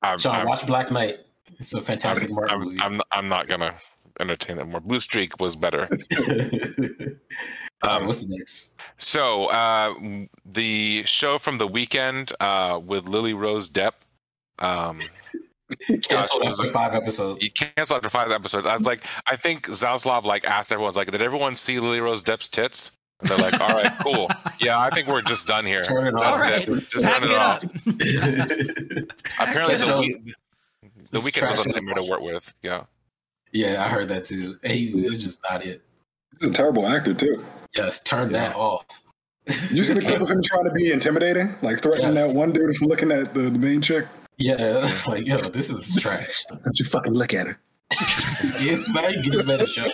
I'm, 0.03 0.19
Sean, 0.19 0.35
I'm, 0.35 0.47
watch 0.47 0.67
Black 0.67 0.91
Knight. 0.91 1.19
It's 1.61 1.75
a 1.75 1.81
fantastic 1.81 2.29
Marvel 2.31 2.57
I'm, 2.57 2.65
movie. 2.65 2.81
I'm, 2.81 3.01
I'm 3.13 3.29
not 3.29 3.47
gonna 3.47 3.75
entertain 4.21 4.59
it 4.59 4.67
more. 4.67 4.81
Blue 4.81 5.01
Streak 5.01 5.41
was 5.41 5.57
better. 5.57 5.89
Um, 7.85 8.07
what's 8.07 8.23
the 8.23 8.37
next? 8.39 8.75
So 8.99 9.47
uh, 9.47 9.95
the 10.47 11.03
show 11.05 11.39
from 11.39 11.59
the 11.59 11.67
Weeknd 11.67 12.33
uh, 12.39 12.79
with 12.79 13.09
Lily 13.09 13.35
Rose 13.35 13.69
Depp. 13.69 13.95
Um, 14.61 15.01
Canceled 16.03 16.45
after 16.45 16.63
like- 16.63 16.71
five 16.71 16.95
episodes. 16.95 17.43
You 17.43 17.51
canceled 17.51 17.97
after 17.97 18.09
five 18.09 18.31
episodes. 18.31 18.67
I 18.69 18.77
was 18.77 18.87
like, 18.87 19.03
I 19.27 19.35
think 19.35 19.67
Zaslav 19.67 20.23
like 20.23 20.45
asked 20.45 20.73
everyone, 20.73 20.93
like, 20.95 21.11
did 21.11 21.23
everyone 21.23 21.57
see 21.57 21.81
Lily 21.81 21.99
Rose 21.99 22.23
Depp's 22.23 22.49
tits? 22.49 22.93
And 23.21 23.29
they're 23.31 23.39
like, 23.39 23.61
all 23.61 23.71
right, 23.71 23.93
cool. 24.01 24.29
Yeah, 24.61 24.79
I 24.79 24.91
think 24.91 25.09
we're 25.09 25.23
just 25.23 25.49
done 25.49 25.67
here. 25.67 25.83
Turn 25.83 26.07
it 26.07 26.15
off. 26.15 26.35
All 26.35 26.39
right, 26.39 26.69
it. 26.69 26.89
Just 26.89 27.05
pack 27.05 27.21
turn 27.21 27.31
it 27.31 27.33
it 27.33 27.39
off. 27.39 27.65
Apparently, 29.41 29.75
the, 29.75 29.85
show- 29.85 29.99
we- 29.99 30.35
the 31.11 31.19
Weeknd 31.19 31.51
was 31.51 31.61
a 31.65 31.69
as 31.69 31.75
nightmare 31.75 31.95
to 31.95 32.05
work 32.09 32.21
with. 32.21 32.55
Yeah. 32.63 32.85
Yeah, 33.53 33.85
I 33.85 33.89
heard 33.89 34.09
that 34.09 34.25
too. 34.25 34.59
Hey, 34.63 34.79
it's 34.79 35.25
just 35.25 35.41
not 35.51 35.65
it. 35.65 35.83
He's 36.41 36.51
a 36.51 36.53
terrible 36.53 36.87
actor 36.87 37.15
too. 37.15 37.45
Yes, 37.77 38.03
turn 38.03 38.33
that 38.33 38.55
off. 38.57 38.85
You 39.71 39.83
see 39.83 39.95
the 39.95 40.03
clip 40.03 40.21
of 40.21 40.31
him 40.31 40.43
trying 40.43 40.65
to 40.65 40.71
be 40.71 40.93
intimidating, 40.93 41.57
like 41.63 41.83
threatening 41.83 42.15
Yes. 42.15 42.33
that 42.33 42.39
one 42.39 42.53
dude 42.53 42.77
from 42.77 42.89
looking 42.89 43.11
at 43.11 43.35
the, 43.35 43.43
the 43.43 43.59
main 43.59 43.81
chick? 43.83 44.07
Yeah, 44.39 44.91
like 45.07 45.27
yo, 45.27 45.37
this 45.37 45.69
is 45.71 45.95
trash. 46.01 46.45
Don't 46.49 46.79
you 46.79 46.85
fucking 46.85 47.13
look 47.13 47.35
at 47.35 47.47
her? 47.49 47.59
It's 48.65 48.89
bad. 48.93 49.15
It's 49.17 49.43
better 49.43 49.67
show. 49.67 49.89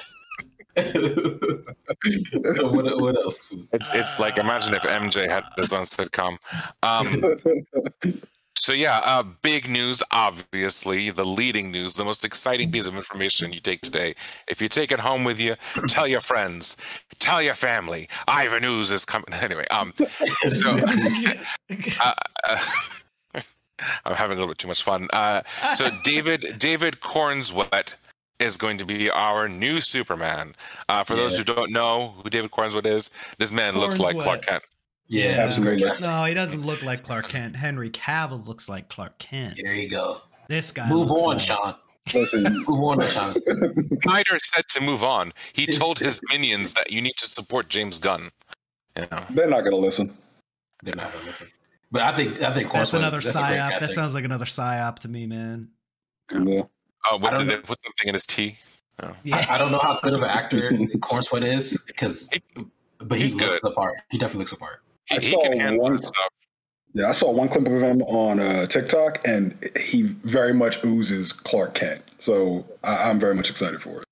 what, 2.70 3.00
what 3.00 3.16
else? 3.16 3.52
It's 3.72 3.92
it's 3.94 4.20
like 4.20 4.38
imagine 4.38 4.74
if 4.74 4.82
MJ 4.82 5.28
had 5.28 5.44
this 5.56 5.72
on 5.72 5.84
sitcom. 5.84 6.36
Um, 6.82 7.22
so 8.68 8.74
yeah, 8.74 8.98
uh, 8.98 9.22
big 9.22 9.66
news. 9.66 10.02
Obviously, 10.10 11.08
the 11.08 11.24
leading 11.24 11.70
news, 11.70 11.94
the 11.94 12.04
most 12.04 12.22
exciting 12.22 12.70
piece 12.70 12.86
of 12.86 12.96
information 12.96 13.50
you 13.50 13.60
take 13.60 13.80
today. 13.80 14.14
If 14.46 14.60
you 14.60 14.68
take 14.68 14.92
it 14.92 15.00
home 15.00 15.24
with 15.24 15.40
you, 15.40 15.56
tell 15.86 16.06
your 16.06 16.20
friends, 16.20 16.76
tell 17.18 17.40
your 17.40 17.54
family. 17.54 18.10
Ivan 18.28 18.60
News 18.60 18.92
is 18.92 19.06
coming. 19.06 19.24
Anyway, 19.38 19.64
um, 19.70 19.94
so 20.50 20.70
uh, 22.02 22.12
uh, 22.44 22.64
I'm 24.04 24.14
having 24.14 24.36
a 24.36 24.40
little 24.40 24.48
bit 24.48 24.58
too 24.58 24.68
much 24.68 24.82
fun. 24.82 25.08
Uh, 25.14 25.40
so 25.74 25.88
David 26.04 26.58
David 26.58 27.00
Corenswet 27.00 27.94
is 28.38 28.58
going 28.58 28.76
to 28.76 28.84
be 28.84 29.08
our 29.10 29.48
new 29.48 29.80
Superman. 29.80 30.54
Uh, 30.90 31.04
for 31.04 31.16
those 31.16 31.38
who 31.38 31.44
don't 31.44 31.70
know 31.70 32.14
who 32.22 32.28
David 32.28 32.50
Corenswet 32.50 32.84
is, 32.84 33.08
this 33.38 33.50
man 33.50 33.78
looks 33.78 33.98
like 33.98 34.18
Clark 34.18 34.42
Kent. 34.42 34.62
Yeah, 35.08 35.36
Absolutely. 35.40 35.76
great 35.78 35.88
casting. 35.88 36.06
no, 36.08 36.24
he 36.24 36.34
doesn't 36.34 36.62
look 36.66 36.82
like 36.82 37.02
Clark 37.02 37.28
Kent. 37.28 37.56
Henry 37.56 37.90
Cavill 37.90 38.46
looks 38.46 38.68
like 38.68 38.88
Clark 38.88 39.18
Kent. 39.18 39.58
There 39.62 39.72
you 39.74 39.88
go. 39.88 40.20
This 40.48 40.70
guy. 40.72 40.88
Move 40.88 41.08
looks 41.10 41.22
on, 41.22 41.28
like- 41.28 41.40
Sean. 41.40 41.74
Listen, 42.14 42.42
Move 42.68 42.80
on, 42.84 43.06
Sean. 43.08 43.34
Snyder 43.34 44.38
said 44.42 44.64
to 44.70 44.80
move 44.80 45.04
on. 45.04 45.32
He 45.52 45.66
told 45.78 45.98
his 45.98 46.20
minions 46.30 46.72
that 46.74 46.90
you 46.90 47.02
need 47.02 47.16
to 47.18 47.26
support 47.26 47.68
James 47.68 47.98
Gunn. 47.98 48.30
You 48.98 49.06
know, 49.12 49.24
they're 49.30 49.48
not 49.48 49.62
gonna 49.64 49.76
listen. 49.76 50.16
They're 50.82 50.94
not 50.94 51.12
gonna 51.12 51.24
listen. 51.26 51.48
But 51.92 52.02
I 52.02 52.12
think 52.12 52.40
I 52.42 52.50
think 52.52 52.72
That's 52.72 52.94
another 52.94 53.18
is- 53.18 53.24
that's 53.32 53.36
psyop. 53.36 53.80
That 53.80 53.90
sounds 53.90 54.14
like 54.14 54.24
another 54.24 54.46
psyop 54.46 55.00
to 55.00 55.08
me, 55.08 55.26
man. 55.26 55.68
Yeah. 56.32 56.62
oh, 57.06 57.14
uh, 57.14 57.18
what 57.18 57.34
I 57.34 57.36
don't 57.36 57.46
did 57.46 57.52
know. 57.52 57.56
they 57.56 57.62
put 57.62 57.78
something 57.82 58.08
in 58.08 58.14
his 58.14 58.24
tea? 58.26 58.58
Yeah. 59.22 59.36
I, 59.36 59.54
I 59.56 59.58
don't 59.58 59.70
know 59.70 59.78
how 59.78 60.00
good 60.02 60.14
of 60.14 60.22
an 60.22 60.28
actor 60.30 60.70
Corenswet 61.00 61.44
is 61.44 61.82
because, 61.86 62.28
but 62.98 63.16
he 63.18 63.24
He's 63.24 63.34
looks 63.34 63.60
good. 63.60 63.70
the 63.70 63.74
part. 63.74 63.96
He 64.10 64.16
definitely 64.18 64.40
looks 64.40 64.50
the 64.52 64.56
part. 64.56 64.82
He, 65.08 65.16
I 65.16 65.20
he 65.20 65.30
saw 65.32 65.42
can 65.42 65.58
handle 65.58 65.82
one- 65.82 65.98
stuff. 65.98 66.14
Yeah, 66.94 67.10
I 67.10 67.12
saw 67.12 67.30
one 67.30 67.48
clip 67.48 67.66
of 67.66 67.82
him 67.82 68.00
on 68.02 68.40
uh, 68.40 68.66
TikTok, 68.66 69.20
and 69.28 69.56
he 69.78 70.02
very 70.02 70.54
much 70.54 70.82
oozes 70.84 71.32
Clark 71.34 71.74
Kent. 71.74 72.02
So 72.18 72.64
I, 72.82 73.10
I'm 73.10 73.20
very 73.20 73.34
much 73.34 73.50
excited 73.50 73.82
for 73.82 74.00
it. 74.00 74.04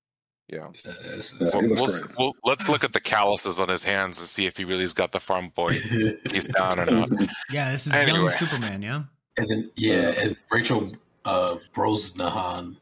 Yeah. 0.47 0.67
Uh, 0.67 0.91
it's- 1.05 1.33
Yeah, 1.39 1.49
We'll, 1.53 1.61
he 1.61 1.67
we'll, 1.69 1.89
we'll- 2.19 2.35
let's 2.45 2.69
look 2.69 2.83
at 2.83 2.93
the 2.93 2.99
calluses 3.01 3.59
on 3.59 3.67
his 3.67 3.83
hands 3.83 4.19
and 4.19 4.27
see 4.27 4.45
if 4.45 4.55
he 4.57 4.63
really's 4.63 4.93
got 4.93 5.11
the 5.11 5.19
farm 5.19 5.49
boy 5.55 5.71
piece 6.29 6.47
down 6.49 6.79
or 6.79 6.85
not. 6.85 7.09
Yeah, 7.51 7.71
this 7.71 7.87
is 7.87 7.93
young 7.93 8.29
Superman, 8.29 8.81
yeah? 8.83 9.03
and 9.37 9.49
then 9.49 9.71
yeah, 9.75 10.13
and 10.17 10.39
Rachel 10.51 10.91
uh, 11.25 11.57
Brosnahan. 11.73 12.77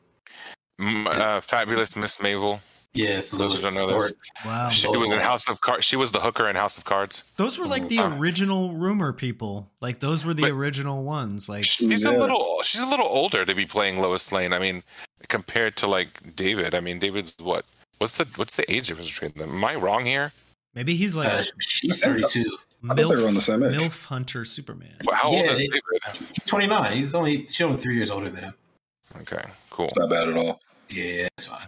Uh, 0.79 1.39
fabulous 1.39 1.95
Miss 1.95 2.21
Mavel. 2.95 3.13
Yes, 3.13 3.29
Those 3.29 3.55
who 3.63 3.69
don't 3.71 3.75
know 3.75 4.01
this. 4.01 4.13
Wow. 4.45 4.69
She 4.69 4.87
those 4.87 5.01
was 5.01 5.11
in 5.11 5.19
House 5.19 5.47
of 5.49 5.61
Cards. 5.61 5.85
She 5.85 5.95
was 5.95 6.11
the 6.11 6.19
hooker 6.21 6.47
in 6.49 6.55
House 6.55 6.77
of 6.77 6.85
Cards. 6.85 7.23
Those 7.37 7.57
were 7.59 7.67
like 7.67 7.87
the 7.89 7.99
Uh, 7.99 8.17
original 8.17 8.73
rumor 8.73 9.13
people. 9.13 9.69
Like 9.81 9.99
those 9.99 10.25
were 10.25 10.33
the 10.33 10.43
But- 10.43 10.51
original 10.51 11.03
ones. 11.03 11.47
Like 11.49 11.65
She's 11.65 12.05
a 12.05 12.11
little. 12.11 12.61
She's 12.63 12.81
a 12.81 12.87
little 12.87 13.07
older 13.07 13.45
to 13.45 13.53
be 13.55 13.65
playing 13.65 14.01
Lois 14.01 14.31
Lane. 14.31 14.53
I 14.53 14.59
mean, 14.59 14.83
compared 15.27 15.75
to 15.77 15.87
like 15.87 16.35
David. 16.35 16.73
I 16.75 16.79
mean, 16.79 16.99
David's 16.99 17.35
what? 17.39 17.65
What's 17.97 18.17
the 18.17 18.27
what's 18.35 18.55
the 18.55 18.69
age 18.71 18.87
difference 18.87 19.09
between 19.11 19.33
them? 19.35 19.51
Am 19.55 19.65
I 19.65 19.75
wrong 19.75 20.05
here? 20.05 20.31
maybe 20.73 20.93
he's 20.95 21.15
like 21.15 21.31
Uh, 21.31 21.41
she's 21.59 21.99
32. 21.99 22.57
I 22.83 22.87
thought 22.89 22.97
they 22.97 23.05
were 23.05 23.27
on 23.27 23.33
the 23.33 23.41
same 23.41 23.63
age. 23.63 23.71
MILF 23.79 24.05
Hunter 24.05 24.43
Superman. 24.43 24.93
Well, 25.05 25.15
How 25.15 25.29
old 25.29 25.45
is 25.45 25.57
David? 25.57 25.81
29. 26.45 26.97
He's 26.97 27.13
only 27.13 27.47
she's 27.47 27.61
only 27.61 27.81
three 27.81 27.95
years 27.95 28.11
older 28.11 28.29
than 28.29 28.43
him. 28.43 28.53
Okay, 29.21 29.41
cool. 29.69 29.85
It's 29.85 29.95
not 29.95 30.09
bad 30.09 30.27
at 30.27 30.35
all. 30.35 30.59
Yeah, 30.89 31.27
it's 31.37 31.47
fine. 31.47 31.67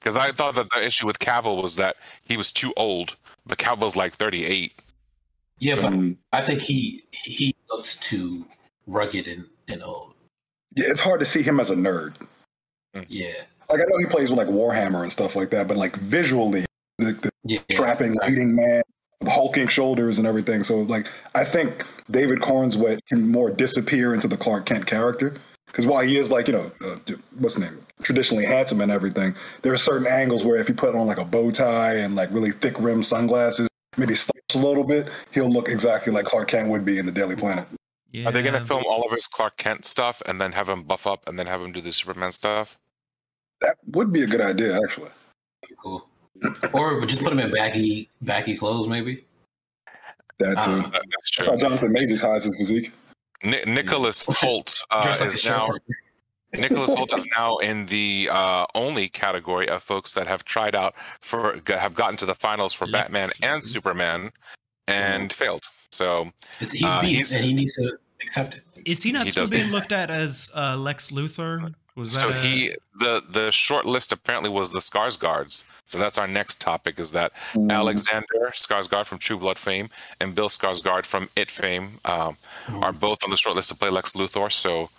Because 0.00 0.16
I 0.16 0.32
thought 0.32 0.54
that 0.54 0.70
the 0.70 0.84
issue 0.84 1.06
with 1.06 1.18
Cavill 1.18 1.62
was 1.62 1.76
that 1.76 1.96
he 2.24 2.36
was 2.36 2.52
too 2.52 2.72
old, 2.76 3.16
but 3.46 3.58
Cavill's 3.58 3.96
like 3.96 4.14
38. 4.14 4.72
Yeah, 5.58 5.74
So- 5.74 5.82
but 5.82 6.16
I 6.32 6.40
think 6.42 6.62
he 6.62 7.04
he 7.12 7.54
looks 7.70 7.96
too 7.96 8.46
rugged 8.86 9.26
and, 9.28 9.46
and 9.68 9.82
old. 9.82 10.14
yeah, 10.74 10.86
it's 10.88 11.00
hard 11.00 11.20
to 11.20 11.26
see 11.26 11.42
him 11.42 11.60
as 11.60 11.68
a 11.70 11.74
nerd. 11.76 12.14
Hmm. 12.94 13.02
Yeah, 13.08 13.32
Like 13.68 13.80
I 13.80 13.84
know 13.88 13.98
he 13.98 14.06
plays 14.06 14.30
with 14.30 14.38
like 14.38 14.48
Warhammer 14.48 15.02
and 15.02 15.12
stuff 15.12 15.36
like 15.36 15.50
that, 15.50 15.68
but 15.68 15.76
like 15.76 15.96
visually, 15.96 16.64
the, 16.98 17.12
the 17.12 17.30
yeah. 17.44 17.58
strapping 17.70 18.16
leading 18.26 18.54
man, 18.56 18.82
the 19.20 19.30
hulking 19.30 19.68
shoulders 19.68 20.16
and 20.18 20.26
everything. 20.26 20.64
So 20.64 20.80
like 20.80 21.06
I 21.34 21.44
think 21.44 21.84
David 22.10 22.38
Corenswet 22.40 23.00
can 23.06 23.28
more 23.28 23.50
disappear 23.50 24.14
into 24.14 24.28
the 24.28 24.36
Clark 24.38 24.64
Kent 24.66 24.86
character. 24.86 25.36
Because 25.70 25.86
while 25.86 26.02
he 26.04 26.16
is 26.18 26.30
like 26.30 26.46
you 26.48 26.52
know 26.52 26.70
uh, 26.84 26.96
what's 27.38 27.54
his 27.54 27.58
name 27.64 27.78
traditionally 28.02 28.44
handsome 28.44 28.80
and 28.80 28.90
everything, 28.90 29.34
there 29.62 29.72
are 29.72 29.78
certain 29.78 30.06
angles 30.06 30.44
where 30.44 30.56
if 30.56 30.68
you 30.68 30.74
put 30.74 30.94
on 30.94 31.06
like 31.06 31.18
a 31.18 31.24
bow 31.24 31.50
tie 31.50 31.94
and 31.96 32.16
like 32.16 32.28
really 32.32 32.50
thick 32.50 32.78
rimmed 32.80 33.06
sunglasses, 33.06 33.68
maybe 33.96 34.14
slouch 34.14 34.36
a 34.54 34.58
little 34.58 34.84
bit, 34.84 35.08
he'll 35.30 35.50
look 35.50 35.68
exactly 35.68 36.12
like 36.12 36.24
Clark 36.24 36.48
Kent 36.48 36.68
would 36.68 36.84
be 36.84 36.98
in 36.98 37.06
the 37.06 37.12
Daily 37.12 37.36
Planet. 37.36 37.66
Yeah. 38.12 38.28
Are 38.28 38.32
they 38.32 38.42
going 38.42 38.54
to 38.54 38.60
film 38.60 38.82
all 38.88 39.04
of 39.04 39.12
his 39.12 39.28
Clark 39.28 39.56
Kent 39.56 39.84
stuff 39.84 40.20
and 40.26 40.40
then 40.40 40.50
have 40.52 40.68
him 40.68 40.82
buff 40.82 41.06
up 41.06 41.28
and 41.28 41.38
then 41.38 41.46
have 41.46 41.60
him 41.62 41.70
do 41.70 41.80
the 41.80 41.92
Superman 41.92 42.32
stuff? 42.32 42.76
That 43.60 43.76
would 43.86 44.12
be 44.12 44.22
a 44.22 44.26
good 44.26 44.40
idea, 44.40 44.80
actually. 44.82 45.10
cool. 45.80 46.08
Or 46.72 47.04
just 47.06 47.22
put 47.22 47.32
him 47.32 47.38
in 47.38 47.52
baggy 47.52 48.08
baggy 48.22 48.56
clothes, 48.56 48.88
maybe. 48.88 49.24
That 50.40 50.58
I 50.58 50.64
too. 50.64 50.70
don't 50.72 50.78
know. 50.80 50.88
That- 50.88 50.92
That's 50.92 51.30
I 51.38 51.42
true. 51.42 51.44
saw 51.44 51.56
Jonathan 51.56 51.92
Majors 51.92 52.20
hides 52.22 52.44
his 52.46 52.56
physique. 52.56 52.92
Ni- 53.42 53.62
Nicholas 53.66 54.26
Holt 54.40 54.82
uh, 54.90 55.02
Dress 55.04 55.20
like 55.20 55.30
a 55.30 55.32
is 55.34 55.44
now. 55.46 55.68
Nicholas 56.52 56.90
Hoult 56.90 57.12
is 57.16 57.26
now 57.36 57.58
in 57.58 57.86
the 57.86 58.28
uh, 58.30 58.66
only 58.74 59.08
category 59.08 59.68
of 59.68 59.82
folks 59.84 60.14
that 60.14 60.26
have 60.26 60.44
tried 60.44 60.74
out 60.74 60.94
for 61.20 61.60
have 61.68 61.94
gotten 61.94 62.16
to 62.16 62.26
the 62.26 62.34
finals 62.34 62.72
for 62.74 62.86
Lex 62.86 63.04
Batman 63.04 63.28
and 63.42 63.64
Superman 63.64 64.32
and 64.88 65.32
failed. 65.32 65.62
So 65.92 66.32
He's 66.58 66.82
Uh, 66.82 67.00
beast, 67.00 67.14
he's- 67.30 67.34
and 67.34 67.44
he 67.44 67.54
needs 67.54 67.74
to 67.74 67.96
accept 68.22 68.54
it. 68.56 68.62
Is 68.84 69.02
he 69.02 69.12
not 69.12 69.24
He 69.24 69.30
still 69.30 69.46
being 69.46 69.66
that. 69.66 69.72
looked 69.72 69.92
at 69.92 70.10
as 70.10 70.50
uh, 70.56 70.76
Lex 70.76 71.10
Luthor? 71.10 71.72
Was 72.00 72.14
that 72.14 72.20
so 72.20 72.28
a- 72.30 72.32
he 72.34 72.74
the 72.98 73.22
the 73.30 73.50
short 73.52 73.86
list 73.86 74.12
apparently 74.12 74.50
was 74.50 74.72
the 74.72 74.80
Skarsgårds. 74.80 75.64
So 75.86 75.98
that's 75.98 76.18
our 76.18 76.26
next 76.28 76.60
topic 76.60 76.98
is 77.00 77.12
that 77.12 77.32
Mm. 77.54 77.70
Alexander 77.72 78.52
Skarsgård 78.54 79.06
from 79.06 79.18
True 79.18 79.38
Blood 79.38 79.58
fame 79.58 79.88
and 80.20 80.34
Bill 80.34 80.48
Skarsgård 80.48 81.04
from 81.06 81.28
It 81.36 81.50
fame 81.50 81.98
um, 82.04 82.36
are 82.68 82.92
both 82.92 83.22
on 83.24 83.30
the 83.30 83.36
short 83.36 83.56
list 83.56 83.68
to 83.70 83.74
play 83.74 83.90
Lex 83.90 84.12
Luthor. 84.14 84.50
So 84.50 84.90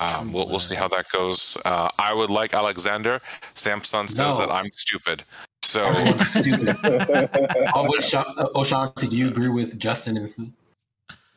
Um, 0.00 0.32
we'll 0.32 0.46
we'll 0.48 0.60
see 0.70 0.76
how 0.76 0.88
that 0.88 1.06
goes. 1.10 1.56
Uh, 1.64 1.88
I 1.98 2.14
would 2.14 2.30
like 2.30 2.54
Alexander. 2.54 3.20
Samson 3.54 4.06
says 4.08 4.18
No. 4.34 4.38
that 4.46 4.50
I'm 4.50 4.70
stupid. 4.72 5.24
So 5.62 5.86
Everyone's 5.86 6.28
stupid. 6.30 6.68
oh, 7.74 7.82
what, 7.90 8.02
Sha- 8.04 8.32
uh, 8.38 8.46
O'Shaughnessy, 8.60 9.08
do 9.08 9.16
you 9.16 9.28
agree 9.28 9.48
with 9.48 9.76
Justin 9.78 10.16
and 10.16 10.30
Foo? 10.32 10.50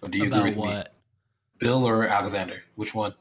Or 0.01 0.09
do 0.09 0.17
you 0.19 0.27
About 0.27 0.39
agree 0.47 0.55
with 0.55 0.69
me? 0.75 0.83
Bill 1.57 1.83
or 1.83 2.05
Alexander? 2.05 2.63
Which 2.75 2.93
one? 2.93 3.13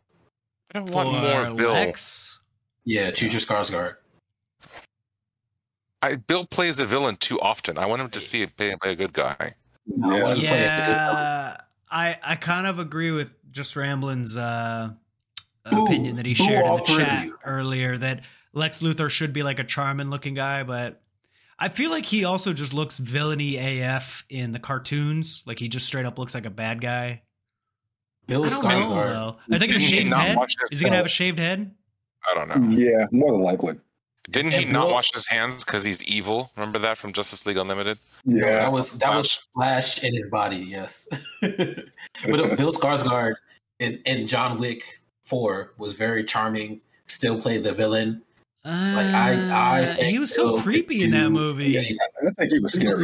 I 0.74 0.78
don't 0.78 0.90
want 0.90 1.12
more 1.12 1.54
Bill. 1.54 1.72
Lex? 1.72 2.38
Yeah, 2.84 3.10
choose 3.10 3.32
your 3.32 3.40
Skarsgård. 3.40 3.96
I, 6.02 6.14
Bill 6.14 6.46
plays 6.46 6.78
a 6.78 6.86
villain 6.86 7.16
too 7.16 7.40
often. 7.40 7.76
I 7.76 7.86
want 7.86 8.00
him 8.00 8.08
to 8.10 8.20
see 8.20 8.42
it 8.42 8.56
play, 8.56 8.74
play 8.80 8.92
a 8.92 8.96
good 8.96 9.12
guy. 9.12 9.36
I 9.38 9.54
Yeah. 9.86 10.22
wanted 10.22 10.34
to 10.36 10.40
play 10.48 10.66
a 10.66 10.76
good. 10.76 10.96
Yeah, 10.96 11.56
I 11.90 12.18
I 12.22 12.36
kind 12.36 12.66
of 12.66 12.78
agree 12.78 13.10
with 13.10 13.32
just 13.50 13.74
Ramblin's 13.74 14.36
uh, 14.36 14.90
Ooh, 15.74 15.84
opinion 15.84 16.16
that 16.16 16.24
he 16.24 16.32
ooh, 16.32 16.36
shared 16.36 16.64
in 16.64 16.76
the 16.76 16.82
chat 16.82 17.28
earlier 17.44 17.98
that 17.98 18.24
Lex 18.52 18.80
Luthor 18.80 19.10
should 19.10 19.32
be 19.32 19.42
like 19.42 19.58
a 19.58 19.64
charming 19.64 20.08
looking 20.08 20.34
guy, 20.34 20.62
but 20.62 21.02
I 21.58 21.68
feel 21.68 21.90
like 21.90 22.06
he 22.06 22.24
also 22.24 22.52
just 22.52 22.72
looks 22.72 22.98
villainy 22.98 23.56
AF 23.82 24.24
in 24.30 24.52
the 24.52 24.58
cartoons. 24.58 25.42
Like 25.46 25.58
he 25.58 25.68
just 25.68 25.86
straight 25.86 26.06
up 26.06 26.18
looks 26.18 26.34
like 26.34 26.46
a 26.46 26.50
bad 26.50 26.80
guy. 26.80 27.22
Bill 28.30 28.44
I 28.44 28.48
know 28.48 28.60
Skarsgård. 28.60 29.08
though. 29.48 29.54
Are 29.54 29.58
they 29.58 29.66
gonna 29.66 29.78
shave 29.78 30.04
his 30.04 30.14
head? 30.14 30.38
Is 30.70 30.80
he 30.80 30.84
gonna 30.84 30.96
have 30.96 31.06
a 31.06 31.08
shaved 31.10 31.38
head? 31.38 31.70
I 32.30 32.34
don't 32.34 32.48
know. 32.48 32.76
Yeah, 32.76 33.06
more 33.10 33.32
than 33.32 33.42
likely. 33.42 33.74
Didn't 34.30 34.52
he 34.52 34.62
And 34.64 34.72
not 34.72 34.86
Bill- 34.86 34.94
wash 34.94 35.12
his 35.12 35.26
hands 35.26 35.64
because 35.64 35.82
he's 35.82 36.04
evil? 36.04 36.50
Remember 36.56 36.78
that 36.78 36.98
from 36.98 37.12
Justice 37.12 37.44
League 37.46 37.56
Unlimited? 37.56 37.98
No, 38.24 38.46
Yeah. 38.46 38.56
that 38.56 38.72
was 38.72 38.98
that 38.98 39.14
was 39.14 39.38
Flash 39.54 40.04
in 40.04 40.14
his 40.14 40.28
body. 40.28 40.56
Yes, 40.58 41.08
but 41.40 42.40
uh, 42.40 42.54
Bill 42.56 42.72
Skarsgård 42.72 43.34
in, 43.80 44.00
in 44.06 44.26
John 44.26 44.58
Wick 44.58 44.82
Four 45.22 45.72
was 45.78 45.94
very 45.94 46.24
charming. 46.24 46.80
Still 47.06 47.40
played 47.40 47.62
the 47.64 47.72
villain. 47.72 48.22
Like 48.64 49.06
I, 49.14 49.32
I 49.50 49.82
Uh, 49.82 49.94
he 50.04 50.18
was 50.18 50.32
so 50.34 50.52
Bill 50.54 50.62
creepy 50.62 51.02
in 51.02 51.10
that 51.12 51.30
movie. 51.30 51.78
anything. 51.78 51.96
I 52.26 52.30
think 52.38 52.52
he 52.52 52.58
was 52.60 52.74
He 52.74 52.86
was 52.86 53.00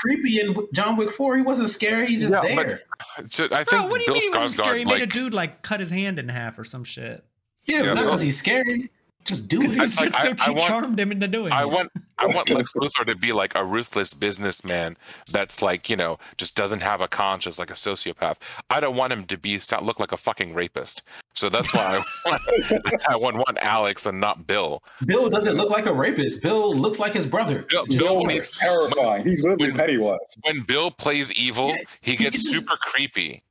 scary 0.00 0.14
as 0.14 0.20
not 0.22 0.24
hell. 0.24 0.46
cre- 0.46 0.56
creepy 0.56 0.62
in 0.62 0.66
John 0.74 0.96
Wick 0.96 1.10
Four. 1.10 1.36
He 1.36 1.42
wasn't 1.42 1.70
scary. 1.70 2.06
He's 2.08 2.22
just 2.22 2.32
Yeah, 2.32 2.54
but- 2.56 2.66
there. 2.66 2.80
So 3.28 3.44
I 3.46 3.48
Bro, 3.48 3.64
think 3.64 3.90
what 3.90 3.98
do 3.98 4.00
you 4.02 4.06
Bill 4.06 4.14
mean 4.14 4.22
he 4.22 4.30
wasn't 4.30 4.52
scary? 4.52 4.78
He 4.80 4.84
Skarsgård 4.84 4.88
made 4.88 5.02
a 5.02 5.06
dude 5.06 5.34
like 5.34 5.62
cut 5.62 5.80
his 5.80 5.90
hand 5.90 6.18
in 6.18 6.28
half 6.28 6.58
or 6.58 6.64
some 6.64 6.84
shit. 6.84 7.24
Yeah, 7.64 7.78
Yeah, 7.78 7.82
not 7.82 7.94
Bill- 7.96 8.04
because 8.04 8.20
he's 8.22 8.38
scary. 8.38 8.90
Just 9.24 9.48
do 9.48 9.58
Because 9.60 9.76
it. 9.76 9.80
he's 9.80 10.00
like- 10.00 10.10
just 10.10 10.22
so 10.22 10.28
I- 10.44 10.46
I 10.46 10.50
want- 10.50 10.62
charmed 10.62 11.00
him 11.00 11.12
into 11.12 11.28
doing 11.28 11.52
I 11.52 11.62
it. 11.62 11.70
want 11.70 11.90
I 12.20 12.26
want 12.26 12.50
Lex 12.50 12.72
Luthor 12.74 13.06
to 13.06 13.14
be 13.14 13.32
like 13.32 13.54
a 13.54 13.64
ruthless 13.64 14.12
businessman 14.14 14.96
that's 15.30 15.62
like 15.62 15.88
you 15.88 15.96
know 15.96 16.18
just 16.36 16.56
doesn't 16.56 16.80
have 16.80 17.00
a 17.00 17.08
conscience 17.08 17.58
like 17.58 17.70
a 17.70 17.74
sociopath. 17.74 18.36
I 18.70 18.80
don't 18.80 18.96
want 18.96 19.12
him 19.12 19.24
to 19.26 19.36
be 19.38 19.60
look 19.82 20.00
like 20.00 20.12
a 20.12 20.16
fucking 20.16 20.54
rapist. 20.54 21.02
So 21.34 21.48
that's 21.48 21.72
why 21.72 22.02
I 22.26 22.28
want, 22.30 23.02
I 23.08 23.16
want, 23.16 23.36
want 23.36 23.58
Alex 23.58 24.06
and 24.06 24.20
not 24.20 24.46
Bill. 24.46 24.82
Bill 25.06 25.30
doesn't 25.30 25.56
look 25.56 25.70
like 25.70 25.86
a 25.86 25.92
rapist. 25.92 26.42
Bill 26.42 26.74
looks 26.74 26.98
like 26.98 27.12
his 27.12 27.26
brother. 27.26 27.64
Bill, 27.70 27.86
Just 27.86 27.98
Bill 27.98 28.08
short. 28.14 28.26
needs, 28.26 28.58
Terrifying. 28.58 29.24
He's 29.24 29.44
literally 29.44 29.68
When- 29.68 29.76
Pennywise. 29.76 30.18
when 30.42 30.60
Bill 30.62 30.90
plays 30.90 31.32
evil, 31.34 31.68
Yeah, 31.68 31.76
he 32.00 32.10
he 32.12 32.16
gets 32.16 32.36
can 32.42 32.44
just- 32.52 32.54
super 32.66 32.76
creepy. 32.76 33.42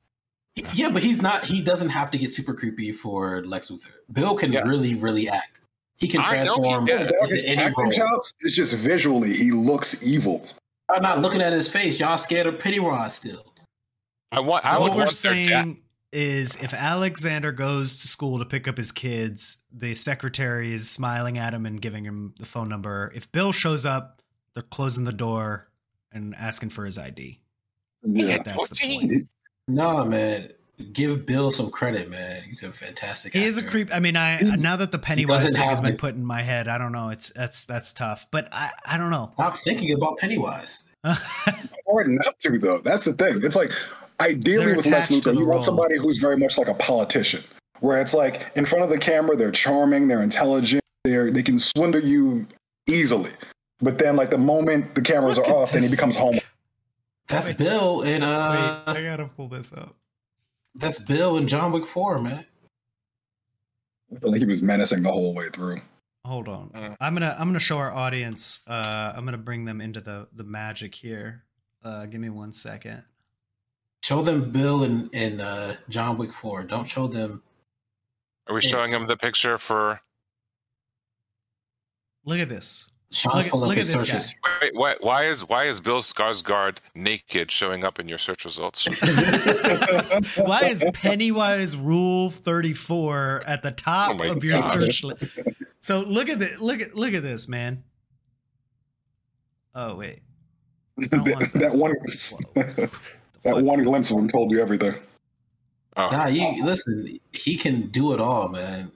Yeah, 0.74 0.90
but 0.90 1.02
he's 1.04 1.22
not. 1.22 1.44
He 1.44 1.62
doesn't 1.62 1.90
have 1.90 2.10
to 2.10 2.18
get 2.18 2.32
super 2.32 2.52
creepy 2.52 2.90
for 2.92 3.44
Lex 3.44 3.70
Luthor. 3.70 3.92
Bill 4.12 4.34
can 4.34 4.52
Yeah. 4.52 4.62
really, 4.62 4.94
really 4.94 5.28
act. 5.28 5.57
He 5.98 6.08
can 6.08 6.20
I 6.20 6.24
he 6.24 6.28
transform 6.30 6.86
can. 6.86 7.00
into 7.00 7.14
His 7.28 7.44
any 7.44 7.56
acting 7.60 7.84
role. 7.84 7.92
chops 7.92 8.32
is 8.40 8.54
just 8.54 8.74
visually, 8.74 9.32
he 9.34 9.50
looks 9.50 10.02
evil. 10.06 10.46
I'm 10.88 11.02
not 11.02 11.18
looking 11.20 11.42
at 11.42 11.52
his 11.52 11.68
face. 11.68 12.00
Y'all 12.00 12.16
scared 12.16 12.46
of 12.46 12.58
Pennywise 12.58 13.14
still. 13.14 13.52
I 14.32 14.40
want. 14.40 14.64
I 14.64 14.78
what 14.78 14.92
we're 14.92 14.98
want 14.98 15.10
their 15.10 15.44
saying 15.44 15.82
is 16.12 16.56
if 16.56 16.72
Alexander 16.72 17.52
goes 17.52 18.00
to 18.00 18.08
school 18.08 18.38
to 18.38 18.44
pick 18.46 18.66
up 18.66 18.76
his 18.76 18.92
kids, 18.92 19.58
the 19.72 19.94
secretary 19.94 20.72
is 20.72 20.88
smiling 20.88 21.36
at 21.36 21.52
him 21.52 21.66
and 21.66 21.80
giving 21.82 22.04
him 22.04 22.34
the 22.38 22.46
phone 22.46 22.68
number. 22.68 23.12
If 23.14 23.30
Bill 23.32 23.52
shows 23.52 23.84
up, 23.84 24.22
they're 24.54 24.62
closing 24.62 25.04
the 25.04 25.12
door 25.12 25.68
and 26.12 26.34
asking 26.36 26.70
for 26.70 26.84
his 26.86 26.96
ID. 26.96 27.40
Yeah. 28.02 28.38
That's 28.42 28.68
the 28.68 28.76
point. 28.98 29.12
No, 29.66 30.04
man. 30.04 30.48
Give 30.92 31.26
Bill 31.26 31.50
some 31.50 31.70
credit, 31.70 32.08
man. 32.08 32.42
He's 32.42 32.62
a 32.62 32.70
fantastic. 32.72 33.32
He 33.32 33.44
is 33.44 33.58
a 33.58 33.62
creep. 33.62 33.88
I 33.92 33.98
mean, 33.98 34.16
I 34.16 34.36
He's- 34.38 34.62
now 34.62 34.76
that 34.76 34.92
the 34.92 34.98
Pennywise 34.98 35.42
doesn't 35.44 35.58
thing 35.58 35.68
has 35.68 35.80
been 35.80 35.92
the- 35.92 35.96
put 35.98 36.14
in 36.14 36.24
my 36.24 36.42
head, 36.42 36.68
I 36.68 36.78
don't 36.78 36.92
know. 36.92 37.08
It's 37.10 37.30
that's 37.30 37.64
that's 37.64 37.92
tough, 37.92 38.26
but 38.30 38.48
I 38.52 38.70
I 38.86 38.96
don't 38.96 39.10
know. 39.10 39.30
Stop 39.32 39.56
thinking 39.58 39.92
about 39.92 40.18
Pennywise. 40.18 40.84
hard 41.04 42.08
not 42.08 42.38
to 42.40 42.58
though. 42.58 42.78
That's 42.78 43.04
the 43.06 43.12
thing. 43.12 43.40
It's 43.42 43.56
like 43.56 43.72
ideally 44.20 44.66
They're 44.66 44.76
with 44.76 44.86
Lex 44.86 45.10
Luthor, 45.10 45.24
the 45.24 45.32
you 45.34 45.38
role. 45.40 45.48
want 45.50 45.62
somebody 45.62 45.96
who's 45.98 46.18
very 46.18 46.36
much 46.36 46.58
like 46.58 46.68
a 46.68 46.74
politician, 46.74 47.42
where 47.80 48.00
it's 48.00 48.14
like 48.14 48.50
in 48.56 48.64
front 48.66 48.84
of 48.84 48.90
the 48.90 48.98
camera, 48.98 49.36
they're 49.36 49.50
charming, 49.52 50.08
they're 50.08 50.22
intelligent, 50.22 50.82
they're 51.04 51.30
they 51.30 51.42
can 51.42 51.58
swindle 51.58 52.00
you 52.02 52.46
easily. 52.86 53.32
But 53.80 53.98
then, 53.98 54.16
like 54.16 54.30
the 54.30 54.38
moment 54.38 54.94
the 54.94 55.02
cameras 55.02 55.36
Look 55.38 55.46
are 55.48 55.50
at 55.50 55.56
off, 55.56 55.72
then 55.72 55.82
he 55.82 55.88
becomes 55.88 56.16
home. 56.16 56.38
That's 57.28 57.48
Wait. 57.48 57.58
Bill 57.58 58.02
in 58.02 58.22
uh. 58.22 58.82
Wait, 58.86 58.96
I 58.96 59.02
gotta 59.02 59.26
pull 59.26 59.48
this 59.48 59.72
up. 59.72 59.94
That's 60.78 60.98
Bill 60.98 61.36
and 61.36 61.48
John 61.48 61.72
Wick 61.72 61.84
Four, 61.84 62.18
man. 62.18 62.46
I 64.14 64.18
feel 64.18 64.30
like 64.30 64.40
he 64.40 64.46
was 64.46 64.62
menacing 64.62 65.02
the 65.02 65.10
whole 65.12 65.34
way 65.34 65.48
through. 65.50 65.80
Hold 66.24 66.48
on. 66.48 66.70
Mm. 66.70 66.96
I'm 67.00 67.14
gonna 67.14 67.36
I'm 67.38 67.48
gonna 67.48 67.58
show 67.58 67.78
our 67.78 67.92
audience. 67.92 68.60
Uh, 68.66 69.12
I'm 69.14 69.24
gonna 69.24 69.38
bring 69.38 69.64
them 69.64 69.80
into 69.80 70.00
the 70.00 70.28
the 70.32 70.44
magic 70.44 70.94
here. 70.94 71.44
Uh, 71.82 72.06
give 72.06 72.20
me 72.20 72.28
one 72.28 72.52
second. 72.52 73.02
Show 74.02 74.22
them 74.22 74.50
Bill 74.50 74.84
and 74.84 75.10
and 75.12 75.40
uh, 75.40 75.74
John 75.88 76.16
Wick 76.16 76.32
Four. 76.32 76.62
Don't 76.64 76.86
show 76.86 77.06
them. 77.06 77.42
Are 78.46 78.54
we 78.54 78.62
showing 78.62 78.92
them 78.92 79.06
the 79.06 79.16
picture 79.16 79.58
for? 79.58 80.00
Look 82.24 82.38
at 82.38 82.48
this. 82.48 82.86
Sean's 83.10 83.34
Look 83.36 83.44
at- 83.46 83.50
pulling 83.50 83.64
up 83.64 83.68
look 83.68 83.78
his 83.78 83.94
at 83.94 84.00
this 84.00 84.10
searches. 84.10 84.34
Wait, 84.60 84.74
why, 84.74 84.96
why 85.00 85.24
is 85.24 85.48
why 85.48 85.64
is 85.64 85.80
Bill 85.80 86.00
Skarsgård 86.00 86.76
naked 86.94 87.50
showing 87.50 87.82
up 87.82 87.98
in 87.98 88.06
your 88.06 88.18
search 88.18 88.44
results? 88.44 88.84
Why 90.36 90.64
is 90.66 90.84
Pennywise 90.92 91.74
Rule 91.76 92.30
34 92.30 93.44
at 93.46 93.62
the 93.62 93.70
top 93.70 94.20
Oh 94.20 94.24
of 94.32 94.44
your 94.44 94.56
God. 94.58 94.72
search 94.72 95.04
list? 95.04 95.38
So 95.80 96.00
look 96.00 96.28
at 96.28 96.38
this. 96.38 96.60
Look 96.60 96.80
at 96.82 96.94
look 96.94 97.14
at 97.14 97.22
this, 97.22 97.48
man. 97.48 97.82
Oh 99.74 99.94
wait. 99.94 100.20
don't 101.00 101.24
that, 101.24 101.50
that 101.54 101.74
one, 101.74 101.94
Whoa. 101.94 102.62
that 103.44 103.62
one 103.64 103.82
glimpse 103.84 104.10
of 104.10 104.18
him 104.18 104.28
told 104.28 104.50
you 104.50 104.60
everything. 104.60 104.94
Oh, 105.96 106.08
Nah, 106.10 106.26
you 106.26 106.62
listen. 106.64 107.18
He 107.32 107.56
can 107.56 107.86
do 107.88 108.12
it 108.12 108.20
all, 108.20 108.48
man. 108.48 108.92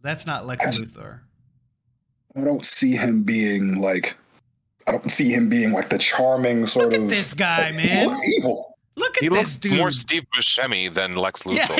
That's 0.00 0.24
not 0.26 0.46
Lex 0.46 0.64
Luthor. 0.78 1.20
I 2.36 2.40
don't 2.44 2.64
see 2.64 2.92
him 2.96 3.22
being 3.22 3.80
like, 3.80 4.16
I 4.86 4.92
don't 4.92 5.10
see 5.10 5.32
him 5.32 5.48
being 5.48 5.72
like 5.72 5.90
the 5.90 5.98
charming 5.98 6.66
sort 6.66 6.86
Look 6.86 6.94
of. 6.96 7.02
at 7.04 7.08
this 7.10 7.34
guy, 7.34 7.72
He 7.72 7.86
man. 7.88 8.06
looks 8.08 8.28
evil. 8.28 8.74
Look 8.96 9.16
at 9.16 9.22
he 9.22 9.28
this 9.28 9.36
looks 9.38 9.56
dude. 9.56 9.78
more 9.78 9.90
Steve 9.90 10.24
Buscemi 10.36 10.92
than 10.92 11.14
Lex 11.16 11.42
Luthor. 11.44 11.78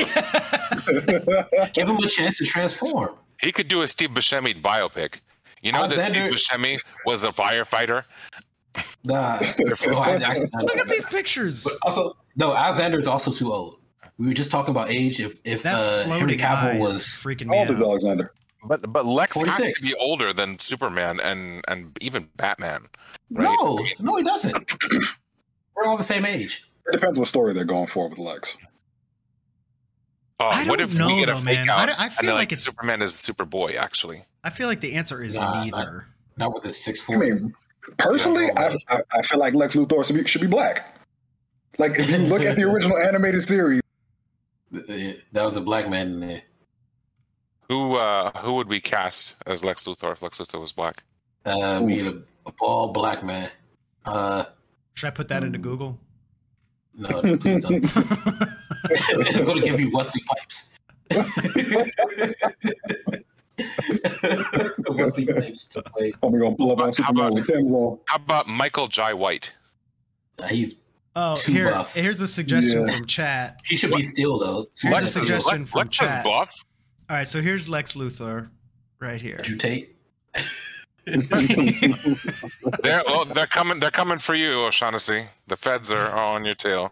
Yeah. 1.57 1.67
Give 1.73 1.87
him 1.89 1.97
a 1.97 2.07
chance 2.07 2.37
to 2.39 2.45
transform. 2.45 3.15
He 3.41 3.51
could 3.51 3.67
do 3.67 3.81
a 3.81 3.87
Steve 3.87 4.11
Buscemi 4.11 4.59
biopic. 4.59 5.19
You 5.61 5.71
know 5.71 5.87
that 5.87 6.11
Steve 6.11 6.31
Buscemi 6.33 6.77
was 7.05 7.23
a 7.23 7.31
firefighter. 7.31 8.03
Nah. 9.03 9.39
Oh, 9.87 9.97
I- 9.97 10.15
I- 10.15 10.61
Look 10.63 10.77
at 10.77 10.87
these 10.89 11.05
pictures. 11.05 11.63
But 11.63 11.73
also, 11.83 12.17
no, 12.35 12.53
Alexander 12.55 12.99
is 12.99 13.07
also 13.07 13.31
too 13.31 13.53
old. 13.53 13.77
We 14.17 14.27
were 14.27 14.33
just 14.33 14.49
talking 14.51 14.71
about 14.71 14.89
age. 14.89 15.19
If 15.19 15.39
if 15.43 15.63
That 15.63 15.75
uh, 15.75 16.03
Henry 16.05 16.37
Cavill 16.37 16.79
was 16.79 17.03
freaking 17.03 17.45
How 17.47 17.51
me 17.53 17.59
old 17.59 17.69
is. 17.71 17.81
Alexander? 17.81 18.33
But 18.65 18.91
but 18.93 19.05
Lex 19.05 19.39
has 19.39 19.73
to 19.75 19.81
be 19.83 19.93
older 19.95 20.31
than 20.33 20.57
Superman 20.59 21.19
and 21.19 21.63
and 21.67 21.97
even 22.01 22.29
Batman. 22.37 22.87
Right? 23.31 23.43
no, 23.45 23.79
I 23.79 23.81
mean- 23.83 23.93
no, 23.99 24.15
he 24.15 24.23
doesn't. 24.23 24.71
We're 25.75 25.85
all 25.85 25.97
the 25.97 26.03
same 26.03 26.25
age. 26.25 26.67
It 26.87 26.91
depends 26.93 27.17
what 27.17 27.27
story 27.27 27.53
they're 27.53 27.65
going 27.65 27.87
for 27.87 28.07
with 28.07 28.19
Lex. 28.19 28.57
Uh, 30.39 30.45
I 30.51 30.65
what 30.67 30.79
don't 30.79 30.89
if 30.91 30.97
know, 30.97 31.07
we 31.07 31.19
get 31.21 31.29
a 31.29 31.33
though, 31.33 31.39
fake 31.39 31.59
man. 31.59 31.69
out? 31.69 31.89
I- 31.89 32.05
I 32.05 32.09
feel 32.09 32.27
they're 32.27 32.35
like 32.35 32.51
it's- 32.51 32.63
Superman 32.63 33.01
is 33.01 33.13
Superboy. 33.13 33.75
Actually, 33.75 34.23
I 34.43 34.49
feel 34.49 34.67
like 34.67 34.81
the 34.81 34.93
answer 34.93 35.21
is 35.23 35.35
Nah, 35.35 35.63
neither. 35.63 36.05
Not 36.37 36.53
with 36.53 36.63
the 36.63 36.69
six 36.71 37.01
I 37.03 37.05
four. 37.13 37.17
mean, 37.19 37.53
personally, 37.97 38.49
I, 38.57 38.75
I, 38.89 39.01
I 39.13 39.21
feel 39.21 39.39
like 39.39 39.53
Lex 39.53 39.75
Luthor 39.75 40.05
should 40.05 40.15
be, 40.15 40.25
should 40.25 40.41
be 40.41 40.47
black. 40.47 40.97
Like 41.77 41.97
if 41.99 42.09
you 42.09 42.17
look 42.17 42.41
at 42.41 42.55
the 42.55 42.63
original 42.69 42.97
animated 42.97 43.41
series, 43.43 43.81
that 44.71 45.15
was 45.43 45.55
a 45.55 45.61
black 45.61 45.89
man 45.89 46.07
in 46.13 46.19
there. 46.19 46.41
Who 47.69 47.95
uh, 47.95 48.31
who 48.41 48.53
would 48.53 48.67
we 48.67 48.79
cast 48.81 49.35
as 49.45 49.63
Lex 49.63 49.83
Luthor 49.85 50.11
if 50.11 50.21
Lex 50.21 50.37
Luthor 50.39 50.59
was 50.59 50.73
black? 50.73 51.03
Uh, 51.45 51.79
we 51.83 51.95
need 51.97 52.07
a, 52.07 52.21
a 52.45 52.51
bald 52.59 52.93
black 52.93 53.23
man. 53.23 53.49
Uh, 54.05 54.45
Should 54.93 55.07
I 55.07 55.11
put 55.11 55.27
that 55.29 55.43
into 55.43 55.57
Google? 55.59 55.97
no, 56.95 57.21
no, 57.21 57.37
please 57.37 57.63
don't. 57.63 57.83
it's 57.83 59.41
going 59.41 59.59
to 59.59 59.65
give 59.65 59.79
you 59.79 59.91
Wesley 59.93 60.21
Snipes. 60.27 60.69
Wesley 64.89 65.25
Snipes 65.25 65.67
to 65.69 65.81
play. 65.81 66.13
I'm 66.21 66.37
gonna 66.37 66.55
pull 66.55 66.71
up 66.79 66.95
How 66.97 67.11
about- 67.11 67.33
with 67.33 67.47
Tim 67.47 67.69
Wall. 67.69 68.01
How 68.07 68.15
about 68.17 68.47
Michael 68.47 68.87
Jai 68.87 69.13
White? 69.13 69.51
Uh, 70.39 70.47
he's 70.47 70.75
Oh, 71.15 71.35
Too 71.35 71.51
here, 71.51 71.69
buff. 71.69 71.93
here's 71.93 72.19
a 72.21 72.27
suggestion 72.27 72.87
Yeah. 72.87 72.97
from 72.97 73.05
chat. 73.05 73.61
He 73.65 73.77
should 73.77 73.91
be 73.91 74.01
still 74.01 74.39
though. 74.39 74.65
Here's 74.81 74.83
a 74.83 74.89
Lex 74.95 75.03
is- 75.09 75.13
suggestion 75.13 75.59
Lex- 75.59 75.69
from 75.71 75.77
Lex 75.79 76.01
is 76.01 76.13
chat. 76.13 76.23
buff. 76.23 76.65
All 77.13 77.19
right, 77.19 77.27
so 77.27 77.43
here's 77.43 77.69
Lex 77.69 77.93
Luthor 77.93 78.49
right 78.99 79.21
here. 79.21 79.35
Andrew 79.37 79.55
Tate. 79.55 79.95
They're 81.05 83.03
well, 83.05 83.25
they're 83.25 83.45
coming. 83.45 83.79
They're 83.79 83.91
coming 83.91 84.17
for 84.17 84.33
you, 84.33 84.63
O'Shaughnessy. 84.63 85.25
The 85.45 85.55
feds 85.55 85.91
are 85.91 86.09
on 86.11 86.43
your 86.43 86.55
tail. 86.55 86.91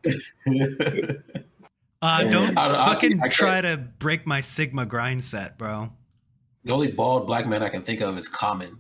Uh, 2.03 2.21
don't 2.29 2.55
I- 2.55 2.85
I- 2.85 2.93
fucking 2.93 3.19
I 3.23 3.29
try 3.29 3.61
to 3.61 3.77
break 3.77 4.27
my 4.27 4.41
Sigma 4.41 4.85
grind 4.85 5.23
set, 5.23 5.57
bro. 5.57 5.89
The 6.65 6.71
only 6.71 6.91
bald 6.91 7.25
black 7.25 7.47
man 7.47 7.63
I 7.63 7.69
can 7.69 7.81
think 7.81 8.01
of 8.01 8.15
is 8.19 8.27
Common. 8.27 8.77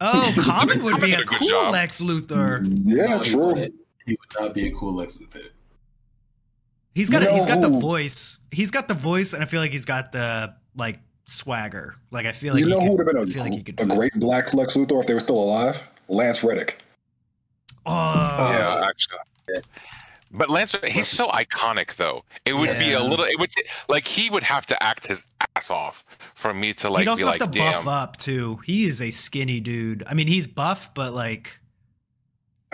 Oh, 0.00 0.32
Common 0.38 0.84
would 0.84 1.00
be 1.00 1.14
a 1.14 1.22
a 1.22 1.24
cool 1.24 1.48
job. 1.48 1.72
Lex 1.72 2.00
Luthor. 2.00 2.64
Yeah, 2.84 3.06
No, 3.06 3.18
he 3.24 3.30
true. 3.32 3.44
wouldn't. 3.44 3.74
He 4.06 4.12
would 4.12 4.40
not 4.40 4.54
be 4.54 4.68
a 4.68 4.72
cool 4.72 4.94
Lex 4.94 5.16
Luthor. 5.16 5.48
He's 6.96 7.10
got 7.10 7.20
You 7.20 7.28
a, 7.28 7.32
he's 7.32 7.42
know 7.42 7.60
got 7.60 7.60
the 7.60 7.78
voice. 7.78 8.38
He's 8.50 8.70
got 8.70 8.88
the 8.88 8.94
voice, 8.94 9.34
and 9.34 9.42
I 9.42 9.46
feel 9.46 9.60
like 9.60 9.70
he's 9.70 9.84
got 9.84 10.12
the 10.12 10.54
like 10.76 10.98
swagger. 11.26 11.94
Like 12.10 12.24
I 12.24 12.32
feel 12.32 12.54
like 12.54 12.60
you 12.60 12.70
know 12.70 12.80
he 12.80 12.86
who 12.86 12.96
could, 12.96 13.06
would 13.06 13.16
have 13.18 13.28
been 13.28 13.38
a, 13.38 13.42
like 13.42 13.52
he 13.52 13.60
a 13.60 13.62
do 13.64 13.92
it. 13.92 13.96
great 13.96 14.14
black 14.14 14.54
Lex 14.54 14.78
Luthor 14.78 15.02
if 15.02 15.06
they 15.06 15.12
were 15.12 15.20
still 15.20 15.38
alive? 15.38 15.82
Lance 16.08 16.42
Reddick. 16.42 16.82
Oh, 17.84 17.92
yeah, 17.92 18.86
actually. 18.88 19.18
But 20.30 20.48
Lance, 20.48 20.74
he's 20.88 21.06
so 21.06 21.28
iconic, 21.28 21.96
though. 21.96 22.24
It 22.46 22.54
would 22.54 22.78
be 22.78 22.92
a 22.92 23.02
little. 23.02 23.26
It 23.26 23.38
would 23.38 23.50
like 23.90 24.06
he 24.06 24.30
would 24.30 24.42
have 24.42 24.64
to 24.66 24.82
act 24.82 25.06
his 25.06 25.26
ass 25.54 25.70
off 25.70 26.02
for 26.34 26.54
me 26.54 26.72
to 26.74 26.88
like 26.88 27.02
he'd 27.02 27.08
also 27.08 27.26
be 27.26 27.30
have 27.30 27.40
like, 27.40 27.52
to 27.52 27.58
damn. 27.58 27.84
buff 27.84 27.88
up 27.88 28.16
too. 28.16 28.58
He 28.64 28.86
is 28.86 29.02
a 29.02 29.10
skinny 29.10 29.60
dude. 29.60 30.02
I 30.06 30.14
mean, 30.14 30.28
he's 30.28 30.46
buff, 30.46 30.94
but 30.94 31.12
like, 31.12 31.60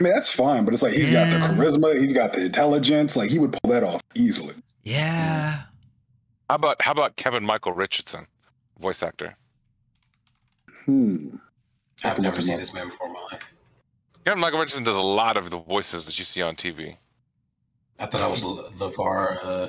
I 0.03 0.05
mean, 0.05 0.15
that's 0.15 0.33
fine, 0.33 0.65
but 0.65 0.75
it's 0.75 0.83
like 0.83 0.95
he's 0.95 1.11
got 1.11 1.31
the 1.31 1.37
charisma, 1.37 1.97
he's 1.97 2.13
got 2.13 2.33
the 2.33 2.41
intelligence. 2.45 3.15
Like 3.15 3.31
he 3.31 3.39
would 3.39 3.53
pull 3.53 3.71
that 3.71 3.85
off 3.85 4.01
easily. 4.17 4.55
yeah. 4.83 5.63
How 6.51 6.57
about 6.57 6.83
how 6.83 6.91
about 6.91 7.15
Kevin 7.17 7.45
Michael 7.45 7.73
Richardson, 7.73 8.27
voice 8.81 9.03
actor? 9.03 9.37
Hmm. 10.85 11.37
I've 12.05 12.19
Look 12.19 12.25
never 12.25 12.43
seen 12.43 12.59
this 12.59 12.75
man 12.75 12.89
before 12.89 13.07
in 13.07 13.13
my 13.13 13.21
life. 13.31 13.55
Kevin 14.25 14.41
Michael 14.41 14.59
Richardson 14.59 14.83
does 14.85 14.97
a 14.97 15.03
lot 15.03 15.37
of 15.37 15.51
the 15.51 15.59
voices 15.59 16.05
that 16.07 16.19
you 16.19 16.25
see 16.25 16.43
on 16.43 16.57
TV. 16.57 16.97
I 18.01 18.07
thought 18.07 18.21
I 18.21 18.27
was 18.27 18.43
Le- 18.45 18.71
LeVar. 18.71 19.39
Uh, 19.43 19.69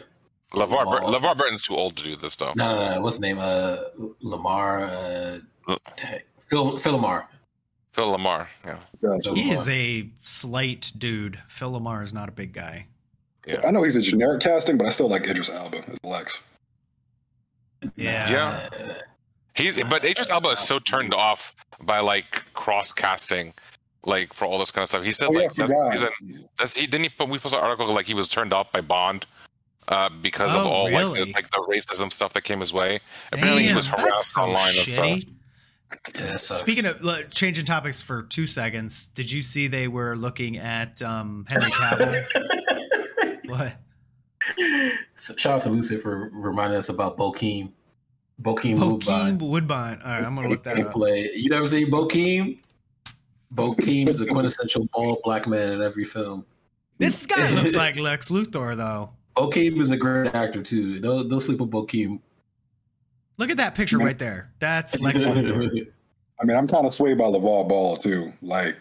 LeVar, 0.54 0.68
Bur- 0.90 1.06
Lamar. 1.06 1.36
LeVar 1.36 1.38
Burton's 1.38 1.62
too 1.62 1.76
old 1.76 1.96
to 1.98 2.04
do 2.04 2.16
this, 2.16 2.36
though. 2.36 2.54
no, 2.56 2.76
no, 2.76 2.96
no. 2.96 3.02
What's 3.02 3.18
his 3.18 3.22
name? 3.22 3.38
Uh, 3.40 3.78
Lamar. 4.22 4.86
Uh, 4.86 5.40
L- 5.70 5.80
Phil, 6.50 6.78
Phil 6.78 6.98
LaMarr. 7.00 7.26
Phil 7.94 8.18
LaMarr, 8.18 8.48
yeah. 8.66 8.78
Phil 9.00 9.36
He 9.36 9.42
Lamar. 9.44 9.56
is 9.56 9.70
a 9.70 10.10
slight 10.24 10.92
dude. 10.98 11.40
Phil 11.48 11.72
LaMarr 11.72 12.04
is 12.04 12.12
not 12.12 12.28
a 12.28 12.32
big 12.32 12.52
guy. 12.52 12.88
Yeah. 13.46 13.62
I 13.66 13.72
know 13.72 13.84
he's 13.84 13.96
a 13.96 14.02
generic 14.02 14.42
casting, 14.42 14.78
but 14.78 14.88
I 14.88 14.90
still 14.90 15.08
like 15.10 15.28
Idris 15.28 15.54
Elba 15.54 15.84
as 15.88 15.98
Lex. 16.04 16.44
Yeah. 17.96 18.30
Yeah. 18.32 18.70
He's 19.56 19.82
but 19.84 20.04
Idris 20.04 20.32
Elba 20.32 20.50
is 20.50 20.60
so 20.60 20.80
turned 20.80 21.14
off 21.14 21.54
by 21.82 22.00
like 22.00 22.44
cross 22.54 22.92
casting, 22.92 23.54
like 24.06 24.34
for 24.34 24.46
all 24.46 24.58
this 24.58 24.72
kind 24.72 24.84
of 24.84 24.90
stuff. 24.90 25.04
He 25.04 25.14
said 25.14 25.28
Oh, 25.30 25.34
yeah, 25.34 25.40
like 25.42 25.54
that's, 25.54 25.72
forgot. 25.72 25.92
he's 25.92 26.02
in, 26.38 26.50
that's 26.58 26.76
he 26.76 26.88
didn't 26.88 27.04
he 27.04 27.10
put 27.10 27.30
we 27.30 27.38
posted 27.38 27.60
an 27.60 27.66
article 27.66 27.94
like 27.94 28.08
he 28.08 28.14
was 28.14 28.30
turned 28.30 28.54
off 28.54 28.72
by 28.72 28.82
Bond 28.82 29.26
uh, 29.90 30.10
because 30.22 30.56
of 30.56 30.66
Oh, 30.66 30.70
all 30.70 30.92
like 30.92 31.14
the, 31.14 31.32
like 31.34 31.52
the 31.52 31.64
racism 31.70 32.12
stuff 32.12 32.34
that 32.34 32.44
came 32.44 32.60
his 32.62 32.74
way. 32.74 33.00
Apparently 33.34 33.66
he 33.68 33.74
was 33.74 33.88
that's 33.88 34.02
harassed 34.02 34.34
so 34.34 34.42
online 34.44 34.68
and 34.70 34.88
stuff. 34.88 35.20
Yeah. 36.16 36.38
Speaking 36.38 36.86
of 36.86 37.02
look, 37.04 37.30
changing 37.32 37.66
topics 37.66 38.02
for 38.02 38.24
two 38.24 38.48
seconds, 38.48 39.08
did 39.08 39.32
you 39.32 39.42
see 39.42 39.68
they 39.68 39.88
were 39.88 40.16
looking 40.16 40.58
at 40.58 41.02
um, 41.02 41.46
Henry 41.48 41.70
Cavill? 41.72 42.26
what? 43.48 43.74
So 45.16 45.36
shout 45.36 45.54
out 45.54 45.62
to 45.64 45.70
Lucid 45.70 46.02
for 46.02 46.30
reminding 46.34 46.78
us 46.78 46.90
about 46.90 47.18
Bokeem. 47.18 47.72
Bokeem 48.42 48.78
Bokeem 48.78 49.38
Woodbine. 49.38 49.38
Woodbine. 49.38 50.02
All 50.04 50.12
right, 50.12 50.24
I'm 50.24 50.36
gonna 50.36 50.50
look 50.50 50.64
that 50.64 50.78
He 50.78 50.84
up. 50.84 50.92
play. 50.92 51.30
You 51.36 51.50
never 51.50 51.68
seen 51.68 51.90
Bokeem? 51.90 52.60
Bokeem 53.54 54.10
is 54.10 54.20
a 54.22 54.26
quintessential 54.26 54.88
bald 54.94 55.20
black 55.24 55.48
man 55.48 55.74
in 55.74 55.82
every 55.82 56.04
film. 56.04 56.46
This 56.98 57.26
guy 57.26 57.50
looks 57.52 57.76
like 57.78 57.96
Lex 57.96 58.30
Luthor, 58.30 58.76
though. 58.76 59.12
Bokeem 59.36 59.80
is 59.80 59.92
a 59.92 59.98
great 59.98 60.34
actor 60.34 60.62
too. 60.62 61.00
Don't 61.00 61.30
don't 61.30 61.40
sleep 61.40 61.60
with 61.60 61.70
Bokeem. 61.70 62.20
Look 63.38 63.50
at 63.50 63.58
that 63.58 63.76
picture 63.76 63.98
right 63.98 64.18
there. 64.18 64.52
That's 64.60 65.00
Lex 65.00 65.24
Luthor. 65.24 65.88
I 66.40 66.46
mean, 66.46 66.58
I'm 66.58 66.68
kind 66.68 66.86
of 66.86 66.94
swayed 66.94 67.18
by 67.18 67.26
LeVar 67.26 67.68
Ball 67.70 67.98
too. 67.98 68.34
Like, 68.42 68.78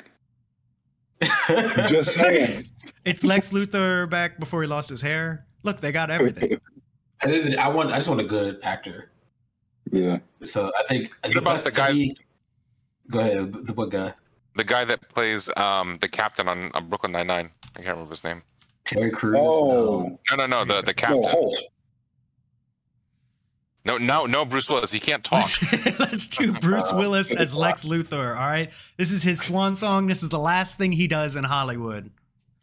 just 1.88 2.14
saying. 2.14 2.66
It's 3.04 3.24
Lex 3.24 3.50
Luthor 3.50 4.08
back 4.08 4.38
before 4.38 4.62
he 4.62 4.68
lost 4.68 4.88
his 4.88 5.02
hair. 5.02 5.44
Look, 5.64 5.80
they 5.80 5.90
got 5.90 6.08
everything. 6.10 6.56
I, 7.24 7.26
didn't- 7.26 7.58
I 7.58 7.68
want. 7.68 7.90
I 7.90 7.96
just 7.96 8.08
want 8.08 8.20
a 8.20 8.24
good 8.24 8.60
actor. 8.62 9.10
Yeah. 9.90 10.18
So 10.44 10.70
I 10.78 10.82
think 10.84 11.12
What 11.24 11.36
about 11.36 11.54
best 11.54 11.64
the 11.64 11.70
guy- 11.72 11.92
me- 11.92 12.16
go 13.10 13.18
ahead. 13.18 13.52
The 13.52 13.72
what 13.72 13.90
guy? 13.90 14.14
The 14.54 14.62
guy 14.62 14.84
that 14.84 15.08
plays 15.08 15.50
um, 15.56 15.98
the 16.00 16.06
captain 16.08 16.46
on, 16.46 16.70
on 16.74 16.88
Brooklyn 16.88 17.10
Nine 17.10 17.26
Nine. 17.26 17.50
I 17.74 17.78
can't 17.82 17.88
remember 17.96 18.10
his 18.10 18.22
name. 18.22 18.42
Terry 18.84 19.10
Crews. 19.10 19.34
Oh, 19.36 20.16
No, 20.30 20.36
no, 20.36 20.46
no. 20.46 20.64
The 20.64 20.82
the 20.82 20.92
no, 20.92 20.94
captain. 20.94 21.24
Holt. 21.24 21.58
No, 23.84 23.96
no, 23.98 24.26
no. 24.26 24.44
Bruce 24.44 24.68
Willis. 24.70 24.92
He 24.92 25.00
can't 25.00 25.24
talk. 25.24 25.48
Let's, 25.72 25.98
let's 26.00 26.28
do 26.28 26.52
Bruce 26.52 26.92
Willis 26.94 27.34
as 27.34 27.54
Lex 27.54 27.84
Luthor. 27.84 28.30
All 28.38 28.46
right, 28.46 28.70
this 28.96 29.10
is 29.10 29.22
his 29.22 29.40
swan 29.42 29.74
song. 29.76 30.06
This 30.06 30.22
is 30.22 30.28
the 30.28 30.38
last 30.38 30.78
thing 30.78 30.92
he 30.92 31.08
does 31.08 31.34
in 31.36 31.44
Hollywood. 31.44 32.10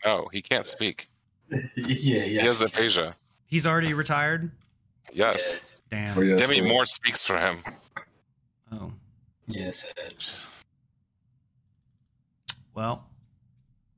No, 0.05 0.27
he 0.31 0.41
can't 0.41 0.65
speak. 0.65 1.09
no. 1.49 1.57
yeah, 1.75 2.21
He 2.23 2.35
has 2.37 2.61
aphasia. 2.61 3.15
He's 3.47 3.67
already 3.67 3.93
retired. 3.93 4.51
Yes. 5.11 5.61
Damn. 5.91 6.17
Oh, 6.17 6.21
yeah, 6.21 6.35
Demi 6.35 6.61
Moore 6.61 6.85
speaks 6.85 7.25
for 7.25 7.37
him. 7.37 7.63
Oh 8.71 8.91
Yes. 9.47 9.91
well. 12.75 13.05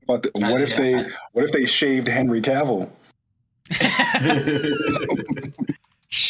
But 0.06 0.26
what 0.34 0.60
if 0.62 0.76
they 0.76 0.94
what 1.32 1.44
if 1.44 1.52
they 1.52 1.66
shaved 1.66 2.08
Henry 2.08 2.40
Cavill? 2.40 2.90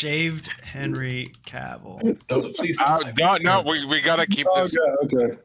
Shaved 0.03 0.49
Henry 0.65 1.33
Cavill. 1.47 2.19
Don't 2.27 2.57
please. 2.57 2.77
Uh, 2.85 2.99
no, 3.17 3.37
no, 3.37 3.63
we, 3.63 3.85
we 3.87 4.01
gotta 4.01 4.27
keep 4.27 4.49
this. 4.57 4.77
Okay, 5.05 5.17
okay. 5.17 5.39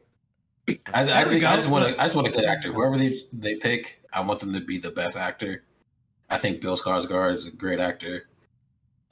I, 0.92 1.22
I 1.22 1.24
think 1.26 1.42
go. 1.42 1.48
I 1.48 1.54
just 1.54 1.70
want 1.70 1.86
to. 1.88 2.00
I 2.00 2.06
just 2.06 2.16
want 2.16 2.26
a 2.26 2.32
good 2.32 2.44
actor. 2.44 2.72
Whoever 2.72 2.98
they 2.98 3.20
they 3.32 3.54
pick, 3.54 4.00
I 4.12 4.20
want 4.20 4.40
them 4.40 4.52
to 4.54 4.60
be 4.60 4.76
the 4.76 4.90
best 4.90 5.16
actor. 5.16 5.62
I 6.28 6.38
think 6.38 6.60
Bill 6.60 6.76
Skarsgård 6.76 7.34
is 7.34 7.46
a 7.46 7.52
great 7.52 7.78
actor. 7.78 8.28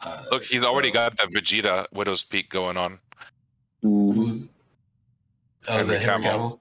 Uh, 0.00 0.24
Look, 0.32 0.42
he's 0.42 0.64
already 0.64 0.90
got 0.90 1.16
that 1.18 1.28
Vegeta 1.28 1.86
Widow's 1.92 2.24
Peak 2.24 2.50
going 2.50 2.76
on. 2.76 2.98
Who's. 3.82 4.50
Oh, 5.68 5.78
is 5.78 5.86
that 5.86 6.00
Henry 6.02 6.24
Henry 6.24 6.40
Cavill. 6.40 6.58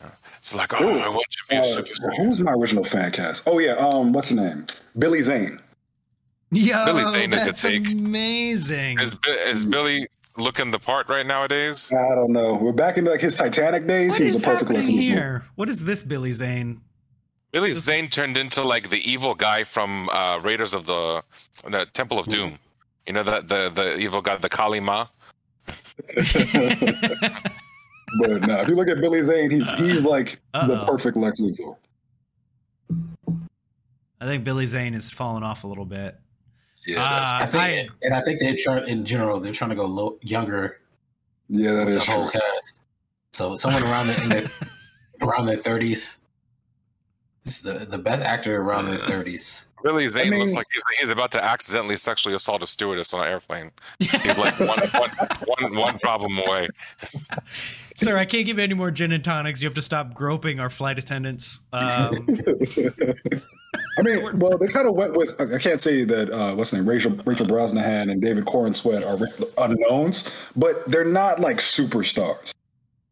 Cavill? 0.00 0.12
It's 0.38 0.54
like, 0.54 0.72
oh, 0.80 0.82
Ooh. 0.82 0.98
I 0.98 1.08
want 1.08 1.26
you 1.30 1.42
to 1.42 1.48
be 1.50 1.56
a 1.56 1.60
Uh, 1.60 1.82
superstar. 1.82 2.16
who 2.16 2.28
was 2.30 2.40
my 2.40 2.52
original 2.52 2.84
fan 2.84 3.12
cast? 3.12 3.42
Oh 3.46 3.58
yeah, 3.58 3.72
um, 3.72 4.14
what's 4.14 4.30
the 4.30 4.36
name? 4.36 4.64
Billy 4.98 5.20
Zane. 5.20 5.60
Yo, 6.50 6.84
Billy 6.86 7.04
Zane 7.04 7.32
is 7.32 7.42
a 7.42 7.46
that's 7.46 7.62
take. 7.62 7.90
amazing. 7.90 8.98
Is, 9.00 9.16
is 9.46 9.64
Billy 9.64 10.08
looking 10.36 10.70
the 10.70 10.78
part 10.78 11.08
right 11.08 11.26
nowadays? 11.26 11.90
I 11.92 12.14
don't 12.14 12.32
know. 12.32 12.54
We're 12.54 12.72
back 12.72 12.96
in 12.96 13.04
like 13.04 13.20
his 13.20 13.36
Titanic 13.36 13.86
days. 13.86 14.10
What 14.10 14.18
he 14.20 14.26
was 14.28 14.36
is 14.36 14.42
a 14.42 14.46
perfect 14.46 14.62
happening 14.70 14.86
Lex 14.86 14.92
Luthor. 14.96 15.02
here? 15.02 15.44
What 15.56 15.68
is 15.68 15.84
this, 15.84 16.02
Billy 16.02 16.32
Zane? 16.32 16.80
Billy 17.52 17.72
Zane 17.72 18.08
turned 18.08 18.36
into 18.36 18.62
like 18.62 18.88
the 18.90 18.98
evil 19.10 19.34
guy 19.34 19.64
from 19.64 20.08
uh, 20.10 20.38
Raiders 20.38 20.72
of 20.74 20.86
the, 20.86 21.22
the 21.68 21.86
Temple 21.92 22.18
of 22.18 22.26
Doom. 22.28 22.58
You 23.06 23.12
know 23.14 23.22
that 23.22 23.48
the 23.48 23.70
the 23.74 23.98
evil 23.98 24.20
guy, 24.20 24.36
the 24.36 24.48
Kali 24.48 24.80
Ma. 24.80 25.06
But 28.20 28.46
no, 28.46 28.60
if 28.62 28.68
you 28.68 28.74
look 28.74 28.88
at 28.88 29.00
Billy 29.02 29.22
Zane, 29.22 29.50
he's 29.50 29.68
he's 29.74 30.00
like 30.02 30.40
the 30.54 30.60
Uh-oh. 30.60 30.86
perfect 30.86 31.16
Lex 31.16 31.40
Luthor. 31.40 31.76
I 34.20 34.24
think 34.24 34.44
Billy 34.44 34.66
Zane 34.66 34.94
is 34.94 35.10
falling 35.10 35.42
off 35.42 35.64
a 35.64 35.66
little 35.66 35.84
bit. 35.84 36.16
Yeah, 36.88 37.02
Uh, 37.04 37.38
I 37.42 37.46
think, 37.46 37.62
I- 37.62 37.88
and 38.02 38.14
I 38.14 38.20
think 38.22 38.40
they're 38.40 38.56
trying 38.56 38.88
in 38.88 39.04
general. 39.04 39.38
They're 39.40 39.52
trying 39.52 39.70
to 39.70 39.76
go 39.76 39.84
low, 39.86 40.16
younger 40.22 40.80
yeah, 41.50 41.72
that 41.72 41.88
is 41.88 41.96
the 42.04 42.10
whole 42.12 42.28
true. 42.28 42.40
cast. 42.40 42.84
So 43.32 43.56
someone 43.56 43.82
around 43.84 44.06
the, 44.08 44.22
in 44.22 44.28
their, 44.30 44.50
around 45.22 45.46
their 45.46 45.56
thirties. 45.56 46.20
It's 47.44 47.60
the 47.60 47.72
the 47.74 47.98
best 47.98 48.22
actor 48.22 48.60
around 48.60 48.86
their 48.86 48.98
thirties. 48.98 49.67
Billy 49.82 50.08
Zane 50.08 50.30
mean- 50.30 50.40
looks 50.40 50.54
like 50.54 50.66
he's, 50.72 50.82
he's 51.00 51.08
about 51.10 51.30
to 51.32 51.42
accidentally 51.44 51.96
sexually 51.96 52.34
assault 52.34 52.62
a 52.62 52.66
stewardess 52.66 53.12
on 53.14 53.24
an 53.26 53.28
airplane. 53.32 53.70
He's 53.98 54.38
like 54.38 54.58
one, 54.60 54.78
one, 54.78 55.10
one, 55.46 55.74
one 55.76 55.98
problem 55.98 56.38
away. 56.38 56.68
Sir, 57.96 58.16
I 58.16 58.24
can't 58.24 58.46
give 58.46 58.58
you 58.58 58.62
any 58.64 58.74
more 58.74 58.90
gin 58.92 59.10
and 59.12 59.24
tonics. 59.24 59.60
You 59.60 59.66
have 59.66 59.74
to 59.74 59.82
stop 59.82 60.14
groping 60.14 60.60
our 60.60 60.70
flight 60.70 60.98
attendants. 60.98 61.60
Um, 61.72 62.12
I 63.98 64.02
mean, 64.02 64.38
well, 64.38 64.56
they 64.56 64.68
kind 64.68 64.86
of 64.86 64.94
went 64.94 65.14
with. 65.14 65.40
I 65.40 65.58
can't 65.58 65.80
say 65.80 66.04
that 66.04 66.30
uh, 66.30 66.54
what's 66.54 66.70
the 66.70 66.76
name, 66.76 66.88
Rachel 66.88 67.10
Rachel 67.24 67.46
Brosnahan 67.46 68.10
and 68.10 68.22
David 68.22 68.44
Corenswet 68.44 69.04
are 69.04 69.18
unknowns, 69.64 70.30
but 70.54 70.88
they're 70.88 71.04
not 71.04 71.40
like 71.40 71.56
superstars. 71.56 72.52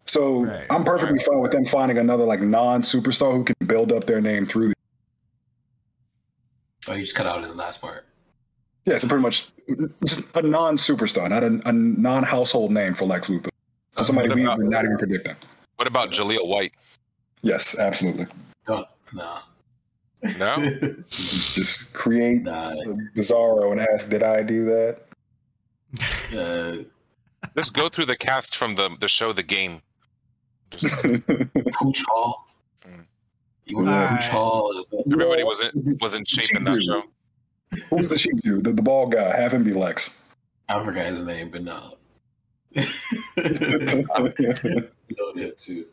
So 0.06 0.44
Right. 0.44 0.66
I'm 0.70 0.84
perfectly 0.84 1.18
fine 1.18 1.40
with 1.40 1.50
them 1.50 1.66
finding 1.66 1.98
another 1.98 2.24
like 2.24 2.40
non-superstar 2.40 3.32
who 3.34 3.42
can 3.44 3.56
build 3.66 3.92
up 3.92 4.06
their 4.06 4.20
name 4.20 4.46
through. 4.46 4.72
Oh, 6.88 6.94
you 6.94 7.02
just 7.02 7.14
cut 7.14 7.26
out 7.26 7.42
in 7.42 7.48
the 7.48 7.54
last 7.56 7.80
part. 7.80 8.06
Yeah, 8.84 8.98
so 8.98 9.08
pretty 9.08 9.22
much 9.22 9.48
just 10.04 10.22
a 10.36 10.42
non-superstar, 10.42 11.28
not 11.28 11.42
a, 11.42 11.60
a 11.68 11.72
non-household 11.72 12.70
name 12.70 12.94
for 12.94 13.04
Lex 13.04 13.28
Luthor. 13.28 13.48
So 13.96 14.04
somebody 14.04 14.32
we, 14.32 14.44
about- 14.44 14.58
we're 14.58 14.64
not 14.68 14.84
even 14.84 14.96
predicting. 14.98 15.36
What 15.76 15.88
about 15.88 16.10
Jaleel 16.10 16.46
White? 16.46 16.72
Yes, 17.42 17.76
absolutely. 17.78 18.26
Don't 18.66 18.86
no. 19.12 19.38
No? 20.38 20.56
Just 21.10 21.92
create 21.92 22.42
nah. 22.42 22.74
Bizarro 23.14 23.72
and 23.72 23.80
ask, 23.80 24.08
did 24.08 24.22
I 24.22 24.42
do 24.42 24.64
that? 24.64 24.98
Uh, 26.36 26.84
Just 27.56 27.74
go 27.74 27.88
through 27.88 28.06
the 28.06 28.16
cast 28.16 28.56
from 28.56 28.74
the 28.74 28.90
the 29.00 29.08
show 29.08 29.32
The 29.32 29.42
Game. 29.42 29.82
Just, 30.70 30.86
Pooch 31.72 32.02
Hall. 32.08 32.45
You 33.66 33.78
remember 33.80 34.06
Alright. 34.06 34.30
Pooch 34.30 35.12
everybody 35.12 35.42
was 35.44 35.60
in 35.60 35.98
was 36.00 36.14
in 36.14 36.24
shape 36.24 36.54
in 36.54 36.64
that 36.64 36.80
show. 36.80 37.02
Who 37.90 37.96
was 37.96 38.08
the 38.08 38.16
sheep 38.18 38.40
dude? 38.42 38.64
The, 38.64 38.72
the 38.72 38.82
bald 38.82 39.12
guy. 39.12 39.40
Have 39.40 39.52
him 39.52 39.64
be 39.64 39.72
Lex. 39.72 40.14
I 40.68 40.82
forgot 40.84 41.06
his 41.06 41.22
name, 41.22 41.50
but 41.50 41.62
no. 41.64 41.96
you 42.70 42.84
know 43.36 45.32
him 45.34 45.52
too. 45.58 45.86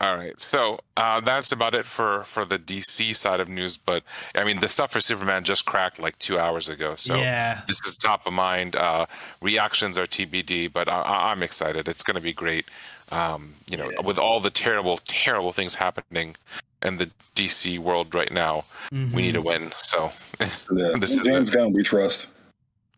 All 0.00 0.16
right, 0.16 0.40
so 0.40 0.78
uh, 0.96 1.20
that's 1.20 1.50
about 1.50 1.74
it 1.74 1.84
for 1.84 2.22
for 2.22 2.44
the 2.44 2.56
DC 2.58 3.16
side 3.16 3.40
of 3.40 3.48
news. 3.48 3.76
But 3.76 4.04
I 4.34 4.44
mean, 4.44 4.60
the 4.60 4.68
stuff 4.68 4.92
for 4.92 5.00
Superman 5.00 5.42
just 5.42 5.66
cracked 5.66 5.98
like 5.98 6.16
two 6.20 6.38
hours 6.38 6.68
ago, 6.68 6.94
so 6.94 7.16
yeah. 7.16 7.62
this 7.66 7.80
is 7.84 7.96
top 7.98 8.24
of 8.24 8.32
mind. 8.32 8.76
Uh, 8.76 9.06
reactions 9.42 9.98
are 9.98 10.06
TBD, 10.06 10.72
but 10.72 10.88
I, 10.88 11.00
I- 11.00 11.32
I'm 11.32 11.42
excited. 11.42 11.88
It's 11.88 12.04
going 12.04 12.14
to 12.14 12.20
be 12.20 12.32
great. 12.32 12.66
Um, 13.10 13.54
you 13.68 13.76
know, 13.76 13.90
Yeah. 13.90 14.00
with 14.02 14.18
all 14.20 14.38
the 14.38 14.50
terrible, 14.50 14.98
terrible 15.04 15.50
things 15.50 15.74
happening 15.74 16.36
in 16.82 16.96
the 16.96 17.10
DC 17.34 17.78
world 17.78 18.14
right 18.14 18.32
now, 18.32 18.64
we 18.92 18.98
need 19.22 19.34
Mhm. 19.34 19.38
a 19.38 19.42
win. 19.42 19.72
So 19.72 20.10
Yeah. 20.40 20.46
This 21.00 21.12
is 21.12 21.20
James 21.20 21.50
it. 21.50 21.54
Gunn, 21.54 21.72
we 21.72 21.82
trust. 21.82 22.26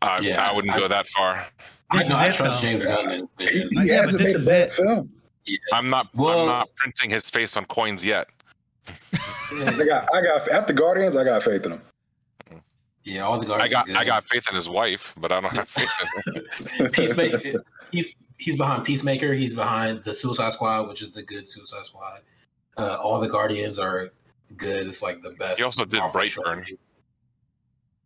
I, 0.01 0.19
Yeah, 0.19 0.49
I 0.49 0.51
wouldn't 0.53 0.73
I- 0.73 0.79
go 0.79 0.87
that 0.87 1.07
far. 1.09 1.47
This 1.91 2.09
I, 2.09 2.13
know, 2.13 2.15
is 2.15 2.21
I 2.21 2.27
it, 2.27 2.35
trust 2.35 2.61
though. 2.61 2.67
James 2.67 2.85
Gunn 2.85 3.09
and 3.11 3.27
Vision. 3.37 3.69
He 3.69 3.75
Like, 3.75 3.87
Yeah, 3.87 3.93
hasn't 4.01 4.11
but 4.13 4.17
this 4.19 4.27
made 4.27 4.35
a 4.35 4.37
is 4.37 4.47
bad 4.47 4.67
it. 4.69 4.73
Film. 4.73 5.11
I'm 5.73 5.89
not. 5.89 6.07
Well- 6.13 6.41
I'm 6.41 6.45
not 6.47 6.75
printing 6.75 7.09
his 7.09 7.29
face 7.29 7.57
on 7.57 7.65
coins 7.65 8.05
yet. 8.05 8.27
I 8.87 9.83
got, 9.87 10.07
I 10.15 10.21
got 10.21 10.47
after 10.49 10.73
Guardians, 10.73 11.15
I 11.15 11.23
got 11.23 11.43
faith 11.43 11.65
in 11.65 11.73
him. 11.73 11.81
yeah, 13.03 13.21
all 13.21 13.39
the 13.39 13.53
I 13.53 13.67
got. 13.67 13.83
are 13.83 13.87
good. 13.87 13.95
I 13.97 14.05
got 14.05 14.23
faith 14.27 14.47
in 14.49 14.55
his 14.55 14.69
wife, 14.69 15.13
but 15.17 15.31
I 15.31 15.39
don't 15.41 15.53
have 15.55 15.69
faith 15.69 15.91
in 16.27 16.85
him. 16.85 16.91
Peacemaker. 16.91 17.63
He's 17.91 18.15
he's 18.37 18.55
behind 18.55 18.85
Peacemaker. 18.85 19.33
He's 19.33 19.53
behind 19.53 20.01
the 20.03 20.13
Suicide 20.13 20.53
Squad, 20.53 20.87
which 20.87 21.01
is 21.01 21.11
the 21.11 21.21
good 21.23 21.47
Suicide 21.49 21.85
Squad. 21.85 22.21
Uh, 22.77 22.97
all 23.01 23.19
the 23.19 23.27
Guardians 23.27 23.79
are 23.79 24.11
good. 24.57 24.87
It's 24.87 25.01
like 25.01 25.21
the 25.21 25.31
best. 25.31 25.59
He 25.59 25.63
also 25.63 25.85
did 25.85 25.99
Brightburn. 25.99 26.65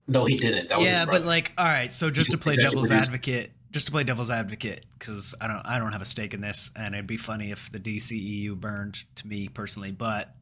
No, 0.08 0.26
he 0.26 0.38
didn't. 0.38 0.70
That 0.70 0.80
was 0.80 0.88
yeah, 0.88 1.06
but 1.06 1.24
like, 1.24 1.52
all 1.58 1.66
right. 1.66 1.92
So 1.92 2.10
just 2.10 2.32
to 2.32 2.38
play 2.38 2.56
devil's 2.56 2.90
producer. 2.90 3.06
advocate, 3.08 3.52
just 3.72 3.88
to 3.88 3.92
play 3.92 4.04
devil's 4.04 4.30
advocate, 4.30 4.86
because 4.98 5.34
I 5.42 5.48
don't, 5.48 5.62
I 5.66 5.80
don't 5.80 5.94
have 5.94 6.02
a 6.02 6.06
stake 6.06 6.34
in 6.34 6.42
this, 6.42 6.72
and 6.76 6.94
it'd 6.94 7.08
be 7.08 7.18
funny 7.18 7.52
if 7.52 7.72
the 7.72 7.80
DCEU 7.80 8.56
burned 8.60 9.04
to 9.16 9.28
me 9.28 9.48
personally. 9.48 9.92
But 9.92 10.36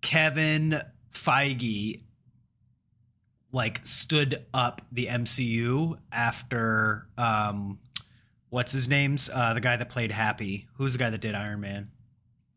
Kevin 0.00 0.80
Feige, 1.12 2.02
like, 3.50 3.84
stood 3.84 4.46
up 4.54 4.82
the 4.92 5.06
MCU 5.06 5.98
after, 6.12 7.08
um, 7.18 7.80
what's 8.50 8.72
his 8.72 8.88
name's, 8.88 9.28
uh, 9.34 9.54
the 9.54 9.60
guy 9.60 9.76
that 9.76 9.88
played 9.88 10.12
Happy. 10.12 10.68
Who's 10.74 10.92
the 10.92 11.00
guy 11.00 11.10
that 11.10 11.20
did 11.20 11.34
Iron 11.34 11.60
Man? 11.60 11.90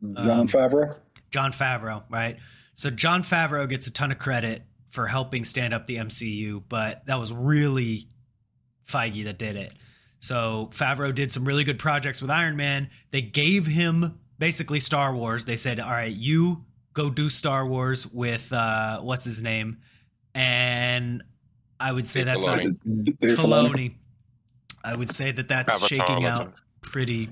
John 0.01 0.29
Um, 0.41 0.47
Favreau. 0.47 0.95
Jon 1.31 1.51
Favreau, 1.51 2.03
right? 2.09 2.37
So 2.73 2.89
Jon 2.89 3.23
Favreau 3.23 3.67
gets 3.69 3.87
a 3.87 3.91
ton 3.91 4.11
of 4.11 4.17
credit 4.19 4.63
for 4.89 5.05
helping 5.07 5.43
stand 5.43 5.73
up 5.73 5.85
the 5.87 5.97
MCU, 5.97 6.63
but 6.69 7.05
that 7.05 7.19
was 7.19 7.31
really 7.33 8.07
Feige 8.87 9.25
that 9.25 9.37
did 9.37 9.55
it. 9.55 9.73
So 10.19 10.69
Favreau 10.73 11.13
did 11.13 11.31
some 11.31 11.45
really 11.45 11.63
good 11.63 11.77
projects 11.79 12.21
with 12.21 12.31
Iron 12.31 12.55
Man. 12.55 12.89
They 13.11 13.21
gave 13.21 13.67
him 13.67 14.19
basically 14.39 14.79
Star 14.79 15.13
Wars. 15.13 15.45
They 15.45 15.57
said, 15.57 15.79
"All 15.79 15.91
right, 15.91 16.11
you 16.15 16.65
go 16.93 17.09
do 17.09 17.29
Star 17.29 17.65
Wars 17.67 18.07
with 18.07 18.51
uh 18.51 18.99
what's 19.01 19.25
his 19.25 19.41
name?" 19.41 19.77
And 20.33 21.23
I 21.79 21.91
would 21.91 22.07
say 22.07 22.21
Dave 22.21 22.25
that's 22.27 22.45
not 22.45 22.59
Filoni. 22.59 23.19
Dave 23.19 23.37
Filoni. 23.37 23.71
Filoni. 23.73 23.93
I 24.83 24.95
would 24.95 25.09
say 25.09 25.31
that 25.31 25.47
that's 25.49 25.73
Avatar 25.83 25.87
shaking 26.07 26.25
out 26.25 26.53
pretty 26.81 27.29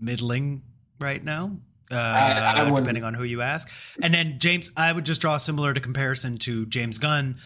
middling 0.00 0.62
right 1.00 1.22
now. 1.24 1.56
Uh, 1.90 1.94
I 1.96 2.62
wouldn't- 2.64 2.76
depending 2.84 3.04
on 3.04 3.14
who 3.14 3.24
you 3.24 3.42
ask. 3.42 3.68
And 4.02 4.14
then 4.14 4.38
James, 4.38 4.70
I 4.76 4.92
would 4.92 5.04
just 5.06 5.20
draw 5.20 5.34
a 5.34 5.40
similar 5.40 5.74
to 5.74 5.80
comparison 5.80 6.36
to 6.38 6.66
James 6.66 6.98
Gunn 6.98 7.36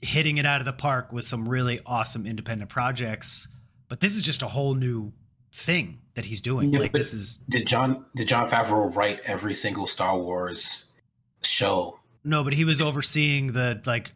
hitting 0.00 0.38
it 0.38 0.46
out 0.46 0.60
of 0.60 0.64
the 0.64 0.72
park 0.72 1.12
with 1.12 1.24
some 1.24 1.48
really 1.48 1.80
awesome 1.86 2.26
independent 2.26 2.70
projects. 2.70 3.46
But 3.88 4.00
this 4.00 4.16
is 4.16 4.22
just 4.22 4.42
a 4.42 4.48
whole 4.48 4.74
new 4.74 5.12
thing 5.52 5.98
that 6.14 6.24
he's 6.24 6.40
doing. 6.40 6.72
Yeah, 6.72 6.80
like 6.80 6.92
this 6.92 7.14
is 7.14 7.38
did 7.48 7.66
John 7.66 8.04
did 8.16 8.28
Jon 8.28 8.48
Favreau 8.50 8.94
write 8.96 9.20
every 9.26 9.54
single 9.54 9.86
Star 9.86 10.18
Wars 10.18 10.86
show? 11.42 11.98
no, 12.24 12.42
but 12.44 12.52
he 12.54 12.64
was 12.64 12.80
overseeing 12.80 13.48
the 13.52 13.80
like 13.84 14.12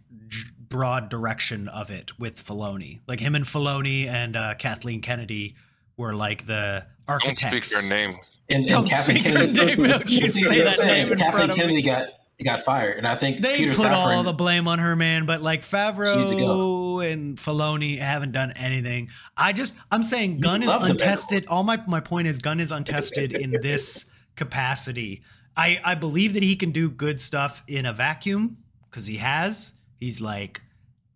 broad 0.68 1.08
direction 1.08 1.68
of 1.68 1.90
it 1.90 2.18
with 2.18 2.36
Filoni. 2.44 3.00
Like 3.06 3.20
him 3.20 3.34
and 3.34 3.44
Filoni 3.44 4.06
and 4.08 4.34
uh, 4.36 4.54
Kathleen 4.58 5.00
Kennedy 5.02 5.54
were 5.96 6.14
like 6.14 6.46
the 6.46 6.84
Don't 7.08 7.20
architects. 7.22 7.68
speak 7.68 7.82
your 7.82 7.88
name. 7.90 8.10
And, 8.48 8.66
Don't 8.66 8.80
and 8.82 8.90
Kathleen 8.90 9.22
Kennedy. 9.22 9.52
name. 9.52 9.82
Don't 9.88 10.10
you 10.10 10.28
say 10.28 10.62
that 10.62 10.78
name 10.78 11.12
in 11.12 11.18
Kathleen 11.18 11.32
front 11.32 11.50
of 11.50 11.56
Kennedy 11.56 11.76
me. 11.76 11.82
got 11.82 12.08
got 12.44 12.60
fired, 12.60 12.98
and 12.98 13.06
I 13.06 13.14
think 13.14 13.40
They 13.40 13.56
Peter 13.56 13.72
put 13.72 13.86
all 13.86 14.22
the 14.22 14.32
blame 14.32 14.68
on 14.68 14.78
her, 14.78 14.94
man. 14.94 15.26
But 15.26 15.42
like 15.42 15.62
She 15.62 15.70
Favreau 15.70 17.12
and 17.12 17.36
Filoni 17.38 17.98
haven't 17.98 18.32
done 18.32 18.52
anything. 18.52 19.08
I 19.36 19.52
just, 19.52 19.74
I'm 19.90 20.02
saying, 20.02 20.40
Gunn 20.40 20.62
is 20.62 20.72
untested. 20.72 21.46
All 21.48 21.62
my 21.64 21.82
my 21.86 22.00
point 22.00 22.28
is, 22.28 22.38
Gunn 22.38 22.60
is 22.60 22.70
untested 22.72 23.32
in 23.32 23.50
this 23.62 24.04
capacity. 24.36 25.22
I 25.56 25.80
I 25.84 25.94
believe 25.94 26.34
that 26.34 26.42
he 26.42 26.56
can 26.56 26.70
do 26.70 26.90
good 26.90 27.20
stuff 27.20 27.62
in 27.66 27.86
a 27.86 27.92
vacuum 27.92 28.58
because 28.90 29.06
he 29.06 29.16
has. 29.16 29.72
He's 29.98 30.20
like 30.20 30.60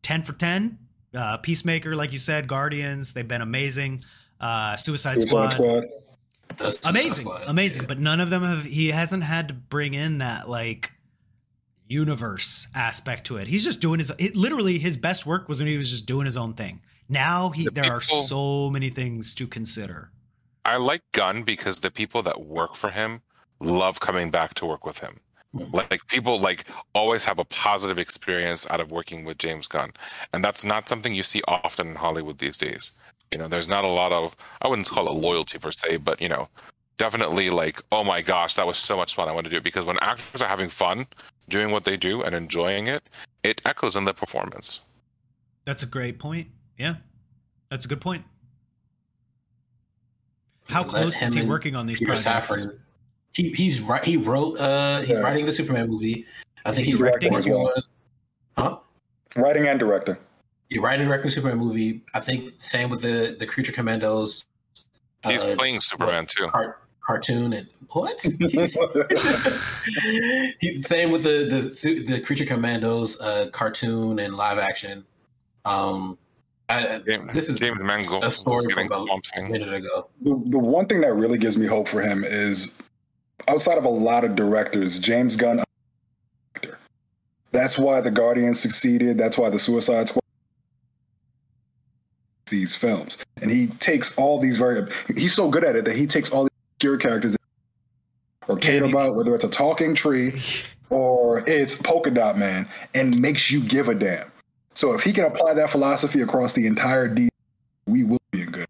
ten 0.02 0.22
for 0.22 0.32
ten. 0.32 0.78
Uh, 1.14 1.36
Peacemaker, 1.38 1.94
like 1.94 2.12
you 2.12 2.18
said, 2.18 2.46
Guardians, 2.48 3.12
they've 3.12 3.26
been 3.26 3.42
amazing. 3.42 4.02
Uh, 4.40 4.76
Suicide, 4.76 5.16
Suicide 5.20 5.28
Squad, 5.28 5.48
Squad. 5.52 5.84
The 6.56 6.72
Suicide 6.72 6.90
amazing, 6.90 7.24
Squad. 7.24 7.44
amazing. 7.46 7.84
But 7.86 7.98
none 7.98 8.20
of 8.20 8.30
them 8.30 8.42
have. 8.42 8.64
He 8.64 8.88
hasn't 8.88 9.22
had 9.24 9.48
to 9.48 9.54
bring 9.54 9.94
in 9.94 10.18
that 10.18 10.48
like 10.48 10.92
universe 11.88 12.68
aspect 12.74 13.24
to 13.26 13.36
it. 13.36 13.48
He's 13.48 13.64
just 13.64 13.80
doing 13.80 13.98
his. 13.98 14.12
It, 14.18 14.36
literally, 14.36 14.78
his 14.78 14.96
best 14.96 15.26
work 15.26 15.48
was 15.48 15.60
when 15.60 15.68
he 15.68 15.76
was 15.76 15.90
just 15.90 16.06
doing 16.06 16.24
his 16.24 16.36
own 16.36 16.54
thing. 16.54 16.80
Now 17.08 17.50
he, 17.50 17.64
The 17.64 17.72
there 17.72 17.92
are 17.92 18.00
so 18.00 18.70
many 18.70 18.90
things 18.90 19.34
to 19.34 19.46
consider. 19.46 20.10
I 20.64 20.76
like 20.76 21.02
Gunn 21.12 21.42
because 21.42 21.80
the 21.80 21.90
people 21.90 22.22
that 22.22 22.40
work 22.40 22.76
for 22.76 22.90
him 22.90 23.22
love 23.58 23.98
coming 24.00 24.30
back 24.30 24.54
to 24.54 24.66
work 24.66 24.86
with 24.86 24.98
him. 25.00 25.20
Mhm. 25.54 25.72
Like 25.90 26.06
people 26.06 26.38
like 26.38 26.64
always 26.94 27.24
have 27.24 27.40
a 27.40 27.44
positive 27.44 27.98
experience 27.98 28.68
out 28.70 28.78
of 28.80 28.92
working 28.92 29.24
with 29.24 29.38
James 29.38 29.66
Gunn, 29.66 29.92
and 30.32 30.44
that's 30.44 30.64
not 30.64 30.88
something 30.88 31.12
you 31.12 31.24
see 31.24 31.42
often 31.48 31.88
in 31.88 31.94
Hollywood 31.96 32.38
these 32.38 32.56
days. 32.56 32.92
You 33.32 33.38
know, 33.38 33.46
there's 33.48 33.68
not 33.68 33.84
a 33.84 33.88
lot 33.88 34.12
of 34.12 34.34
I 34.60 34.68
wouldn't 34.68 34.88
call 34.88 35.06
it 35.08 35.12
loyalty 35.12 35.58
per 35.58 35.70
se, 35.70 35.98
but 35.98 36.20
you 36.20 36.28
know, 36.28 36.48
definitely 36.98 37.50
like, 37.50 37.80
oh 37.92 38.02
my 38.02 38.22
gosh, 38.22 38.54
that 38.54 38.66
was 38.66 38.76
so 38.78 38.96
much 38.96 39.14
fun. 39.14 39.28
I 39.28 39.32
want 39.32 39.44
to 39.44 39.50
do 39.50 39.56
it 39.56 39.64
because 39.64 39.84
when 39.84 39.98
actors 40.00 40.42
are 40.42 40.48
having 40.48 40.68
fun 40.68 41.06
doing 41.48 41.70
what 41.70 41.84
they 41.84 41.96
do 41.96 42.22
and 42.22 42.34
enjoying 42.34 42.88
it, 42.88 43.02
it 43.44 43.60
echoes 43.64 43.94
in 43.94 44.04
the 44.04 44.12
performance. 44.14 44.80
That's 45.64 45.82
a 45.82 45.86
great 45.86 46.18
point. 46.18 46.48
Yeah, 46.78 46.96
that's 47.68 47.84
a 47.84 47.88
good 47.88 48.00
point. 48.00 48.24
How 50.68 50.82
Let 50.82 50.88
close 50.90 51.22
is 51.22 51.34
he 51.34 51.42
working 51.42 51.76
on 51.76 51.86
these 51.86 52.00
Peter 52.00 52.12
projects? 52.12 52.64
Safran. 52.64 52.78
He 53.32 53.50
he's 53.52 53.80
right. 53.82 54.02
He 54.02 54.16
wrote. 54.16 54.58
Uh, 54.58 55.00
he's 55.00 55.10
Yeah. 55.10 55.20
writing 55.20 55.46
the 55.46 55.52
Superman 55.52 55.88
movie. 55.88 56.26
I 56.64 56.70
Is 56.70 56.76
think 56.76 56.86
he 56.86 56.90
he's 56.92 56.98
directing 56.98 57.32
working 57.32 57.52
as 57.52 57.56
well? 57.56 57.82
Huh? 58.58 58.78
Writing 59.36 59.66
and 59.68 59.78
directing. 59.78 60.16
He's 60.70 60.78
writing 60.78 61.02
a 61.02 61.08
directing 61.08 61.30
Superman 61.32 61.58
movie. 61.58 62.00
I 62.14 62.20
think 62.20 62.54
same 62.58 62.90
with 62.90 63.02
the 63.02 63.36
the 63.38 63.46
Creature 63.46 63.72
Commandos. 63.72 64.46
He's 65.26 65.42
uh, 65.42 65.56
playing 65.56 65.80
Superman 65.80 66.26
too. 66.26 66.46
cart, 66.46 66.80
cartoon 67.04 67.52
and 67.52 67.66
what? 67.90 68.18
He's 68.22 68.38
the 70.60 70.86
same 70.86 71.10
with 71.10 71.24
the 71.24 71.44
the 71.50 72.04
the 72.06 72.20
Creature 72.20 72.46
Commandos 72.46 73.20
uh, 73.20 73.48
cartoon 73.50 74.20
and 74.20 74.36
live 74.36 74.58
action. 74.58 75.04
Um, 75.64 76.16
I, 76.68 77.02
James, 77.04 77.32
this 77.32 77.48
is 77.48 77.58
James 77.58 77.80
Mangold 77.80 78.22
a 78.22 78.30
story 78.30 78.64
is 78.64 78.72
from 78.72 78.86
about 78.86 79.06
Swamp 79.06 79.24
a 79.36 79.42
minute 79.42 79.74
ago. 79.74 80.08
The, 80.22 80.40
the 80.50 80.58
one 80.58 80.86
thing 80.86 81.00
that 81.00 81.12
really 81.14 81.36
gives 81.36 81.58
me 81.58 81.66
hope 81.66 81.88
for 81.88 82.00
him 82.00 82.22
is 82.22 82.72
outside 83.48 83.76
of 83.76 83.84
a 83.84 83.88
lot 83.90 84.24
of 84.24 84.36
directors, 84.36 85.00
James 85.00 85.36
Gunn. 85.36 85.64
That's 87.50 87.76
why 87.76 88.00
the 88.00 88.12
Guardians 88.12 88.60
succeeded. 88.60 89.18
That's 89.18 89.36
why 89.36 89.50
the 89.50 89.58
Suicide 89.58 90.08
Squad 90.08 90.19
these 92.50 92.76
films, 92.76 93.16
and 93.40 93.50
he 93.50 93.68
takes 93.68 94.16
all 94.18 94.38
these 94.38 94.56
very. 94.58 94.82
He's 95.16 95.34
so 95.34 95.48
good 95.50 95.64
at 95.64 95.76
it 95.76 95.84
that 95.86 95.96
he 95.96 96.06
takes 96.06 96.30
all 96.30 96.48
your 96.82 96.96
characters 96.98 97.36
or 98.48 98.56
cared 98.56 98.82
Yeah, 98.82 98.90
about, 98.90 99.14
whether 99.14 99.34
it's 99.34 99.44
a 99.44 99.48
talking 99.50 99.94
tree 99.94 100.40
or 100.90 101.48
it's 101.48 101.76
polka 101.80 102.10
dot 102.10 102.36
man, 102.36 102.68
and 102.94 103.18
makes 103.20 103.50
you 103.50 103.60
give 103.62 103.88
a 103.88 103.94
damn. 103.94 104.30
So 104.74 104.92
if 104.94 105.02
he 105.02 105.12
can 105.12 105.24
apply 105.24 105.54
that 105.54 105.70
philosophy 105.70 106.20
across 106.22 106.52
the 106.54 106.66
entire 106.66 107.08
D, 107.08 107.28
we 107.86 108.04
will 108.04 108.18
be 108.32 108.42
in 108.42 108.50
good. 108.50 108.66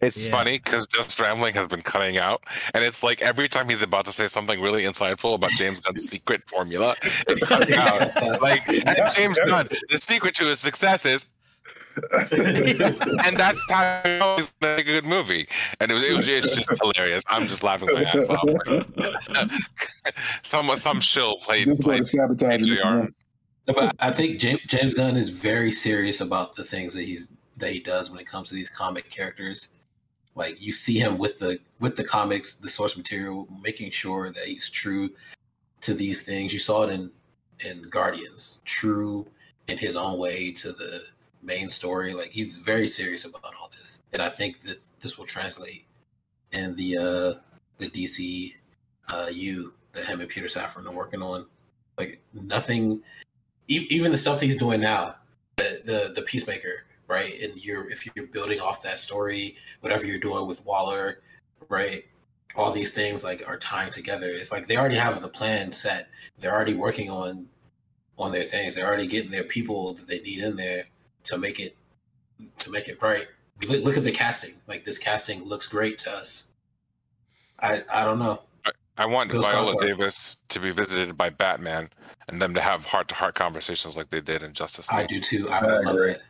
It's 0.00 0.26
Yeah. 0.26 0.32
funny 0.32 0.58
because 0.58 0.86
Just 0.86 1.18
Rambling 1.18 1.54
has 1.54 1.66
been 1.68 1.82
cutting 1.82 2.18
out, 2.18 2.42
and 2.72 2.84
it's 2.84 3.02
like 3.02 3.20
every 3.20 3.48
time 3.48 3.68
he's 3.68 3.82
about 3.82 4.04
to 4.04 4.12
say 4.12 4.26
something 4.28 4.60
really 4.60 4.84
insightful 4.84 5.34
about 5.34 5.50
James 5.52 5.80
Gunn's 5.80 6.08
secret 6.08 6.42
formula, 6.48 6.94
it 7.26 7.40
cuts 7.40 7.72
out. 7.76 8.40
Like 8.40 8.68
and 8.68 8.96
James 9.14 9.38
Gunn, 9.44 9.68
the 9.90 9.98
secret 9.98 10.34
to 10.36 10.46
his 10.46 10.60
success 10.60 11.04
is, 11.04 11.28
and 13.24 13.36
that's 13.36 13.64
how 13.70 14.02
you 14.04 14.18
know 14.18 14.36
he's 14.36 14.52
make 14.60 14.80
a 14.80 14.84
good 14.84 15.06
movie. 15.06 15.48
And 15.80 15.90
it 15.90 15.94
was, 15.94 16.04
it 16.06 16.12
was 16.14 16.28
it's 16.28 16.56
just 16.56 16.70
hilarious. 16.82 17.22
I'm 17.28 17.48
just 17.48 17.62
laughing 17.62 17.88
my 17.92 18.04
ass 18.04 18.28
off. 18.28 18.48
some 20.42 20.74
some 20.76 21.00
shill 21.00 21.38
played 21.38 21.68
This 21.68 21.80
played 21.80 22.06
sabotage 22.06 22.60
it. 22.62 23.14
No, 23.68 23.74
but 23.74 23.94
I 23.98 24.10
think 24.10 24.40
James, 24.40 24.60
James 24.66 24.94
Gunn 24.94 25.16
is 25.16 25.28
very 25.28 25.70
serious 25.70 26.22
about 26.22 26.56
the 26.56 26.64
things 26.64 26.94
that 26.94 27.02
he's 27.02 27.32
that 27.58 27.72
he 27.72 27.80
does 27.80 28.10
when 28.10 28.18
it 28.18 28.26
comes 28.26 28.48
to 28.48 28.54
these 28.54 28.70
comic 28.70 29.10
characters. 29.10 29.68
Like 30.34 30.60
you 30.60 30.72
see 30.72 30.98
him 30.98 31.18
with 31.18 31.38
the 31.38 31.58
with 31.80 31.96
the 31.96 32.04
comics, 32.04 32.54
the 32.54 32.68
source 32.68 32.96
material, 32.96 33.46
making 33.62 33.90
sure 33.90 34.30
that 34.30 34.44
he's 34.44 34.70
true 34.70 35.10
to 35.82 35.94
these 35.94 36.22
things. 36.22 36.52
You 36.52 36.58
saw 36.58 36.84
it 36.84 36.90
in 36.90 37.10
in 37.66 37.82
Guardians, 37.90 38.60
true 38.64 39.26
in 39.66 39.76
his 39.76 39.96
own 39.96 40.18
way 40.18 40.52
to 40.52 40.72
the 40.72 41.04
main 41.42 41.68
story. 41.68 42.14
Like 42.14 42.30
he's 42.30 42.56
very 42.56 42.86
serious 42.86 43.24
about 43.24 43.54
all 43.60 43.68
this, 43.68 44.02
and 44.12 44.22
I 44.22 44.28
think 44.28 44.60
that 44.62 44.78
this 45.00 45.18
will 45.18 45.26
translate 45.26 45.84
in 46.52 46.74
the 46.76 46.96
uh 46.96 47.40
the 47.78 47.88
DC 47.90 48.54
uh 49.12 49.28
U 49.32 49.72
that 49.92 50.06
him 50.06 50.20
and 50.20 50.28
Peter 50.28 50.46
Safran 50.46 50.86
are 50.86 50.92
working 50.92 51.22
on. 51.22 51.46
Like 51.96 52.20
nothing 52.32 53.02
e- 53.68 53.86
even 53.90 54.12
the 54.12 54.18
stuff 54.18 54.40
he's 54.40 54.56
doing 54.56 54.80
now, 54.80 55.16
the 55.56 55.82
the, 55.84 56.12
the 56.14 56.22
Peacemaker, 56.22 56.84
right? 57.06 57.34
And 57.42 57.64
you're 57.64 57.90
if 57.90 58.08
you're 58.14 58.26
building 58.26 58.60
off 58.60 58.82
that 58.82 58.98
story, 58.98 59.56
whatever 59.80 60.06
you're 60.06 60.18
doing 60.18 60.46
with 60.46 60.64
Waller, 60.64 61.20
right? 61.68 62.04
All 62.56 62.72
these 62.72 62.92
things 62.92 63.22
like 63.22 63.46
are 63.46 63.58
tying 63.58 63.92
together. 63.92 64.26
It's 64.30 64.50
like 64.50 64.66
they 64.66 64.76
already 64.76 64.96
have 64.96 65.20
the 65.20 65.28
plan 65.28 65.72
set. 65.72 66.08
They're 66.38 66.54
already 66.54 66.74
working 66.74 67.10
on 67.10 67.46
on 68.18 68.32
their 68.32 68.42
things. 68.42 68.74
They're 68.74 68.86
already 68.86 69.06
getting 69.06 69.30
their 69.30 69.44
people 69.44 69.94
that 69.94 70.08
they 70.08 70.20
need 70.20 70.42
in 70.42 70.56
there 70.56 70.86
to 71.24 71.38
make 71.38 71.60
it 71.60 71.76
to 72.58 72.70
make 72.70 72.88
it 72.88 73.00
right. 73.02 73.26
We 73.60 73.66
look, 73.66 73.84
look 73.84 73.96
at 73.96 74.04
the 74.04 74.12
casting. 74.12 74.54
Like 74.66 74.84
this 74.84 74.98
casting 74.98 75.44
looks 75.44 75.66
great 75.66 75.98
to 76.00 76.10
us. 76.10 76.50
I 77.60 77.82
I 77.92 78.04
don't 78.04 78.18
know. 78.18 78.40
I 78.96 79.06
want 79.06 79.30
Bill 79.30 79.42
Viola 79.42 79.76
Davis 79.78 80.38
to 80.48 80.58
be 80.58 80.72
visited 80.72 81.16
by 81.16 81.30
Batman 81.30 81.88
and 82.28 82.42
them 82.42 82.52
to 82.54 82.60
have 82.60 82.84
heart 82.84 83.08
to 83.08 83.14
heart 83.14 83.36
conversations 83.36 83.96
like 83.96 84.10
they 84.10 84.20
did 84.20 84.42
in 84.42 84.52
Justice 84.52 84.90
League. 84.92 85.04
I 85.04 85.06
do 85.06 85.20
too. 85.20 85.48
I, 85.48 85.58
I 85.58 85.62
would 85.66 85.84
love 85.84 85.94
agree. 85.94 86.12
that. 86.12 86.22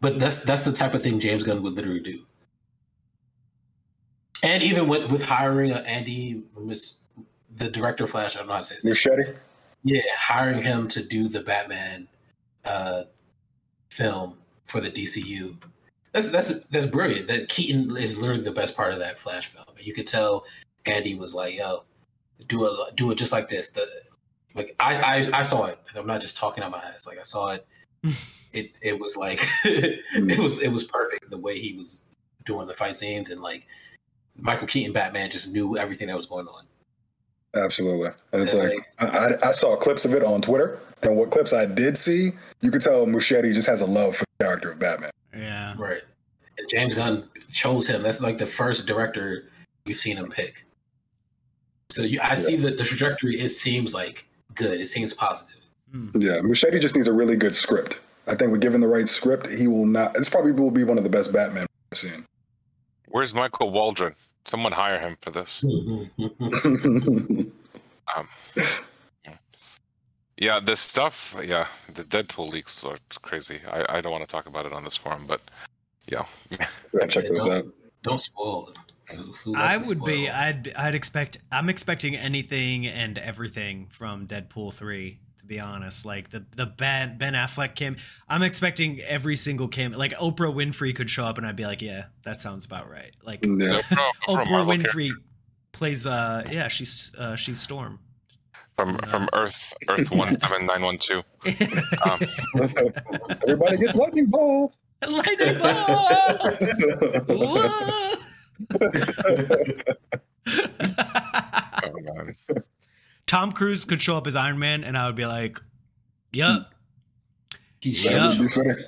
But 0.00 0.18
that's 0.18 0.44
that's 0.44 0.62
the 0.62 0.72
type 0.72 0.94
of 0.94 1.02
thing 1.02 1.20
James 1.20 1.44
Gunn 1.44 1.62
would 1.62 1.74
literally 1.74 2.00
do. 2.00 2.24
And 4.42 4.62
even 4.62 4.88
with 4.88 5.10
with 5.10 5.22
hiring 5.22 5.72
uh, 5.72 5.82
Andy, 5.86 6.42
Miss, 6.58 6.96
the 7.56 7.70
director 7.70 8.04
of 8.04 8.10
Flash, 8.10 8.36
I 8.36 8.38
don't 8.38 8.48
know 8.48 8.54
how 8.54 8.60
to 8.60 8.66
say 8.66 8.76
his 8.76 8.84
name. 8.84 8.94
Muschietti? 8.94 9.36
Yeah, 9.84 10.02
hiring 10.16 10.62
him 10.62 10.88
to 10.88 11.02
do 11.02 11.28
the 11.28 11.42
Batman 11.42 12.08
uh, 12.64 13.04
film 13.98 14.38
for 14.64 14.80
the 14.80 14.90
DCU. 14.90 15.56
That's 16.12 16.30
that's 16.30 16.60
that's 16.70 16.86
brilliant. 16.86 17.28
That 17.28 17.48
Keaton 17.48 17.94
is 17.96 18.16
literally 18.16 18.42
the 18.42 18.52
best 18.52 18.76
part 18.76 18.92
of 18.92 19.00
that 19.00 19.18
Flash 19.18 19.48
film. 19.48 19.66
You 19.78 19.92
could 19.92 20.06
tell 20.06 20.44
Andy 20.86 21.14
was 21.14 21.34
like, 21.34 21.56
"Yo, 21.56 21.84
do 22.46 22.64
it, 22.64 22.96
do 22.96 23.10
it 23.10 23.18
just 23.18 23.32
like 23.32 23.48
this." 23.48 23.68
The 23.68 23.86
like 24.54 24.74
I 24.80 24.96
I, 25.32 25.40
I 25.40 25.42
saw 25.42 25.66
it. 25.66 25.78
I'm 25.94 26.06
not 26.06 26.20
just 26.20 26.36
talking 26.36 26.64
out 26.64 26.70
my 26.70 26.78
ass. 26.78 27.06
Like 27.06 27.18
I 27.18 27.22
saw 27.22 27.50
it. 27.50 27.66
it 28.52 28.72
it 28.80 28.98
was 28.98 29.16
like 29.16 29.40
it 29.64 30.38
was 30.38 30.60
it 30.60 30.68
was 30.68 30.84
perfect 30.84 31.30
the 31.30 31.36
way 31.36 31.58
he 31.58 31.74
was 31.74 32.04
doing 32.44 32.66
the 32.66 32.74
fight 32.74 32.96
scenes 32.96 33.28
and 33.30 33.42
like 33.42 33.66
Michael 34.36 34.66
Keaton 34.66 34.92
Batman 34.92 35.30
just 35.30 35.52
knew 35.52 35.76
everything 35.76 36.08
that 36.08 36.16
was 36.16 36.26
going 36.26 36.46
on. 36.46 36.64
Absolutely. 37.54 38.10
And 38.32 38.42
it's 38.42 38.54
like, 38.54 38.72
I, 38.98 39.06
I- 39.06 39.48
I 39.48 39.52
saw 39.52 39.74
clips 39.76 40.04
of 40.04 40.14
it 40.14 40.22
on 40.22 40.40
Twitter, 40.42 40.78
and 41.02 41.16
what 41.16 41.30
clips 41.30 41.52
I 41.52 41.66
did 41.66 41.96
see, 41.96 42.32
you 42.60 42.70
could 42.70 42.82
tell 42.82 43.06
Muschietti 43.06 43.54
just 43.54 43.68
has 43.68 43.80
a 43.80 43.86
love 43.86 44.16
for 44.16 44.24
the 44.38 44.44
character 44.44 44.72
of 44.72 44.78
Batman. 44.78 45.10
Yeah. 45.34 45.74
Right. 45.78 46.02
And 46.58 46.68
James 46.68 46.94
Gunn 46.94 47.28
chose 47.52 47.86
him. 47.86 48.02
That's 48.02 48.20
like 48.20 48.36
the 48.38 48.46
first 48.46 48.86
director 48.86 49.44
we've 49.86 49.96
seen 49.96 50.16
him 50.16 50.28
pick. 50.28 50.64
So 51.90 52.02
you, 52.02 52.20
I 52.22 52.34
see 52.34 52.56
that 52.56 52.78
the 52.78 52.84
trajectory. 52.84 53.36
It 53.36 53.50
seems 53.50 53.94
like 53.94 54.26
good. 54.54 54.80
It 54.80 54.86
seems 54.86 55.12
positive. 55.14 55.56
Hmm. 55.92 56.10
Yeah, 56.20 56.38
Muschietti 56.40 56.80
just 56.80 56.94
needs 56.96 57.08
a 57.08 57.12
really 57.12 57.36
good 57.36 57.54
script. 57.54 57.98
I 58.26 58.34
think 58.34 58.52
with 58.52 58.60
given 58.60 58.80
the 58.80 58.88
right 58.88 59.08
script, 59.08 59.46
he 59.48 59.66
will 59.68 59.86
not. 59.86 60.14
This 60.14 60.28
probably 60.28 60.52
will 60.52 60.70
be 60.70 60.84
one 60.84 60.98
of 60.98 61.04
the 61.04 61.10
best 61.10 61.32
Batman 61.32 61.66
we've 61.90 61.98
seen. 61.98 62.26
Where's 63.06 63.34
Michael 63.34 63.70
Waldron? 63.70 64.14
Someone 64.44 64.72
hire 64.72 64.98
him 64.98 65.16
for 65.20 65.30
this. 65.30 65.64
Um, 68.16 68.26
yeah, 70.38 70.60
this 70.60 70.80
stuff. 70.80 71.36
Yeah, 71.44 71.66
the 71.92 72.04
Deadpool 72.04 72.48
leaks 72.50 72.82
are 72.84 72.96
crazy. 73.20 73.58
I, 73.70 73.96
I 73.98 74.00
don't 74.00 74.12
want 74.12 74.26
to 74.26 74.30
talk 74.32 74.46
about 74.46 74.64
it 74.64 74.72
on 74.72 74.82
this 74.84 74.96
forum, 74.96 75.24
but 75.26 75.42
yeah, 76.10 76.24
Yeah, 76.50 77.06
check 77.06 77.24
those 77.28 77.46
out. 77.48 77.64
Don't 78.02 78.18
spoil 78.18 78.64
them. 78.64 78.74
Who- 79.18 79.32
who 79.32 79.56
I 79.56 79.76
likes 79.76 79.88
to 79.88 79.94
would 79.94 80.04
be. 80.06 80.30
I'd. 80.30 80.72
I'd 80.74 80.94
expect. 80.94 81.38
I'm 81.52 81.68
expecting 81.68 82.14
anything 82.16 82.86
and 82.86 83.18
everything 83.18 83.88
from 83.90 84.26
Deadpool 84.26 84.72
three. 84.72 85.18
To 85.48 85.54
be 85.54 85.60
honest, 85.60 86.04
like 86.04 86.28
the 86.28 86.44
the 86.56 86.66
Ben 86.66 87.16
Ben 87.16 87.32
Affleck 87.32 87.74
came. 87.74 87.96
I'm 88.28 88.42
expecting 88.42 89.00
every 89.00 89.34
single 89.34 89.66
cam. 89.66 89.92
Like 89.92 90.12
Oprah 90.12 90.54
Winfrey 90.54 90.94
could 90.94 91.08
show 91.08 91.24
up, 91.24 91.38
and 91.38 91.46
I'd 91.46 91.56
be 91.56 91.64
like, 91.64 91.80
yeah, 91.80 92.04
that 92.24 92.38
sounds 92.38 92.66
about 92.66 92.90
right. 92.90 93.12
Like 93.22 93.42
so 93.46 93.56
Yeah. 93.56 93.80
from, 93.88 93.98
from 94.26 94.36
Oprah 94.36 94.50
Marvel 94.50 94.74
Winfrey 94.74 95.08
plays. 95.72 96.06
Uh, 96.06 96.44
yeah, 96.50 96.68
she's 96.68 97.12
uh, 97.16 97.34
she's 97.34 97.58
Storm. 97.58 97.98
from 98.76 98.98
from 99.06 99.26
Earth 99.32 99.72
Earth 99.88 100.10
one 100.10 100.34
seven 100.38 100.66
nine 100.66 100.82
one 100.82 100.98
two. 100.98 101.22
Everybody 101.46 102.26
gets 103.78 103.96
lightning 103.96 104.26
bolt. 104.26 104.76
Lightning 105.08 105.58
bolt. 105.58 106.58
Oh 111.84 111.92
man, 112.02 112.34
Tom 113.28 113.52
Cruise 113.52 113.84
could 113.84 114.02
show 114.02 114.16
up 114.16 114.26
as 114.26 114.34
Iron 114.34 114.58
Man, 114.58 114.82
and 114.82 114.98
I 114.98 115.06
would 115.06 115.14
be 115.14 115.26
like, 115.26 115.60
"Yep, 116.32 116.66
He 117.80 117.90
Yeah. 117.90 118.12
That 118.28 118.28
would 118.38 118.48
be 118.48 118.52
fitting. 118.52 118.84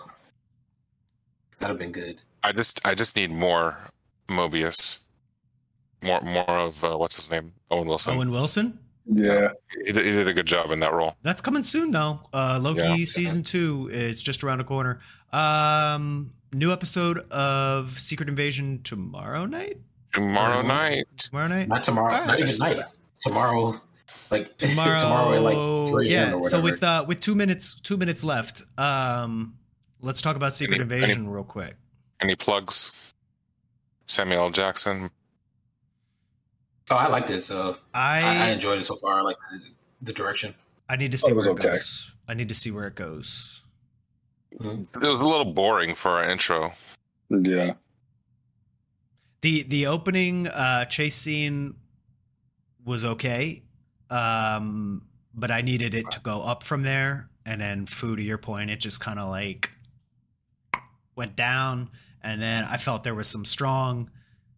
That'd 1.59 1.69
have 1.75 1.79
been 1.79 1.93
good. 1.93 2.21
I 2.43 2.51
just 2.53 2.85
I 2.85 2.95
just 2.97 3.15
need 3.15 3.31
more 3.31 3.77
Mobius, 4.29 4.99
more 6.03 6.21
more 6.23 6.49
of 6.49 6.83
uh, 6.83 6.97
what's 6.97 7.15
his 7.17 7.31
name 7.31 7.53
Owen 7.71 7.87
Wilson. 7.87 8.17
Owen 8.17 8.31
Wilson." 8.33 8.79
Yeah, 9.13 9.49
He, 9.87 9.93
did, 9.93 10.05
he 10.05 10.11
did 10.13 10.29
a 10.29 10.33
good 10.33 10.47
job 10.47 10.71
in 10.71 10.79
that 10.81 10.93
role. 10.93 11.17
That's 11.23 11.41
coming 11.41 11.63
soon, 11.65 11.91
though. 11.91 12.21
Uh, 12.33 12.61
Loki 12.63 12.81
Yeah. 12.83 13.05
season 13.05 13.43
two 13.43 13.89
is 13.93 14.23
just 14.23 14.45
around 14.45 14.59
the 14.59 14.65
corner. 14.65 15.01
Um, 15.33 16.33
new 16.53 16.71
episode 16.73 17.19
of 17.31 17.99
Secret 17.99 18.29
Invasion 18.29 18.83
tomorrow 18.85 19.47
night. 19.47 19.79
Tomorrow 20.15 20.63
Mhm. 20.63 20.67
night. 20.67 21.05
Tomorrow 21.17 21.49
night. 21.49 21.69
Not 21.69 21.83
tomorrow. 21.83 22.13
Alright. 22.15 22.27
Not 22.29 22.39
even 22.41 22.57
night. 22.59 22.81
Tomorrow. 23.21 23.81
Like 24.31 24.57
Tomorrow. 24.59 24.99
tomorrow 24.99 25.35
at 25.35 25.43
like 25.43 25.89
3 25.89 26.09
yeah. 26.09 26.33
or 26.35 26.45
So 26.45 26.61
with 26.61 26.83
uh, 26.83 27.05
with 27.07 27.21
two 27.21 27.35
minutes 27.35 27.75
two 27.75 27.97
minutes 27.97 28.23
left, 28.25 28.63
um, 28.79 29.55
let's 30.01 30.21
talk 30.21 30.37
about 30.37 30.53
Secret 30.55 30.77
Any- 30.81 30.83
Invasion 30.83 31.29
real 31.29 31.45
quick. 31.45 31.77
Any 32.21 32.37
plugs? 32.37 33.13
Samuel 34.07 34.43
L. 34.45 34.51
Jackson. 34.51 35.11
oh, 36.91 36.97
I 36.97 37.09
like 37.09 37.27
this. 37.27 37.51
Uh, 37.51 37.75
I, 37.95 38.21
I 38.21 38.47
I 38.47 38.51
enjoyed 38.51 38.79
it 38.79 38.85
so 38.85 38.97
far. 38.97 39.19
I 39.19 39.23
like 39.23 39.37
the, 39.51 39.61
the 40.03 40.13
direction. 40.13 40.55
I 40.89 40.97
need 40.97 41.13
to 41.13 41.17
Thought 41.19 41.27
see 41.27 41.33
it 41.33 41.37
was 41.37 41.47
where 41.47 41.55
it 41.57 41.61
okay. 41.61 41.69
goes. 41.71 42.13
I 42.29 42.35
need 42.35 42.49
to 42.49 42.55
see 42.55 42.71
where 42.73 42.87
it 42.87 42.97
goes. 42.97 43.63
It 44.53 44.61
was 44.61 45.21
a 45.21 45.25
little 45.25 45.45
boring 45.53 45.95
for 45.95 46.11
our 46.19 46.25
intro. 46.29 46.73
yeah. 47.31 47.75
the 49.43 49.63
the 49.63 49.87
opening 49.87 50.49
uh 50.49 50.85
chase 50.87 51.15
scene 51.15 51.75
was 52.85 53.05
okay 53.05 53.63
um 54.11 55.03
but 55.35 55.51
i 55.51 55.61
needed 55.61 55.95
it 55.95 56.11
to 56.11 56.21
go 56.21 56.43
up 56.43 56.63
from 56.63 56.83
there. 56.83 57.29
And 57.47 57.61
then 57.61 57.87
foo 57.87 58.17
to 58.17 58.23
your 58.23 58.39
point 58.39 58.71
it 58.71 58.81
just 58.81 59.01
kind 59.01 59.19
of 59.19 59.29
like 59.29 59.71
went 61.17 61.37
down. 61.37 61.91
And 62.23 62.41
then 62.43 62.65
i 62.65 62.77
felt 62.77 63.05
there 63.05 63.15
was 63.15 63.29
some 63.29 63.45
strong 63.45 64.11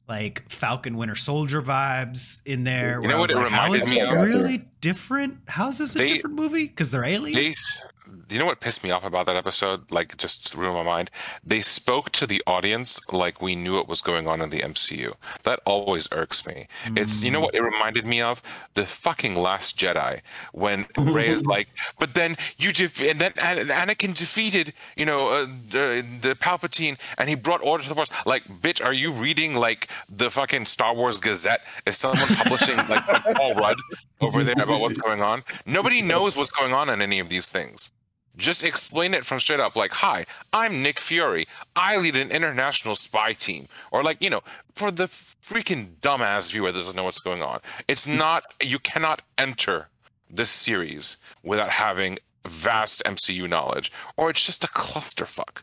like 0.09 0.51
falcon 0.51 0.97
winter 0.97 1.15
soldier 1.15 1.63
vibes 1.63 2.43
in 2.45 2.65
there 2.65 3.01
You 3.01 3.09
know 3.09 3.21
what 3.21 3.31
it 3.31 3.37
like, 3.37 3.49
how 3.49 3.67
reminded 3.67 3.83
is 3.83 3.89
me 3.89 3.95
this 3.97 4.05
of? 4.05 4.13
really 4.21 4.69
different? 4.81 5.39
How 5.47 5.69
is 5.69 5.79
this 5.79 5.95
a 5.95 5.99
They- 5.99 6.09
different 6.15 6.37
movie? 6.37 6.67
Because 6.67 6.91
they're 6.91 7.05
aliens 7.05 7.83
you 8.31 8.39
know 8.39 8.47
what 8.47 8.61
pissed 8.61 8.83
me 8.85 8.91
off 8.91 9.05
about 9.05 9.27
that 9.27 9.37
episode? 9.37 9.91
Like, 9.91 10.17
just 10.17 10.55
ruined 10.55 10.77
my 10.77 10.83
mind. 10.83 11.11
They 11.45 11.61
spoke 11.61 12.11
to 12.13 12.27
the 12.27 12.43
audience 12.47 13.01
like 13.11 13.41
we 13.43 13.55
knew 13.55 13.75
what 13.75 13.89
was 13.89 14.01
going 14.01 14.27
on 14.27 14.41
in 14.41 14.51
the 14.51 14.61
MCU. 14.61 15.15
That 15.45 15.61
always 15.65 16.09
irks 16.13 16.47
me. 16.47 16.69
It's 16.97 17.23
you 17.23 17.31
know 17.31 17.41
what 17.41 17.55
it 17.55 17.63
reminded 17.63 18.07
me 18.07 18.21
of 18.21 18.43
the 18.75 18.87
fucking 18.87 19.35
Last 19.37 19.79
Jedi 19.79 20.21
when 20.53 20.87
Rey 20.97 21.29
is 21.29 21.45
like, 21.55 21.69
but 21.99 22.15
then 22.15 22.37
you 22.59 22.73
def- 22.73 23.03
and 23.03 23.21
then 23.21 23.33
An- 23.39 23.69
Anakin 23.69 24.17
defeated 24.17 24.73
you 24.97 25.05
know 25.07 25.29
uh, 25.29 25.47
the, 25.71 26.05
the 26.21 26.35
Palpatine 26.35 26.97
and 27.19 27.29
he 27.29 27.35
brought 27.35 27.63
order 27.63 27.83
to 27.83 27.89
the 27.89 27.95
Force. 27.95 28.11
Like, 28.27 28.45
bitch, 28.61 28.85
are 28.85 28.93
you 28.93 29.13
reading 29.13 29.55
like 29.55 29.89
the 30.09 30.31
fucking 30.31 30.67
Star 30.67 30.95
Wars 30.95 31.21
Gazette? 31.21 31.63
Is 31.87 31.97
someone 31.97 32.27
publishing 32.29 32.77
like 32.77 33.05
Paul 33.37 33.55
Rudd 33.55 33.79
over 34.21 34.45
there 34.45 34.55
about 34.59 34.81
what's 34.81 34.99
going 35.07 35.23
on? 35.23 35.43
Nobody 35.67 36.03
knows 36.03 36.37
what's 36.37 36.51
going 36.51 36.73
on 36.73 36.89
in 36.89 37.03
any 37.03 37.19
of 37.19 37.29
these 37.29 37.51
things. 37.51 37.93
Just 38.37 38.65
explain 38.65 39.15
it 39.15 39.25
from 39.25 39.41
straight 39.41 39.61
up, 39.61 39.77
like, 39.77 39.93
"Hi, 39.93 40.25
I'm 40.53 40.83
Nick 40.83 41.01
Fury. 41.01 41.47
I 41.77 41.97
lead 41.97 42.17
an 42.17 42.31
international 42.31 42.95
spy 42.95 43.35
team," 43.35 43.69
or 43.91 44.03
like, 44.03 44.23
you 44.23 44.31
know, 44.31 44.43
for 44.75 44.91
the 44.91 45.07
freaking 45.07 45.97
dumbass 46.01 46.53
viewer 46.53 46.73
that 46.73 46.79
doesn't 46.79 46.97
know 46.97 47.05
what's 47.05 47.21
going 47.21 47.43
on. 47.43 47.61
It's 47.89 48.07
hmm. 48.07 48.17
not. 48.17 48.45
You 48.63 48.79
cannot 48.79 49.23
enter 49.37 49.89
this 50.31 50.51
series 50.51 51.19
without 51.43 51.71
having 51.71 52.19
vast 52.47 53.03
MCU 53.05 53.49
knowledge, 53.49 53.93
or 54.17 54.31
it's 54.31 54.45
just 54.45 54.65
a 54.65 54.69
clusterfuck. 54.69 55.63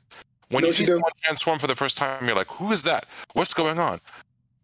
When 0.49 0.61
know 0.61 0.67
you 0.67 0.73
see 0.73 0.85
someone 0.85 1.11
transform 1.21 1.59
for 1.59 1.67
the 1.67 1.75
first 1.75 1.97
time, 1.97 2.25
you're 2.25 2.35
like, 2.35 2.51
"Who 2.53 2.71
is 2.71 2.83
that? 2.83 3.07
What's 3.33 3.53
going 3.53 3.79
on?" 3.79 3.99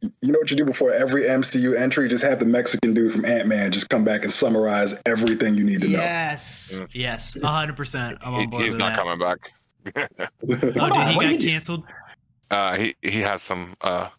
You 0.01 0.31
know 0.31 0.37
what 0.39 0.51
you 0.51 0.57
do 0.57 0.65
before 0.65 0.91
every 0.91 1.23
MCU 1.23 1.75
entry? 1.77 2.07
Just 2.09 2.23
have 2.23 2.39
the 2.39 2.45
Mexican 2.45 2.93
dude 2.93 3.11
from 3.11 3.25
Ant 3.25 3.47
Man 3.47 3.71
just 3.71 3.89
come 3.89 4.03
back 4.03 4.21
and 4.23 4.31
summarize 4.31 4.93
everything 5.05 5.55
you 5.55 5.63
need 5.63 5.81
to 5.81 5.87
know. 5.87 5.97
Yes, 5.99 6.79
yes, 6.93 7.37
hundred 7.41 7.75
percent. 7.75 8.17
I'm 8.21 8.33
on 8.35 8.39
He- 8.41 8.47
board 8.47 8.63
he's 8.63 8.73
with 8.75 8.79
not 8.79 8.95
that. 8.95 8.99
coming 8.99 9.19
back. 9.19 9.51
Oh, 10.43 10.55
did 10.55 10.73
he 10.73 10.79
What 10.79 10.89
got 10.93 11.19
do 11.21 11.27
you 11.31 11.37
do? 11.39 11.47
canceled? 11.47 11.83
Uh, 12.51 12.75
he 12.77 12.95
he 13.01 13.19
has 13.21 13.41
some 13.41 13.75
uh, 13.81 14.09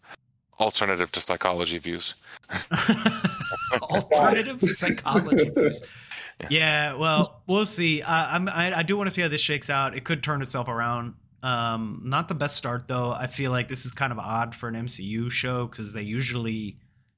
alternative 0.59 1.11
to 1.13 1.21
psychology 1.21 1.77
views. 1.77 2.15
Alternative 3.81 4.59
psychology 4.75 5.49
views. 5.55 5.81
Yeah, 6.49 6.93
well, 6.95 7.41
we'll 7.47 7.65
see. 7.65 8.01
Uh, 8.01 8.27
I'm, 8.29 8.47
I, 8.49 8.79
I 8.79 8.83
do 8.83 8.95
want 8.97 9.07
to 9.07 9.11
see 9.11 9.21
how 9.21 9.27
this 9.27 9.41
shakes 9.41 9.69
out. 9.69 9.95
It 9.95 10.03
could 10.05 10.23
turn 10.23 10.41
itself 10.41 10.67
around. 10.67 11.15
Um, 11.43 12.01
not 12.03 12.27
the 12.27 12.35
best 12.35 12.55
start 12.55 12.87
though. 12.87 13.11
I 13.11 13.27
feel 13.27 13.51
like 13.51 13.67
this 13.67 13.85
is 13.85 13.93
kind 13.93 14.11
of 14.11 14.19
odd 14.19 14.55
for 14.55 14.67
an 14.69 14.75
MCU 14.75 15.31
show 15.31 15.67
because 15.67 15.93
they 15.93 16.01
usually 16.01 16.77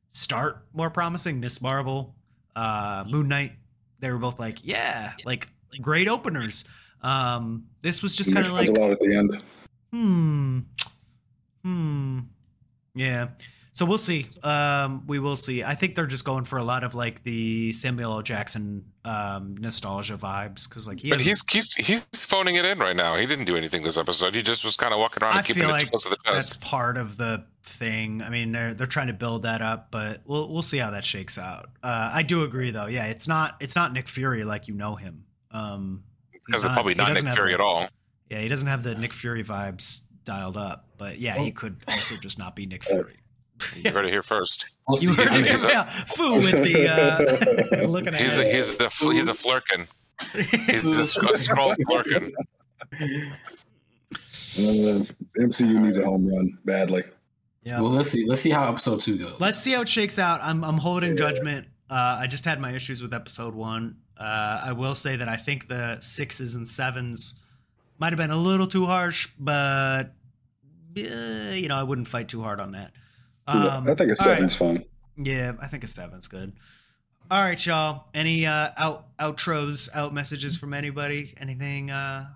start 0.10 0.66
more 0.74 0.90
promising. 0.90 1.40
Miss 1.40 1.62
Marvel, 1.62 2.16
uh, 2.56 3.06
Moon 3.08 3.28
Knight, 3.28 3.54
they 4.00 4.12
were 4.12 4.18
both 4.18 4.40
like, 4.40 4.60
yeah, 4.64 5.14
like 5.26 5.48
great 5.82 6.08
openers. 6.08 6.66
Um, 7.02 7.66
this 7.82 8.04
was 8.04 8.16
just 8.16 8.34
kind 8.34 8.46
of 8.46 8.54
like, 8.54 8.68
a 8.68 8.72
lot 8.74 8.92
at 8.92 9.00
the 9.00 9.16
end. 9.16 9.44
hmm, 9.92 10.60
hmm, 11.64 12.20
yeah. 12.94 13.30
So 13.80 13.86
we'll 13.86 13.98
see. 13.98 14.26
Um, 14.44 15.08
we 15.08 15.20
will 15.20 15.38
see. 15.38 15.64
I 15.64 15.74
think 15.74 15.96
they're 15.96 16.06
just 16.06 16.26
going 16.26 16.44
for 16.44 16.60
a 16.60 16.64
lot 16.66 16.84
of 16.84 16.96
like 16.96 17.24
the 17.24 17.72
Samuel 17.72 18.12
L. 18.12 18.22
Jackson 18.22 18.84
um, 19.06 19.56
nostalgia 19.58 20.18
vibes 20.18 20.68
because 20.68 20.86
like 20.86 21.00
he 21.00 21.08
But 21.10 21.22
he's 21.22 21.42
he's 21.50 21.76
he's 21.76 22.02
phoning 22.14 22.58
it 22.58 22.66
in 22.66 22.78
right 22.80 22.98
now. 22.98 23.16
He 23.16 23.26
didn't 23.26 23.46
do 23.46 23.56
anything 23.56 23.84
this 23.84 23.98
episode. 23.98 24.36
He 24.36 24.42
just 24.42 24.66
was 24.66 24.76
kind 24.76 24.94
of 24.94 25.00
walking 25.00 25.24
around 25.24 25.36
I 25.36 25.38
and 25.38 25.48
keeping 25.48 25.62
feel 25.62 25.70
it 25.70 25.72
like 25.72 25.90
close 25.92 26.04
the 26.04 26.18
that's 26.26 26.56
part 26.56 26.98
of 26.98 27.16
the 27.16 27.46
thing. 27.64 28.22
I 28.22 28.30
mean, 28.30 28.52
they're 28.52 28.74
they're 28.74 28.86
trying 28.86 29.08
to 29.08 29.14
build 29.14 29.44
that 29.44 29.62
up, 29.62 29.92
but 29.92 30.24
we'll 30.26 30.52
we'll 30.52 30.62
see 30.62 30.80
how 30.80 30.92
that 30.92 31.06
shakes 31.06 31.38
out. 31.38 31.68
Uh, 31.82 32.12
I 32.14 32.24
do 32.24 32.44
agree, 32.44 32.72
though. 32.72 32.88
Yeah, 32.88 33.06
it's 33.06 33.30
not 33.30 33.56
it's 33.62 33.78
not 33.78 33.94
Nick 33.94 34.10
Fury 34.10 34.44
like 34.44 34.68
you 34.68 34.74
know 34.74 34.96
him. 34.96 35.24
Um, 35.52 36.04
Because 36.34 36.66
we're 36.66 36.74
probably 36.74 36.96
not 36.96 37.14
Nick 37.14 37.24
have 37.24 37.34
Fury 37.34 37.52
the- 37.52 37.54
at 37.54 37.62
all. 37.62 37.88
Yeah, 38.30 38.42
he 38.42 38.50
doesn't 38.50 38.68
have 38.68 38.84
the 38.84 38.96
Nick 38.96 39.14
Fury 39.14 39.46
vibes 39.46 40.02
dialed 40.26 40.58
up. 40.58 40.90
But 40.98 41.18
yeah, 41.18 41.38
he 41.38 41.52
could 41.52 41.78
also 41.88 42.18
just 42.18 42.38
not 42.38 42.58
be 42.58 42.66
Nick 42.66 42.84
Fury. 42.84 43.16
You 43.76 43.92
heard 43.92 44.06
it 44.06 44.12
here 44.12 44.24
first. 44.24 44.66
We'll 44.88 45.02
You 45.02 45.14
heard 45.14 45.30
it, 45.32 45.46
he's 45.48 45.64
a- 45.66 45.70
yeah. 45.70 45.84
Foo 46.06 46.36
with 46.36 46.64
the 46.64 46.88
uh, 46.88 47.82
looking 47.88 48.14
at 48.16 48.22
He's 48.22 48.38
a 48.38 48.46
he's 48.52 48.76
the 48.78 48.90
fl- 48.90 49.12
he's 49.12 49.28
a 49.28 49.34
flirkin. 49.34 49.88
He's 50.34 50.84
a, 50.84 51.06
sc- 51.06 51.24
a 51.24 51.34
Skrull 51.34 51.76
flirkin. 51.88 52.32
Uh, 54.58 55.04
MCU 55.40 55.80
needs 55.82 55.98
a 55.98 56.04
home 56.06 56.28
run 56.28 56.58
badly. 56.66 57.04
yeah. 57.64 57.80
Well, 57.80 57.92
let's 57.92 58.10
see. 58.10 58.26
Let's 58.28 58.42
see 58.42 58.50
how 58.50 58.68
episode 58.68 59.00
two 59.02 59.18
goes. 59.18 59.40
Let's 59.40 59.60
see 59.62 59.72
how 59.74 59.82
it 59.82 59.88
shakes 59.90 60.18
out. 60.20 60.40
I'm 60.42 60.64
I'm 60.64 60.78
holding 60.78 61.16
judgment. 61.16 61.68
Uh, 61.90 62.18
I 62.22 62.28
just 62.28 62.46
had 62.46 62.60
my 62.60 62.74
issues 62.74 63.02
with 63.02 63.14
episode 63.14 63.54
one. 63.56 63.98
Uh, 64.18 64.62
I 64.66 64.74
will 64.74 64.96
say 64.96 65.16
that 65.16 65.30
I 65.30 65.38
think 65.38 65.68
the 65.68 66.00
sixes 66.02 66.56
and 66.56 66.68
sevens 66.68 67.36
might 68.00 68.12
have 68.12 68.18
been 68.18 68.32
a 68.32 68.38
little 68.38 68.68
too 68.68 68.86
harsh, 68.86 69.28
but 69.40 70.14
uh, 70.98 71.52
you 71.54 71.68
know 71.68 71.76
I 71.78 71.84
wouldn't 71.84 72.08
fight 72.08 72.28
too 72.28 72.42
hard 72.42 72.60
on 72.60 72.72
that. 72.74 72.92
Um, 73.50 73.90
I 73.90 73.96
think 73.96 74.00
a 74.00 74.04
all 74.04 74.08
right. 74.28 74.36
seven's 74.36 74.56
fun. 74.56 74.84
Yeah, 75.18 75.54
I 75.62 75.68
think 75.68 75.84
a 75.84 75.88
seven's 75.88 76.28
good. 76.28 76.54
All 77.32 77.42
right, 77.42 77.64
y'all. 77.66 78.06
Any 78.14 78.46
uh, 78.46 78.70
out 78.78 79.16
outros, 79.18 79.90
out 79.94 80.14
messages 80.14 80.58
from 80.58 80.74
anybody? 80.74 81.34
Anything 81.40 81.92
uh, 81.92 82.28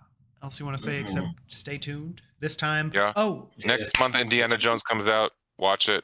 else 0.44 0.60
you 0.60 0.66
want 0.66 0.78
to 0.78 0.84
say 0.84 1.00
except 1.00 1.28
stay 1.48 1.78
tuned 1.78 2.22
this 2.40 2.56
time? 2.56 2.92
Yeah. 2.94 3.14
Oh, 3.16 3.50
Next 3.66 3.98
month, 4.00 4.16
Indiana 4.16 4.58
Jones 4.58 4.84
comes 4.84 5.08
out. 5.08 5.32
Watch 5.58 5.90
it. 5.90 6.04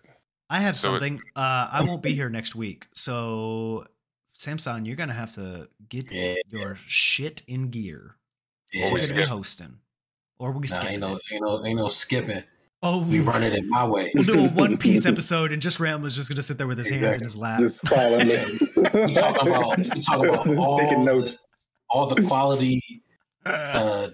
I 0.50 0.60
have 0.60 0.78
So 0.78 0.96
it- 0.96 1.00
something. 1.00 1.22
uh, 1.36 1.70
I 1.72 1.84
won't 1.86 2.02
be 2.02 2.14
here 2.14 2.30
next 2.30 2.56
week, 2.56 2.88
so 2.96 3.86
Samson, 4.34 4.86
you're 4.86 4.96
gonna 4.96 5.14
have 5.14 5.34
to 5.36 5.68
get 5.90 6.12
Yeah. 6.12 6.36
your 6.50 6.76
shit 6.88 7.44
in 7.48 7.70
gear. 7.70 8.16
Yeah. 8.74 8.86
Or 8.86 8.88
we 8.88 8.94
We're 8.94 9.00
gonna 9.02 9.14
be 9.14 9.22
skip. 9.22 9.30
hosting, 9.30 9.78
or 10.40 10.52
we 10.54 10.62
Nah, 10.62 10.66
skip. 10.76 10.90
ain't 10.90 11.02
no, 11.02 11.20
ain't 11.32 11.42
no, 11.44 11.66
ain't 11.66 11.78
no 11.78 11.88
skipping. 11.90 12.44
Oh, 12.82 13.00
We 13.04 13.20
we 13.20 13.26
run 13.26 13.44
it 13.44 13.54
in 13.54 13.68
my 13.68 13.86
way. 13.86 14.10
We'll 14.14 14.24
do 14.24 14.40
a 14.46 14.50
One 14.50 14.78
Piece 14.86 15.06
episode, 15.06 15.52
and 15.52 15.62
just 15.62 15.80
Ram 15.80 16.02
was 16.02 16.16
just 16.16 16.30
gonna 16.30 16.42
sit 16.42 16.58
there 16.58 16.68
with 16.68 16.78
his 16.78 16.90
hands 16.90 17.18
in 17.18 17.24
his 17.24 17.36
lap. 17.36 17.60
Just 17.60 17.76
following 17.88 18.28
We 18.28 19.14
talk 19.14 19.42
about, 19.42 19.78
we 19.78 20.02
talk 20.02 20.24
about 20.26 20.48
all 20.58 20.78
the, 20.78 21.36
all 21.90 22.08
the 22.08 22.22
quality 22.24 22.82
uh, 23.46 24.10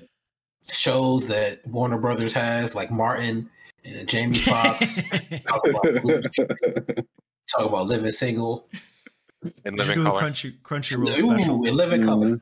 shows 0.68 1.28
that 1.28 1.66
Warner 1.68 2.00
Brothers 2.00 2.34
has, 2.34 2.74
like 2.76 2.90
Martin 2.90 3.50
and 3.84 4.08
Jamie 4.08 4.34
Foxx. 4.34 4.96
talk, 5.48 5.62
about, 5.68 6.24
talk 6.36 7.66
about 7.68 7.86
Living 7.86 8.10
Single. 8.10 8.68
In 9.64 9.76
We 9.76 9.80
should 9.84 9.90
living 9.90 9.96
do 9.98 10.04
color. 10.06 10.22
crunchy 10.22 10.60
Crunchyroll 10.64 11.16
special. 11.16 11.62
Ooh, 11.62 11.66
and 11.68 11.76
Living 11.76 12.04
Color. 12.04 12.28
Mhm. 12.30 12.42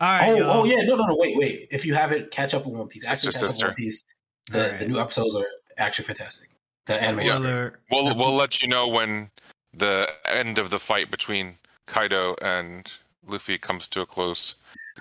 All 0.00 0.08
right, 0.08 0.28
Oh, 0.30 0.36
y'all. 0.36 0.50
oh 0.50 0.64
yeah, 0.64 0.82
no, 0.82 0.96
no, 0.96 1.06
no, 1.06 1.16
wait, 1.16 1.36
wait. 1.38 1.68
If 1.70 1.86
you 1.86 1.94
haven't, 1.94 2.32
catch 2.32 2.54
up 2.54 2.66
on 2.66 2.76
One 2.76 2.88
Piece. 2.88 3.06
Sister, 3.06 3.30
catch 3.30 3.40
sister. 3.40 3.66
up 3.66 3.68
on 3.70 3.74
One 3.74 3.76
Piece. 3.76 4.02
The, 4.50 4.64
Alright. 4.64 4.78
the 4.80 4.86
new 4.88 4.98
episodes 4.98 5.34
are 5.34 5.46
actually 5.76 6.04
fantastic. 6.06 6.48
The 6.86 7.02
animation. 7.02 7.32
Spoiler. 7.34 7.78
We'll 7.90 8.16
we'll 8.16 8.34
let 8.36 8.62
you 8.62 8.68
know 8.68 8.88
when 8.88 9.30
the 9.74 10.08
end 10.26 10.58
of 10.58 10.70
the 10.70 10.78
fight 10.78 11.10
between 11.10 11.54
Kaido 11.86 12.34
and 12.40 12.90
Luffy 13.26 13.58
comes 13.58 13.88
to 13.88 14.00
a 14.00 14.06
close. 14.06 14.54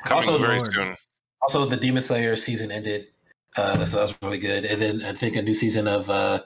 Coming 0.05 0.29
Also, 0.29 0.37
very 0.39 0.57
Lord. 0.57 0.73
soon. 0.73 0.95
Also, 1.41 1.65
the 1.65 1.77
Demon 1.77 2.01
Slayer 2.01 2.35
season 2.35 2.71
ended, 2.71 3.07
uh, 3.55 3.85
so 3.85 3.97
that 3.97 4.01
was 4.03 4.17
really 4.21 4.39
good. 4.39 4.65
And 4.65 4.81
then 4.81 5.01
I 5.03 5.13
think 5.13 5.35
a 5.37 5.41
new 5.41 5.53
season 5.53 5.87
of 5.87 6.09
uh, 6.09 6.41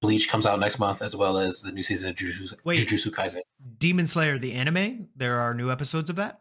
Bleach 0.00 0.28
comes 0.30 0.46
out 0.46 0.58
next 0.60 0.78
month, 0.78 1.02
as 1.02 1.14
well 1.14 1.36
as 1.36 1.60
the 1.60 1.72
new 1.72 1.82
season 1.82 2.10
of 2.10 2.16
Jujutsu, 2.16 2.54
Wait. 2.64 2.78
Jujutsu 2.78 3.10
Kaisen. 3.10 3.40
Demon 3.78 4.06
Slayer, 4.06 4.38
the 4.38 4.52
anime. 4.54 5.08
There 5.16 5.38
are 5.40 5.52
new 5.52 5.70
episodes 5.70 6.08
of 6.08 6.16
that. 6.16 6.40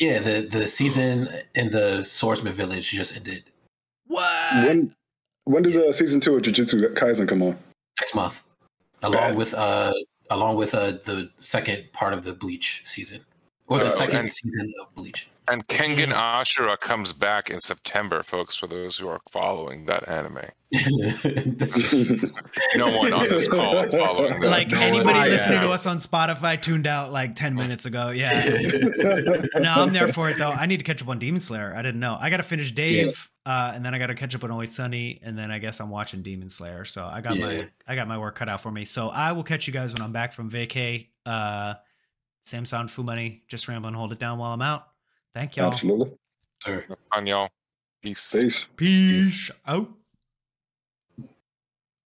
Yeah, 0.00 0.18
the 0.20 0.48
the 0.50 0.66
season 0.66 1.28
in 1.54 1.70
the 1.70 2.02
Swordsman 2.02 2.52
Village 2.52 2.90
just 2.90 3.16
ended 3.16 3.44
What? 4.06 4.66
When 4.66 4.92
when 5.48 5.62
does 5.62 5.76
uh, 5.76 5.92
season 5.92 6.20
two 6.20 6.36
of 6.36 6.42
Jujutsu 6.42 6.94
Kaisen 6.94 7.26
come 7.28 7.42
on? 7.42 7.56
next 8.00 8.14
month, 8.14 8.42
along 9.02 9.30
Bad. 9.30 9.36
with 9.36 9.54
uh, 9.54 9.92
along 10.30 10.56
with 10.56 10.74
uh, 10.74 10.92
the 11.04 11.30
second 11.38 11.92
part 11.92 12.12
of 12.12 12.22
the 12.24 12.32
Bleach 12.32 12.82
season, 12.84 13.24
or 13.68 13.78
the 13.78 13.86
Oh, 13.86 13.88
second 13.88 14.16
and- 14.16 14.30
season 14.32 14.72
of 14.80 14.94
Bleach. 14.94 15.28
And 15.50 15.66
Kengan 15.66 16.12
Ashura 16.12 16.78
comes 16.78 17.12
back 17.12 17.48
in 17.50 17.58
September, 17.60 18.22
folks, 18.22 18.56
for 18.56 18.66
those 18.66 18.98
who 18.98 19.08
are 19.08 19.20
following 19.30 19.86
that 19.86 20.06
anime. 20.08 20.38
No 22.76 22.96
one 22.96 23.12
on 23.12 23.28
this 23.28 23.48
call 23.48 23.78
is 23.78 23.92
following 23.94 24.40
that. 24.40 24.50
like 24.50 24.68
no 24.70 24.78
anybody 24.80 25.18
one- 25.18 25.28
listening 25.30 25.54
Yeah. 25.60 25.66
to 25.66 25.70
us 25.72 25.86
on 25.86 25.96
Spotify 25.98 26.60
tuned 26.60 26.86
out 26.86 27.12
like 27.12 27.34
10 27.36 27.54
minutes 27.54 27.86
ago. 27.86 28.10
Yeah. 28.10 28.32
no, 29.56 29.72
I'm 29.72 29.92
there 29.92 30.12
for 30.12 30.28
it 30.30 30.38
though. 30.38 30.50
I 30.50 30.66
need 30.66 30.78
to 30.78 30.84
catch 30.84 31.02
up 31.02 31.08
on 31.08 31.18
Demon 31.18 31.40
Slayer. 31.40 31.74
I 31.74 31.82
didn't 31.82 32.00
know. 32.00 32.16
I 32.20 32.30
got 32.30 32.36
to 32.38 32.42
finish 32.42 32.72
Dave, 32.72 33.30
uh, 33.46 33.72
and 33.74 33.84
then 33.84 33.94
I 33.94 33.98
got 33.98 34.08
to 34.08 34.14
catch 34.14 34.34
up 34.34 34.44
on 34.44 34.50
Always 34.50 34.74
Sunny, 34.74 35.20
and 35.22 35.38
then 35.38 35.50
I 35.50 35.58
guess 35.58 35.80
I'm 35.80 35.90
watching 35.90 36.22
Demon 36.22 36.50
Slayer. 36.50 36.84
So 36.84 37.04
I 37.04 37.20
got 37.22 37.36
Yeah. 37.36 37.46
my 37.46 37.68
I 37.86 37.94
got 37.94 38.06
my 38.08 38.18
work 38.18 38.36
cut 38.36 38.48
out 38.48 38.60
for 38.60 38.70
me. 38.70 38.84
So 38.84 39.08
I 39.08 39.32
will 39.32 39.44
catch 39.44 39.66
you 39.66 39.72
guys 39.72 39.94
when 39.94 40.02
I'm 40.02 40.12
back 40.12 40.32
from 40.32 40.50
vacay. 40.50 41.08
Uh, 41.24 41.74
Samson 42.42 42.88
Fumani, 42.88 43.40
just 43.48 43.68
rambling. 43.68 43.88
And 43.88 43.96
hold 43.96 44.12
it 44.12 44.18
down 44.18 44.38
while 44.38 44.52
I'm 44.52 44.62
out. 44.62 44.87
Thank 45.38 45.56
y'all. 45.56 45.66
Absolutely. 45.68 46.10
Sir. 46.64 46.84
On 47.12 47.24
y'all. 47.24 47.48
Peace. 48.02 48.32
Peace. 48.32 48.66
Peace 48.74 49.52
out. 49.64 49.88